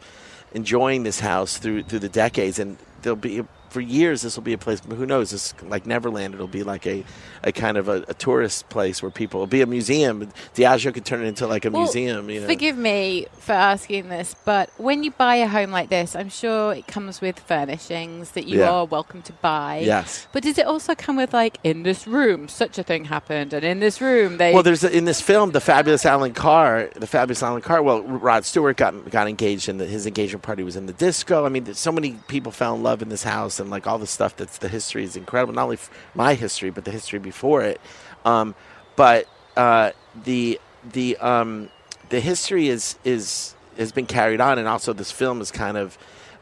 enjoying 0.54 1.04
this 1.04 1.20
house 1.20 1.58
through 1.58 1.84
through 1.84 2.00
the 2.00 2.10
decades, 2.10 2.60
and 2.60 2.78
there'll 3.02 3.16
be 3.16 3.44
for 3.72 3.82
years 3.82 4.22
this 4.22 4.36
will 4.36 4.44
be 4.44 4.54
a 4.54 4.58
place. 4.58 4.82
But 4.82 4.96
who 4.96 5.06
knows? 5.06 5.32
This 5.32 5.54
like 5.64 5.86
Neverland. 5.86 6.34
It'll 6.34 6.48
be 6.48 6.64
like 6.64 6.86
a, 6.86 7.04
a 7.44 7.52
kind 7.52 7.78
of 7.78 7.88
a, 7.88 8.04
a 8.08 8.14
tourist 8.14 8.70
place 8.70 9.02
where 9.02 9.12
people. 9.12 9.40
It'll 9.40 9.48
be 9.48 9.62
a 9.62 9.66
museum. 9.66 10.30
Diageo 10.56 10.94
could 10.94 11.06
turn 11.06 11.24
it 11.24 11.28
into 11.28 11.48
like 11.48 11.66
a 11.66 11.72
Well, 11.72 11.84
museum. 11.84 12.30
You 12.30 12.42
know. 12.42 12.48
Forgive 12.48 12.78
me 12.78 13.28
for 13.40 13.54
asking 13.54 14.10
this, 14.10 14.36
but 14.46 14.70
when 14.78 15.04
you 15.04 15.12
buy 15.12 15.36
a 15.36 15.48
home 15.48 15.72
like 15.72 15.90
this, 15.90 16.16
I'm 16.16 16.30
sure 16.30 16.74
it 16.74 16.86
comes 16.88 17.22
with 17.22 17.40
furnishings 17.40 18.32
that 18.32 18.46
you 18.48 18.60
Yeah. 18.60 18.70
are 18.70 18.86
welcome 18.86 19.22
to 19.24 19.34
buy. 19.34 19.80
Yes. 19.86 20.28
But 20.34 20.44
does 20.44 20.58
it 20.58 20.66
also 20.66 20.94
come 20.96 21.16
with 21.16 21.34
like 21.34 21.58
in 21.64 21.84
this 21.84 22.06
room 22.06 22.48
such 22.50 22.78
a 22.78 22.84
thing 22.84 23.06
happened, 23.06 23.54
and 23.54 23.64
in 23.64 23.80
this 23.80 24.02
room 24.02 24.38
they? 24.38 24.54
Well, 24.54 24.64
there's 24.64 24.84
a, 24.84 24.92
in 24.96 25.06
this 25.06 25.22
film, 25.22 25.52
the 25.52 25.62
fabulous 25.62 26.06
Allan 26.06 26.34
Carr, 26.34 26.90
the 26.96 27.08
fabulous 27.08 27.42
Allan 27.42 27.62
Carr. 27.62 27.82
Well, 27.82 28.02
Rod 28.02 28.44
Stewart 28.46 28.76
got 28.78 29.10
got 29.10 29.28
engaged, 29.30 29.70
and 29.70 29.80
his 29.80 30.06
engagement 30.06 30.44
party 30.44 30.64
was 30.64 30.76
in 30.76 30.86
the 30.88 30.94
disco. 30.94 31.46
I 31.46 31.50
mean, 31.50 31.74
so 31.74 31.92
many 31.92 32.18
people 32.28 32.52
fell 32.52 32.76
in 32.76 32.84
love 32.84 33.02
in 33.02 33.10
this 33.10 33.24
house, 33.24 33.60
and 33.62 33.70
like 33.70 33.88
all 33.88 34.00
the 34.00 34.08
stuff 34.08 34.36
that's 34.36 34.58
the 34.58 34.68
history 34.68 35.04
is 35.04 35.16
incredible. 35.16 35.54
Not 35.54 35.64
only 35.64 35.80
my 36.16 36.34
history, 36.34 36.70
but 36.72 36.86
the 36.86 36.92
history 36.92 37.20
before 37.20 37.64
it. 37.64 37.80
Um, 38.26 38.56
but 38.96 39.28
uh, 39.56 39.92
the 40.24 40.60
the 40.92 41.18
um, 41.18 41.70
the 42.10 42.20
history 42.20 42.68
is 42.68 42.98
is 43.04 43.56
has 43.78 43.92
been 43.92 44.06
carried 44.06 44.42
on, 44.42 44.60
and 44.60 44.68
also 44.68 44.94
this 44.94 45.12
film 45.12 45.40
has 45.40 45.52
kind 45.52 45.78
of 45.78 45.98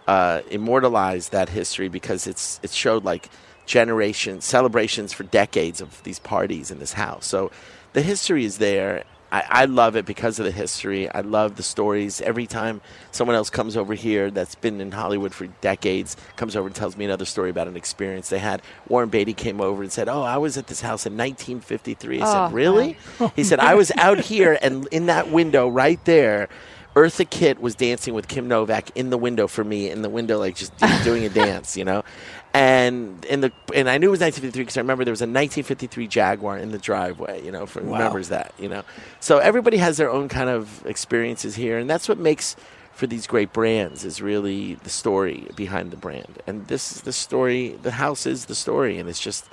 uh, 0.07 0.41
immortalized 0.49 1.31
that 1.31 1.49
history 1.49 1.89
because 1.89 2.25
it's 2.27 2.59
it 2.63 2.71
showed 2.71 3.03
like 3.03 3.29
generations 3.65 4.45
celebrations 4.45 5.13
for 5.13 5.23
decades 5.23 5.79
of 5.79 6.01
these 6.03 6.17
parties 6.19 6.71
in 6.71 6.79
this 6.79 6.93
house. 6.93 7.27
So 7.27 7.51
the 7.93 8.01
history 8.01 8.45
is 8.45 8.57
there. 8.57 9.03
I, 9.31 9.43
I 9.49 9.65
love 9.65 9.95
it 9.95 10.05
because 10.05 10.39
of 10.39 10.45
the 10.45 10.51
history. 10.51 11.09
I 11.09 11.21
love 11.21 11.55
the 11.55 11.63
stories. 11.63 12.21
Every 12.21 12.47
time 12.47 12.81
someone 13.11 13.35
else 13.35 13.49
comes 13.49 13.77
over 13.77 13.93
here 13.93 14.31
that's 14.31 14.55
been 14.55 14.81
in 14.81 14.91
Hollywood 14.91 15.33
for 15.33 15.47
decades 15.61 16.17
comes 16.35 16.55
over 16.55 16.67
and 16.67 16.75
tells 16.75 16.97
me 16.97 17.05
another 17.05 17.25
story 17.25 17.49
about 17.49 17.67
an 17.67 17.77
experience 17.77 18.29
they 18.29 18.39
had. 18.39 18.61
Warren 18.87 19.09
Beatty 19.09 19.33
came 19.33 19.61
over 19.61 19.83
and 19.83 19.91
said, 19.91 20.09
"Oh, 20.09 20.23
I 20.23 20.37
was 20.37 20.57
at 20.57 20.67
this 20.67 20.81
house 20.81 21.05
in 21.05 21.15
1953." 21.17 22.21
I 22.21 22.25
Oh, 22.25 22.47
said, 22.47 22.53
"Really?" 22.55 22.97
he 23.35 23.43
said, 23.43 23.59
"I 23.59 23.75
was 23.75 23.91
out 23.97 24.19
here 24.19 24.57
and 24.61 24.87
in 24.91 25.05
that 25.07 25.29
window 25.29 25.67
right 25.67 26.03
there." 26.05 26.49
Eartha 26.95 27.29
Kitt 27.29 27.61
was 27.61 27.75
dancing 27.75 28.15
with 28.15 28.27
Kim 28.27 28.47
Novak 28.47 28.89
in 28.95 29.11
the 29.11 29.17
window 29.17 29.47
for 29.47 29.63
me, 29.63 29.89
in 29.91 30.01
the 30.01 30.09
window, 30.09 30.39
like 30.39 30.55
just 30.55 30.73
doing 31.03 31.23
a 31.23 31.29
dance, 31.29 31.77
you 31.77 31.85
know. 31.85 32.03
And 32.53 33.23
in 33.25 33.41
the 33.41 33.51
and 33.75 33.89
I 33.89 33.99
knew 33.99 34.07
it 34.07 34.11
was 34.11 34.21
1953 34.21 34.63
because 34.63 34.77
I 34.77 34.81
remember 34.81 35.05
there 35.05 35.11
was 35.11 35.21
a 35.21 35.25
1953 35.25 36.07
Jaguar 36.07 36.57
in 36.57 36.71
the 36.71 36.79
driveway, 36.79 37.45
you 37.45 37.51
know, 37.51 37.65
for, 37.67 37.81
remembers 37.81 38.29
that, 38.29 38.53
you 38.57 38.67
know. 38.67 38.83
So 39.19 39.37
everybody 39.37 39.77
has 39.77 39.97
their 39.97 40.09
own 40.09 40.29
kind 40.29 40.49
of 40.49 40.85
experiences 40.87 41.55
here, 41.55 41.77
and 41.77 41.89
that's 41.89 42.09
what 42.09 42.17
makes 42.17 42.55
for 42.91 43.05
these 43.07 43.27
great 43.27 43.53
brands 43.53 44.03
is 44.03 44.21
really 44.21 44.75
the 44.75 44.89
story 44.89 45.47
behind 45.55 45.91
the 45.91 45.97
brand. 45.97 46.41
And 46.47 46.67
this 46.67 46.91
is 46.91 47.01
the 47.01 47.13
story. 47.13 47.77
The 47.81 47.91
house 47.91 48.25
is 48.25 48.45
the 48.45 48.55
story, 48.55 48.97
and 48.97 49.07
it's 49.07 49.21
just 49.21 49.45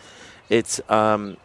it's. 0.48 0.80
um 0.90 1.36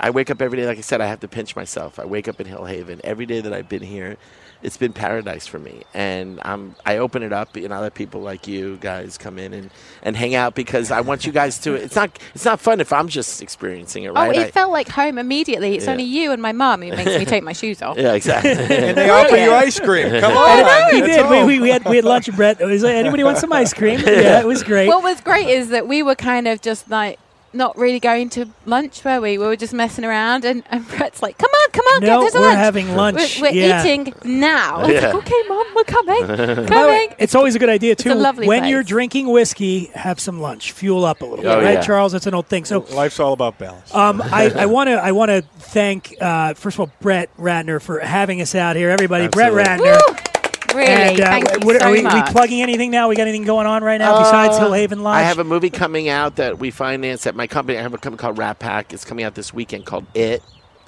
I 0.00 0.10
wake 0.10 0.30
up 0.30 0.40
every 0.40 0.58
day, 0.58 0.66
like 0.66 0.78
I 0.78 0.82
said, 0.82 1.00
I 1.00 1.06
have 1.06 1.20
to 1.20 1.28
pinch 1.28 1.56
myself. 1.56 1.98
I 1.98 2.04
wake 2.04 2.28
up 2.28 2.40
in 2.40 2.46
Hill 2.46 2.64
Haven 2.66 3.00
every 3.02 3.26
day 3.26 3.40
that 3.40 3.52
I've 3.52 3.68
been 3.68 3.82
here. 3.82 4.16
It's 4.60 4.76
been 4.76 4.92
paradise 4.92 5.46
for 5.46 5.60
me, 5.60 5.82
and 5.94 6.40
I'm 6.42 6.74
I 6.84 6.96
open 6.98 7.22
it 7.22 7.32
up, 7.32 7.54
and 7.54 7.72
I 7.72 7.78
let 7.78 7.94
people 7.94 8.20
like 8.22 8.48
you 8.48 8.76
guys 8.80 9.16
come 9.16 9.38
in 9.38 9.54
and, 9.54 9.70
and 10.02 10.16
hang 10.16 10.34
out 10.34 10.56
because 10.56 10.90
I 10.90 11.00
want 11.00 11.24
you 11.24 11.30
guys 11.30 11.60
to. 11.60 11.74
It's 11.74 11.94
not 11.94 12.18
it's 12.34 12.44
not 12.44 12.58
fun 12.58 12.80
if 12.80 12.92
I'm 12.92 13.06
just 13.06 13.40
experiencing 13.40 14.02
it, 14.02 14.08
oh, 14.08 14.14
right? 14.14 14.34
it 14.34 14.46
I- 14.46 14.50
felt 14.50 14.72
like 14.72 14.88
home 14.88 15.16
immediately. 15.16 15.76
It's 15.76 15.84
Yeah. 15.84 15.92
only 15.92 16.02
you 16.04 16.32
and 16.32 16.42
my 16.42 16.50
mum 16.50 16.82
who 16.82 16.90
makes 16.96 17.16
me 17.16 17.24
take 17.24 17.44
my 17.44 17.52
shoes 17.52 17.82
off. 17.82 17.96
yeah, 17.96 18.14
exactly. 18.14 18.50
and 18.76 18.96
they 18.98 19.08
offer 19.18 19.36
you 19.36 19.52
ice 19.52 19.78
cream. 19.78 20.08
Come 20.20 20.36
on, 20.36 20.92
we 20.92 21.00
did. 21.02 21.30
We, 21.30 21.44
we, 21.44 21.60
we 21.60 21.68
had 21.70 21.84
we 21.84 21.94
had 21.96 22.04
lunch, 22.04 22.34
Brett. 22.34 22.60
It 22.60 22.64
was 22.66 22.82
like, 22.82 22.94
anybody 22.96 23.22
want 23.22 23.38
some 23.38 23.52
ice 23.52 23.72
cream? 23.72 24.00
Yeah, 24.00 24.40
it 24.40 24.46
was 24.46 24.64
great. 24.64 24.88
What 24.88 25.04
was 25.04 25.20
great 25.20 25.48
is 25.48 25.68
that 25.68 25.86
we 25.86 26.02
were 26.02 26.16
kind 26.16 26.48
of 26.48 26.60
just 26.60 26.90
like 26.90 27.20
not 27.58 27.76
really 27.76 28.00
going 28.00 28.30
to 28.30 28.46
lunch, 28.64 29.04
were 29.04 29.20
we? 29.20 29.36
We 29.36 29.44
were 29.46 29.56
just 29.56 29.74
messing 29.74 30.04
around, 30.04 30.46
and, 30.46 30.62
and 30.70 30.88
Brett's 30.88 31.20
like, 31.22 31.36
"Come 31.36 31.50
on, 31.50 31.70
come 31.72 31.84
on, 31.86 32.00
No, 32.00 32.22
get 32.22 32.32
to 32.32 32.38
we're 32.38 32.46
lunch. 32.46 32.56
having 32.58 32.96
lunch. 32.96 33.40
We're, 33.40 33.50
we're 33.50 33.54
Yeah. 33.54 33.84
eating 33.84 34.14
now." 34.24 34.78
I 34.78 34.90
Yeah. 34.92 35.00
like, 35.12 35.14
"Okay, 35.16 35.42
mom, 35.48 35.66
we're 35.76 35.84
coming, 35.84 36.26
By 36.36 36.62
way, 36.64 36.66
coming." 36.66 37.08
It's 37.18 37.34
always 37.34 37.54
a 37.54 37.58
good 37.58 37.68
idea 37.68 37.94
too. 37.96 38.12
a 38.12 38.14
lovely 38.14 38.46
when 38.48 38.60
place. 38.60 38.70
you're 38.70 38.82
drinking 38.82 39.28
whiskey, 39.28 39.90
have 39.94 40.18
some 40.20 40.40
lunch, 40.40 40.72
fuel 40.72 41.04
up 41.04 41.20
a 41.20 41.26
little 41.26 41.46
Oh, 41.46 41.56
bit, 41.58 41.64
right, 41.64 41.74
yeah. 41.74 41.80
Charles? 41.82 42.12
That's 42.12 42.26
an 42.26 42.34
old 42.34 42.46
thing. 42.46 42.64
So, 42.64 42.86
Life's 42.92 43.20
all 43.20 43.34
about 43.34 43.58
balance. 43.58 43.94
um, 43.94 44.22
I 44.32 44.64
want 44.66 44.88
to 44.88 44.94
I 44.94 45.12
want 45.12 45.30
to 45.30 45.42
thank 45.58 46.14
uh, 46.20 46.54
first 46.54 46.76
of 46.76 46.80
all 46.80 46.90
Brett 47.00 47.28
Ratner 47.38 47.82
for 47.82 47.98
having 48.00 48.40
us 48.40 48.54
out 48.54 48.76
here. 48.76 48.88
Everybody, 48.88 49.28
Brett 49.28 49.52
Absolutely. 49.52 49.90
Ratner. 49.92 50.37
Really, 50.74 50.86
And, 50.90 51.20
uh, 51.20 51.26
thank 51.26 51.50
you 51.50 51.66
what- 51.66 51.80
so 51.80 51.86
are 51.88 51.90
we, 51.92 52.02
we 52.04 52.22
plugging 52.30 52.62
anything 52.62 52.90
now? 52.90 53.08
We 53.08 53.16
got 53.16 53.22
anything 53.22 53.44
going 53.44 53.66
on 53.66 53.82
right 53.82 53.98
now 53.98 54.18
besides 54.18 54.56
Uh, 54.58 54.64
Hillhaven 54.66 55.02
Lodge? 55.02 55.16
I 55.16 55.22
have 55.22 55.38
a 55.38 55.44
movie 55.44 55.70
coming 55.70 56.08
out 56.08 56.36
that 56.36 56.58
we 56.58 56.70
finance 56.70 57.26
at 57.26 57.34
my 57.34 57.46
company. 57.46 57.78
I 57.78 57.82
have 57.82 57.94
a 57.94 57.98
company 57.98 58.18
called 58.20 58.36
RatPac. 58.36 58.92
It's 58.92 59.04
coming 59.04 59.24
out 59.24 59.34
this 59.34 59.52
weekend 59.54 59.86
called 59.86 60.06
It. 60.14 60.42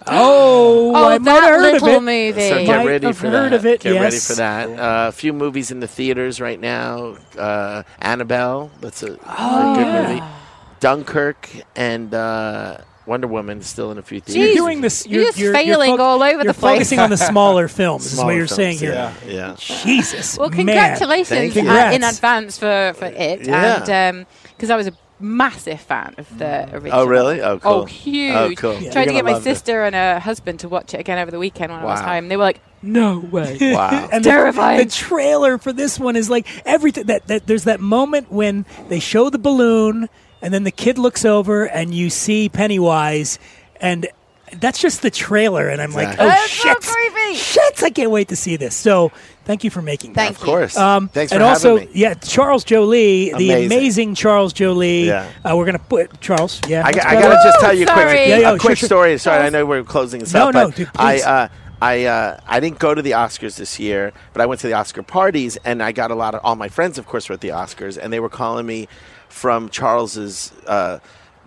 oh, 0.06 0.92
oh, 0.94 0.94
I 0.94 1.18
might 1.18 1.24
that 1.24 1.42
have 1.42 1.54
heard 1.60 1.72
little 1.72 1.88
of 1.88 1.94
it. 1.94 2.00
movie. 2.02 2.48
So 2.48 2.64
get 2.64 2.86
ready 2.86 3.06
have 3.06 3.16
for 3.18 3.28
heard 3.28 3.52
that. 3.52 3.56
of 3.56 3.66
it, 3.66 3.80
Get 3.80 4.00
ready 4.00 4.18
for 4.18 4.34
that. 4.34 4.68
Uh, 4.70 5.08
a 5.08 5.12
few 5.12 5.32
movies 5.32 5.70
in 5.70 5.80
the 5.80 5.88
theaters 5.88 6.40
right 6.40 6.58
now. 6.60 7.16
Uh, 7.38 7.82
Annabelle. 8.00 8.70
That's 8.80 9.02
a, 9.02 9.12
a 9.14 9.74
good 9.76 10.08
movie. 10.08 10.22
Dunkirk 10.80 11.50
and 11.76 12.14
uh, 12.14 12.78
Wonder 13.10 13.26
Woman 13.26 13.58
is 13.58 13.66
still 13.66 13.90
in 13.90 13.98
a 13.98 14.02
few 14.02 14.20
theaters. 14.20 14.36
You're 14.36 14.46
theaters. 14.46 14.62
Doing 14.62 14.80
this. 14.82 15.04
You're 15.04 15.24
just 15.24 15.36
you're, 15.36 15.52
failing 15.52 15.90
you're 15.90 16.00
all 16.00 16.22
over 16.22 16.38
the 16.38 16.44
you're 16.44 16.54
place. 16.54 16.76
focusing 16.76 17.00
on 17.00 17.10
the 17.10 17.16
smaller 17.32 17.66
films. 17.66 18.12
is 18.12 18.20
what 18.20 18.36
you're 18.36 18.46
saying 18.46 18.78
here. 18.78 18.92
Yeah. 18.92 19.14
yeah. 19.26 19.56
Jesus. 19.58 20.38
Well, 20.38 20.48
congratulations 20.48 21.52
Thank 21.54 21.68
uh, 21.68 21.90
in 21.92 22.04
advance 22.04 22.56
for, 22.56 22.94
for 22.96 23.06
it. 23.06 23.48
Yeah. 23.48 23.84
And 23.88 24.26
because 24.44 24.70
I 24.70 24.76
was 24.76 24.86
a 24.86 24.92
massive 25.18 25.80
fan 25.80 26.14
of 26.18 26.38
the 26.38 26.72
original. 26.72 27.00
Oh, 27.00 27.04
really? 27.04 27.40
Oh, 27.42 27.58
cool. 27.58 27.72
Oh, 27.72 27.84
huge. 27.84 28.32
Oh, 28.32 28.52
cool. 28.56 28.80
Yeah. 28.80 28.92
Tried 28.92 29.06
to 29.06 29.12
get 29.12 29.24
my 29.24 29.32
love 29.32 29.42
this. 29.42 29.58
sister 29.58 29.82
and 29.82 29.94
her 29.96 30.20
husband 30.20 30.60
to 30.60 30.68
watch 30.68 30.94
it 30.94 31.00
again 31.00 31.18
over 31.18 31.32
the 31.32 31.38
weekend 31.40 31.72
when 31.72 31.80
I 31.80 31.84
was 31.84 32.00
Wow. 32.00 32.14
home. 32.14 32.28
They 32.28 32.36
were 32.36 32.44
like, 32.44 32.60
no 32.80 33.18
way. 33.18 33.58
Wow. 33.74 34.08
and 34.12 34.24
the- 34.24 34.30
Terrifying. 34.30 34.78
The, 34.78 34.86
trailer 34.86 35.58
for 35.58 35.72
this 35.72 35.98
one 35.98 36.14
is 36.14 36.30
like 36.30 36.46
everything. 36.64 37.06
That, 37.06 37.26
that 37.26 37.48
there's 37.48 37.64
that 37.64 37.80
moment 37.80 38.30
when 38.30 38.66
they 38.88 39.00
show 39.00 39.30
the 39.30 39.38
balloon, 39.38 40.08
and 40.42 40.52
then 40.54 40.64
the 40.64 40.70
kid 40.70 40.98
looks 40.98 41.24
over, 41.24 41.64
and 41.68 41.94
you 41.94 42.10
see 42.10 42.48
Pennywise, 42.48 43.38
and 43.80 44.06
that's 44.58 44.80
just 44.80 45.02
the 45.02 45.10
trailer. 45.10 45.68
And 45.68 45.80
I'm 45.80 45.90
Exactly. 45.90 46.16
like, 46.16 46.20
oh 46.20 46.28
That's 46.28 46.50
so 46.52 46.68
shit, 46.68 46.80
creepy. 46.80 47.34
shit! 47.36 47.82
I 47.84 47.90
can't 47.90 48.10
wait 48.10 48.28
to 48.28 48.36
see 48.36 48.56
this. 48.56 48.74
So 48.74 49.12
thank 49.44 49.62
you 49.64 49.70
for 49.70 49.80
making 49.80 50.14
that. 50.14 50.22
Thank 50.24 50.36
Of 50.38 50.42
course. 50.42 50.76
Um, 50.76 51.08
Thanks 51.08 51.30
for 51.32 51.36
and 51.36 51.44
also, 51.44 51.76
having 51.78 51.92
me. 51.94 52.00
yeah, 52.00 52.14
Charles 52.14 52.64
Joly, 52.64 53.26
the 53.26 53.50
Amazing. 53.52 53.66
amazing 53.66 54.14
Charles 54.16 54.52
Joly. 54.52 55.06
Yeah. 55.06 55.30
Uh, 55.44 55.56
we're 55.56 55.66
gonna 55.66 55.78
put 55.78 56.20
Charles. 56.20 56.60
Yeah, 56.66 56.80
I, 56.82 56.86
let's 56.86 56.96
got- 56.96 57.06
I 57.06 57.14
go. 57.14 57.20
gotta 57.22 57.40
just 57.44 57.60
tell 57.60 57.72
you 57.74 57.84
a 57.84 57.86
Sorry. 57.86 58.02
quick, 58.04 58.28
Yeah, 58.28 58.38
yeah, 58.38 58.50
a 58.54 58.58
quick 58.58 58.62
sure, 58.62 58.76
sure. 58.76 58.86
story. 58.88 59.18
Sorry, 59.18 59.46
I 59.46 59.50
know 59.50 59.64
we're 59.66 59.84
closing 59.84 60.20
this 60.20 60.34
No, 60.34 60.48
up, 60.48 60.54
no, 60.54 60.66
but 60.66 60.74
dude, 60.76 60.88
I, 60.96 61.14
please. 61.16 61.24
uh, 61.24 61.48
I, 61.82 62.04
uh, 62.04 62.40
I 62.46 62.60
didn't 62.60 62.78
go 62.78 62.92
to 62.94 63.00
the 63.00 63.12
Oscars 63.12 63.56
this 63.56 63.78
year, 63.78 64.12
but 64.34 64.42
I 64.42 64.46
went 64.46 64.60
to 64.60 64.66
the 64.66 64.74
Oscar 64.74 65.02
parties, 65.02 65.56
and 65.64 65.80
I 65.82 65.92
got 65.92 66.10
a 66.10 66.14
lot 66.14 66.34
of 66.34 66.40
all 66.44 66.54
my 66.56 66.68
friends, 66.68 66.98
of 66.98 67.06
course, 67.06 67.28
were 67.30 67.34
at 67.34 67.40
the 67.40 67.48
Oscars, 67.50 67.96
and 67.96 68.12
they 68.12 68.20
were 68.20 68.28
calling 68.28 68.66
me 68.66 68.86
from 69.30 69.68
Charles's. 69.70 70.52
Uh, 70.66 70.98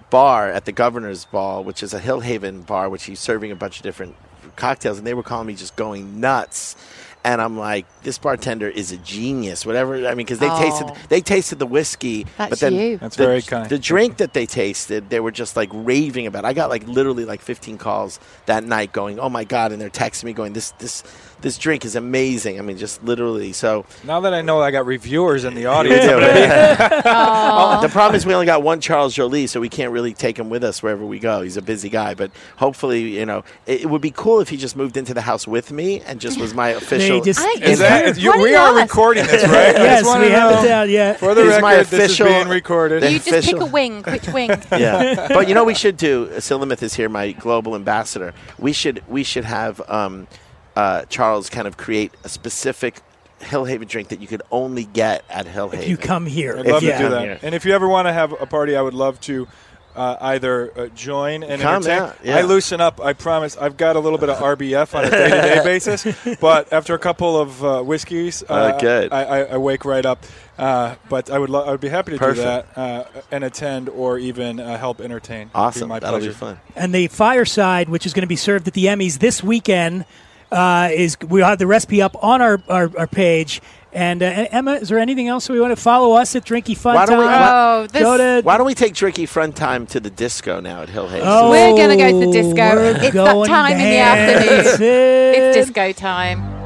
bar 0.09 0.47
at 0.51 0.65
the 0.65 0.71
governor's 0.71 1.25
ball 1.25 1.63
which 1.63 1.81
is 1.81 1.91
a 1.91 1.99
hillhaven 1.99 2.63
bar 2.67 2.87
which 2.87 3.05
he's 3.05 3.19
serving 3.19 3.49
a 3.49 3.55
bunch 3.55 3.77
of 3.77 3.81
different 3.83 4.15
cocktails 4.55 4.99
and 4.99 5.07
they 5.07 5.13
were 5.15 5.23
calling 5.23 5.47
me 5.47 5.55
just 5.55 5.75
going 5.75 6.19
nuts 6.19 6.75
and 7.23 7.41
i'm 7.41 7.57
like 7.57 7.87
this 8.03 8.19
bartender 8.19 8.69
is 8.69 8.91
a 8.91 8.97
genius 8.97 9.65
whatever 9.65 9.95
i 10.05 10.09
mean 10.09 10.17
because 10.17 10.37
they 10.37 10.47
Oh. 10.51 10.59
tasted 10.61 11.09
they 11.09 11.19
tasted 11.19 11.57
the 11.57 11.65
whiskey 11.65 12.27
That's 12.37 12.49
but 12.51 12.59
then 12.59 12.73
you. 12.75 12.97
That's 12.97 13.15
the, 13.15 13.25
very 13.25 13.41
kind. 13.41 13.67
the 13.67 13.79
drink 13.79 14.17
that 14.17 14.33
they 14.33 14.45
tasted, 14.45 15.09
they 15.09 15.19
were 15.19 15.31
just 15.31 15.55
like 15.55 15.69
raving 15.73 16.27
about. 16.27 16.45
I 16.45 16.53
got 16.53 16.69
like 16.69 16.85
literally 16.87 17.25
like 17.25 17.41
15 17.41 17.79
calls 17.79 18.19
that 18.45 18.63
night, 18.63 18.91
going, 18.91 19.17
"Oh 19.19 19.29
my 19.29 19.45
god!" 19.45 19.71
and 19.71 19.81
they're 19.81 19.89
texting 19.89 20.25
me, 20.25 20.33
going, 20.33 20.53
"This 20.53 20.71
this 20.77 21.01
this 21.43 21.59
drink 21.59 21.85
is 21.85 21.95
amazing." 21.95 22.57
I 22.57 22.63
mean, 22.63 22.77
just 22.79 23.03
literally. 23.03 23.53
So 23.53 23.85
Now 24.03 24.19
that 24.21 24.33
I 24.33 24.41
know 24.41 24.59
I 24.61 24.71
got 24.71 24.87
reviewers 24.87 25.43
in 25.43 25.53
the 25.53 25.67
audience, 25.67 26.03
Yeah, 26.03 27.01
Oh, 27.05 27.79
the 27.85 27.89
problem 27.89 28.15
is 28.15 28.25
we 28.25 28.33
only 28.33 28.47
got 28.47 28.63
one 28.63 28.81
Charles 28.81 29.13
Joly, 29.13 29.47
so 29.47 29.59
we 29.61 29.69
can't 29.69 29.91
really 29.91 30.13
take 30.15 30.37
him 30.39 30.49
with 30.49 30.63
us 30.63 30.81
wherever 30.81 31.05
we 31.05 31.19
go. 31.19 31.41
He's 31.43 31.55
a 31.57 31.61
busy 31.61 31.89
guy, 31.89 32.15
but 32.15 32.31
hopefully, 32.57 33.19
you 33.19 33.25
know, 33.27 33.43
it, 33.67 33.81
it 33.81 33.85
would 33.89 34.01
be 34.01 34.09
cool 34.11 34.39
if 34.39 34.49
he 34.49 34.57
just 34.57 34.75
moved 34.75 34.97
into 34.97 35.13
the 35.13 35.21
house 35.21 35.47
with 35.47 35.71
me 35.71 36.01
and 36.01 36.19
just 36.19 36.39
was 36.39 36.53
my 36.53 36.69
official. 36.81 37.21
just- 37.21 37.39
is 37.61 37.79
that, 37.79 38.05
is 38.07 38.17
you, 38.17 38.31
we 38.41 38.55
are 38.55 38.69
ask? 38.79 38.81
recording 38.89 39.25
this, 39.27 39.43
right? 39.43 39.75
I 39.75 39.83
Yes, 39.83 40.03
just 40.03 40.19
we 40.19 40.29
have 40.29 40.51
know. 40.51 40.61
it 40.61 40.65
down. 40.65 40.89
Yeah. 40.89 41.13
For 41.13 41.35
the 41.35 41.43
He's 41.43 41.61
my 41.61 41.75
record, 41.75 41.87
this 41.87 42.11
is 42.11 42.25
being 42.25 42.47
recorded. 42.47 43.03
The 43.03 43.11
You 43.11 43.19
just 43.19 43.47
pick 43.51 43.59
a 43.59 43.65
wing. 43.65 44.01
Which 44.03 44.27
wing? 44.29 44.49
yeah, 44.71 45.27
but 45.29 45.47
you 45.47 45.53
know 45.53 45.61
what 45.61 45.67
we 45.67 45.73
should 45.75 45.97
do. 45.97 46.27
Silimith 46.37 46.81
is 46.81 46.93
here, 46.93 47.09
my 47.09 47.31
global 47.33 47.75
ambassador. 47.75 48.33
We 48.57 48.71
should 48.73 49.03
we 49.07 49.23
should 49.23 49.43
have 49.45 49.81
um, 49.89 50.27
uh, 50.75 51.05
Charles 51.05 51.49
kind 51.49 51.67
of 51.67 51.77
create 51.77 52.11
a 52.23 52.29
specific 52.29 52.99
Hillhaven 53.41 53.87
drink 53.87 54.07
that 54.09 54.21
you 54.21 54.27
could 54.27 54.41
only 54.51 54.85
get 54.85 55.23
at 55.29 55.45
Hillhaven. 55.45 55.73
If 55.81 55.87
you 55.89 55.97
come 55.97 56.25
here, 56.25 56.57
I'd 56.57 56.65
love 56.65 56.81
you 56.83 56.89
to 56.91 56.95
yeah. 56.95 57.01
do 57.01 57.09
that. 57.09 57.21
here. 57.23 57.39
And 57.41 57.53
if 57.53 57.65
you 57.65 57.73
ever 57.73 57.87
want 57.87 58.07
to 58.07 58.13
have 58.13 58.31
a 58.41 58.45
party, 58.45 58.75
I 58.75 58.81
would 58.81 58.93
love 58.93 59.19
to 59.21 59.47
uh, 59.95 60.17
either 60.21 60.71
uh, 60.79 60.87
join 60.95 61.43
and 61.43 61.61
Come, 61.61 61.83
entertain. 61.83 62.13
yeah, 62.23 62.35
yeah. 62.35 62.37
I 62.37 62.41
loosen 62.43 62.81
up. 62.81 62.99
I 62.99 63.13
promise. 63.13 63.55
I've 63.57 63.77
got 63.77 63.95
a 63.95 63.99
little 63.99 64.17
bit 64.17 64.29
of 64.29 64.37
RBF 64.37 64.95
on 64.97 65.05
a 65.05 65.09
day-to-day 65.11 65.61
basis, 65.63 66.07
but 66.39 66.73
after 66.73 66.95
a 66.95 66.99
couple 66.99 67.37
of 67.39 67.63
uh, 67.63 67.81
whiskeys, 67.83 68.41
uh, 68.49 68.53
Uh, 68.53 68.79
good. 68.79 69.13
I, 69.13 69.23
I, 69.23 69.39
I 69.53 69.57
wake 69.57 69.85
right 69.85 70.03
up. 70.05 70.23
Uh, 70.57 70.95
but 71.09 71.29
I 71.29 71.37
would 71.37 71.49
lo- 71.49 71.63
I 71.65 71.71
would 71.71 71.81
be 71.81 71.89
happy 71.89 72.11
to 72.13 72.17
Perfect. 72.17 72.37
do 72.37 72.43
that 72.43 72.77
uh, 72.77 73.21
and 73.31 73.43
attend 73.43 73.89
or 73.89 74.17
even 74.19 74.59
uh, 74.59 74.77
help 74.77 75.01
entertain. 75.01 75.41
It'd 75.41 75.53
be 75.53 75.59
awesome. 75.59 75.89
my 75.89 75.99
That'll 75.99 76.17
pleasure. 76.19 76.31
be 76.31 76.35
fun. 76.37 76.59
and 76.75 76.93
the 76.93 77.07
fireside, 77.07 77.89
which 77.89 78.05
is 78.05 78.13
going 78.13 78.21
to 78.21 78.27
be 78.27 78.35
served 78.35 78.67
at 78.67 78.73
the 78.73 78.85
Emmys 78.85 79.19
this 79.19 79.43
weekend, 79.43 80.05
uh, 80.53 80.89
is 80.91 81.17
we'll 81.27 81.45
have 81.45 81.59
the 81.59 81.67
recipe 81.67 82.01
up 82.01 82.15
on 82.23 82.41
our, 82.41 82.61
our, 82.69 82.91
our 82.97 83.07
page. 83.07 83.61
And 83.91 84.23
uh, 84.23 84.47
Emma, 84.51 84.73
is 84.73 84.89
there 84.89 84.97
anything 84.97 85.27
else 85.27 85.49
we 85.49 85.59
want 85.59 85.71
to 85.75 85.81
follow 85.81 86.13
us 86.15 86.35
at 86.35 86.43
Drinky 86.45 86.75
Fun 86.75 86.95
Why 86.95 87.05
don't 87.05 87.19
we- 87.19 87.25
Time? 87.25 87.49
Oh, 87.53 87.87
this, 87.87 88.01
Go 88.01 88.17
to 88.17 88.41
Why 88.43 88.57
don't 88.57 88.65
we 88.65 88.73
take 88.73 88.93
Drinky 88.93 89.27
Fun 89.27 89.53
Time 89.53 89.85
to 89.87 89.99
the 89.99 90.09
disco 90.09 90.59
now 90.59 90.81
at 90.81 90.89
Hillhaven? 90.89 91.21
Oh, 91.23 91.51
We're 91.51 91.77
gonna 91.77 91.97
go 91.97 92.09
to 92.19 92.25
the 92.25 92.31
disco. 92.31 92.77
It's 92.83 92.99
that 93.01 93.13
going 93.13 93.47
time 93.47 93.73
in 93.73 93.77
the 93.79 93.97
afternoon. 93.97 94.81
It's 94.81 95.57
disco 95.57 95.91
time. 95.91 96.62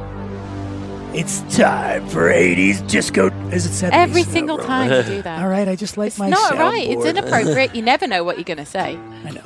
It's 1.14 1.40
time 1.56 2.06
for 2.08 2.30
80s 2.30 2.86
disco. 2.88 3.28
Is 3.50 3.64
it 3.66 3.70
70s? 3.86 3.90
Every 3.92 4.22
No, 4.24 4.28
single 4.30 4.56
bro. 4.58 4.66
time 4.66 4.92
you 4.92 5.02
do 5.16 5.22
that. 5.28 5.42
All 5.42 5.48
right, 5.48 5.66
I 5.66 5.74
just 5.74 5.96
like 5.96 6.08
It's 6.08 6.18
my 6.18 6.28
not 6.28 6.52
right. 6.58 6.86
It's 6.88 7.04
inappropriate. 7.04 7.74
You 7.74 7.82
never 7.82 8.06
know 8.06 8.22
what 8.24 8.36
you're 8.36 8.44
going 8.44 8.58
to 8.58 8.66
say. 8.66 8.98
I 9.24 9.30
know. 9.30 9.42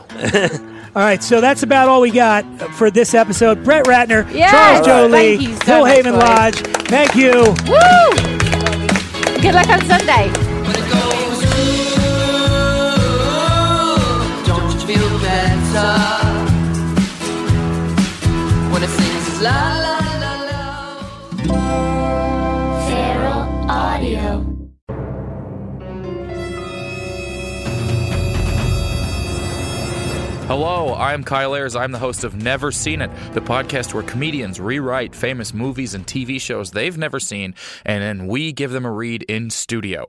all 0.96 1.02
right, 1.02 1.22
so 1.22 1.40
that's 1.40 1.62
about 1.62 1.88
all 1.88 2.00
we 2.00 2.10
got 2.10 2.44
for 2.72 2.90
this 2.90 3.14
episode. 3.14 3.62
Brett 3.64 3.84
Ratner, 3.86 4.30
Yes, 4.34 4.50
Charles 4.50 4.88
all 4.88 5.08
Joly, 5.08 5.36
right. 5.36 5.38
Thank 5.48 5.64
so 5.64 5.84
Hillhaven 5.84 6.12
boys. 6.12 6.22
Lodge. 6.22 6.56
Thank 6.88 7.14
you. 7.14 7.32
Woo! 7.70 9.40
Good 9.40 9.54
luck 9.54 9.68
on 9.68 9.80
Sunday. 9.86 10.28
When 10.66 10.76
it 10.76 10.90
goes 10.92 11.42
through, 11.54 12.72
Feral 21.48 23.40
Audio. 23.68 24.46
Hello, 30.46 30.94
I'm 30.94 31.24
Kyle 31.24 31.54
Ayers. 31.54 31.74
I'm 31.74 31.92
the 31.92 31.98
host 31.98 32.24
of 32.24 32.36
Never 32.36 32.70
Seen 32.70 33.00
It, 33.00 33.10
the 33.32 33.40
podcast 33.40 33.92
where 33.94 34.02
comedians 34.02 34.60
rewrite 34.60 35.16
famous 35.16 35.52
movies 35.52 35.94
and 35.94 36.06
TV 36.06 36.40
shows 36.40 36.70
they've 36.70 36.98
never 36.98 37.18
seen, 37.18 37.54
and 37.84 38.02
then 38.02 38.26
we 38.28 38.52
give 38.52 38.70
them 38.70 38.84
a 38.84 38.92
read 38.92 39.22
in 39.24 39.50
studio. 39.50 40.06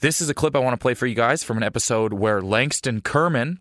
This 0.00 0.20
is 0.20 0.28
a 0.28 0.34
clip 0.34 0.56
I 0.56 0.58
want 0.58 0.74
to 0.74 0.82
play 0.82 0.94
for 0.94 1.06
you 1.06 1.14
guys 1.14 1.44
from 1.44 1.56
an 1.56 1.62
episode 1.62 2.12
where 2.12 2.42
Langston 2.42 3.00
Kerman 3.00 3.60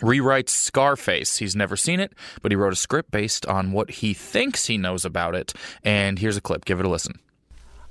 rewrites 0.00 0.50
Scarface. 0.50 1.38
He's 1.38 1.56
never 1.56 1.76
seen 1.76 2.00
it, 2.00 2.12
but 2.42 2.52
he 2.52 2.56
wrote 2.56 2.72
a 2.72 2.76
script 2.76 3.10
based 3.10 3.46
on 3.46 3.72
what 3.72 3.90
he 3.90 4.14
thinks 4.14 4.66
he 4.66 4.78
knows 4.78 5.04
about 5.04 5.34
it. 5.34 5.52
And 5.82 6.18
here's 6.18 6.36
a 6.36 6.40
clip. 6.40 6.64
Give 6.64 6.80
it 6.80 6.86
a 6.86 6.88
listen. 6.88 7.18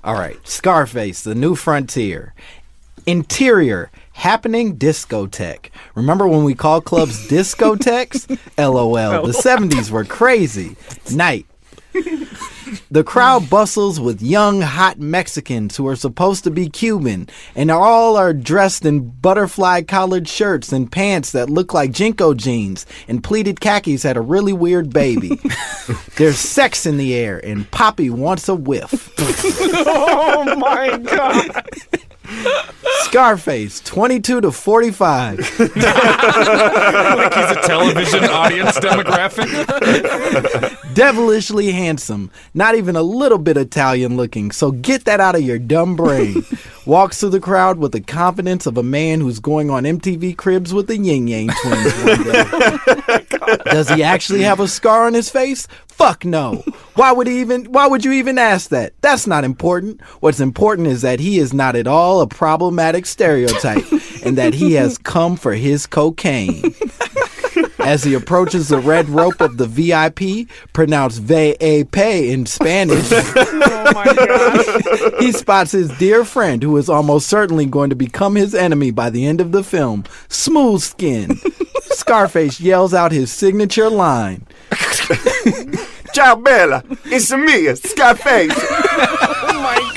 All 0.04 0.14
right, 0.14 0.38
Scarface, 0.46 1.22
the 1.22 1.34
new 1.34 1.54
frontier. 1.54 2.34
Interior, 3.06 3.90
happening 4.12 4.76
discotheque. 4.76 5.70
Remember 5.94 6.28
when 6.28 6.44
we 6.44 6.54
called 6.54 6.84
clubs 6.84 7.28
discotheques? 7.28 8.28
LOL. 8.58 9.26
The 9.26 9.32
70s 9.32 9.90
were 9.90 10.04
crazy. 10.04 10.76
Night. 11.12 11.46
The 12.90 13.04
crowd 13.04 13.50
bustles 13.50 14.00
with 14.00 14.22
young, 14.22 14.60
hot 14.60 14.98
Mexicans 14.98 15.76
who 15.76 15.86
are 15.86 15.96
supposed 15.96 16.44
to 16.44 16.50
be 16.50 16.68
Cuban, 16.68 17.28
and 17.54 17.70
all 17.70 18.16
are 18.16 18.32
dressed 18.32 18.84
in 18.84 19.10
butterfly 19.10 19.82
collared 19.82 20.28
shirts 20.28 20.72
and 20.72 20.90
pants 20.90 21.32
that 21.32 21.50
look 21.50 21.74
like 21.74 21.92
JNCO 21.92 22.36
jeans, 22.36 22.86
and 23.06 23.22
pleated 23.22 23.60
khakis 23.60 24.02
had 24.02 24.16
a 24.16 24.20
really 24.20 24.52
weird 24.52 24.92
baby. 24.92 25.40
There's 26.16 26.38
sex 26.38 26.86
in 26.86 26.96
the 26.96 27.14
air, 27.14 27.38
and 27.44 27.70
Poppy 27.70 28.10
wants 28.10 28.48
a 28.48 28.54
whiff. 28.54 29.12
oh 29.18 30.56
my 30.56 30.98
god! 30.98 31.64
Scarface, 33.02 33.80
22 33.80 34.42
to 34.42 34.52
45. 34.52 35.38
like 35.38 35.48
he's 35.58 37.50
a 37.50 37.60
television 37.64 38.24
audience 38.24 38.78
demographic. 38.78 39.48
Devilishly 40.94 41.72
handsome, 41.72 42.30
not 42.54 42.74
even 42.74 42.96
a 42.96 43.02
little 43.02 43.38
bit 43.38 43.56
Italian 43.56 44.16
looking, 44.16 44.50
so 44.50 44.70
get 44.72 45.04
that 45.06 45.20
out 45.20 45.34
of 45.36 45.42
your 45.42 45.58
dumb 45.58 45.96
brain. 45.96 46.44
Walks 46.88 47.20
through 47.20 47.28
the 47.28 47.38
crowd 47.38 47.76
with 47.76 47.92
the 47.92 48.00
confidence 48.00 48.64
of 48.64 48.78
a 48.78 48.82
man 48.82 49.20
who's 49.20 49.40
going 49.40 49.68
on 49.68 49.82
MTV 49.82 50.38
Cribs 50.38 50.72
with 50.72 50.86
the 50.86 50.96
Ying 50.96 51.28
Yang 51.28 51.50
twins 51.60 51.92
one 52.02 52.22
day. 52.22 53.26
Does 53.66 53.90
he 53.90 54.02
actually 54.02 54.40
have 54.40 54.58
a 54.58 54.66
scar 54.66 55.06
on 55.06 55.12
his 55.12 55.28
face? 55.28 55.68
Fuck 55.86 56.24
no. 56.24 56.64
Why 56.94 57.12
would 57.12 57.26
he 57.26 57.42
even 57.42 57.66
why 57.66 57.86
would 57.86 58.06
you 58.06 58.12
even 58.12 58.38
ask 58.38 58.70
that? 58.70 58.94
That's 59.02 59.26
not 59.26 59.44
important. 59.44 60.00
What's 60.20 60.40
important 60.40 60.88
is 60.88 61.02
that 61.02 61.20
he 61.20 61.38
is 61.38 61.52
not 61.52 61.76
at 61.76 61.86
all 61.86 62.22
a 62.22 62.26
problematic 62.26 63.04
stereotype 63.04 63.84
and 64.24 64.38
that 64.38 64.54
he 64.54 64.72
has 64.72 64.96
come 64.96 65.36
for 65.36 65.52
his 65.52 65.86
cocaine. 65.86 66.74
As 67.88 68.04
he 68.04 68.12
approaches 68.12 68.68
the 68.68 68.80
red 68.80 69.08
rope 69.08 69.40
of 69.40 69.56
the 69.56 69.66
VIP, 69.66 70.46
pronounced 70.74 71.22
VAP 71.22 71.96
in 71.96 72.44
Spanish, 72.44 73.08
oh 73.10 75.14
he 75.18 75.32
spots 75.32 75.72
his 75.72 75.88
dear 75.96 76.26
friend 76.26 76.62
who 76.62 76.76
is 76.76 76.90
almost 76.90 77.28
certainly 77.28 77.64
going 77.64 77.88
to 77.88 77.96
become 77.96 78.34
his 78.34 78.54
enemy 78.54 78.90
by 78.90 79.08
the 79.08 79.24
end 79.24 79.40
of 79.40 79.52
the 79.52 79.64
film, 79.64 80.04
Smooth 80.28 80.82
Skin. 80.82 81.40
Scarface 81.84 82.60
yells 82.60 82.92
out 82.92 83.10
his 83.10 83.32
signature 83.32 83.88
line. 83.88 84.46
Ciao, 86.12 86.36
Bella. 86.36 86.84
It's 87.06 87.32
me, 87.32 87.74
Scarface. 87.74 88.52
oh 88.54 89.60
my 89.62 89.76
god. 89.76 89.87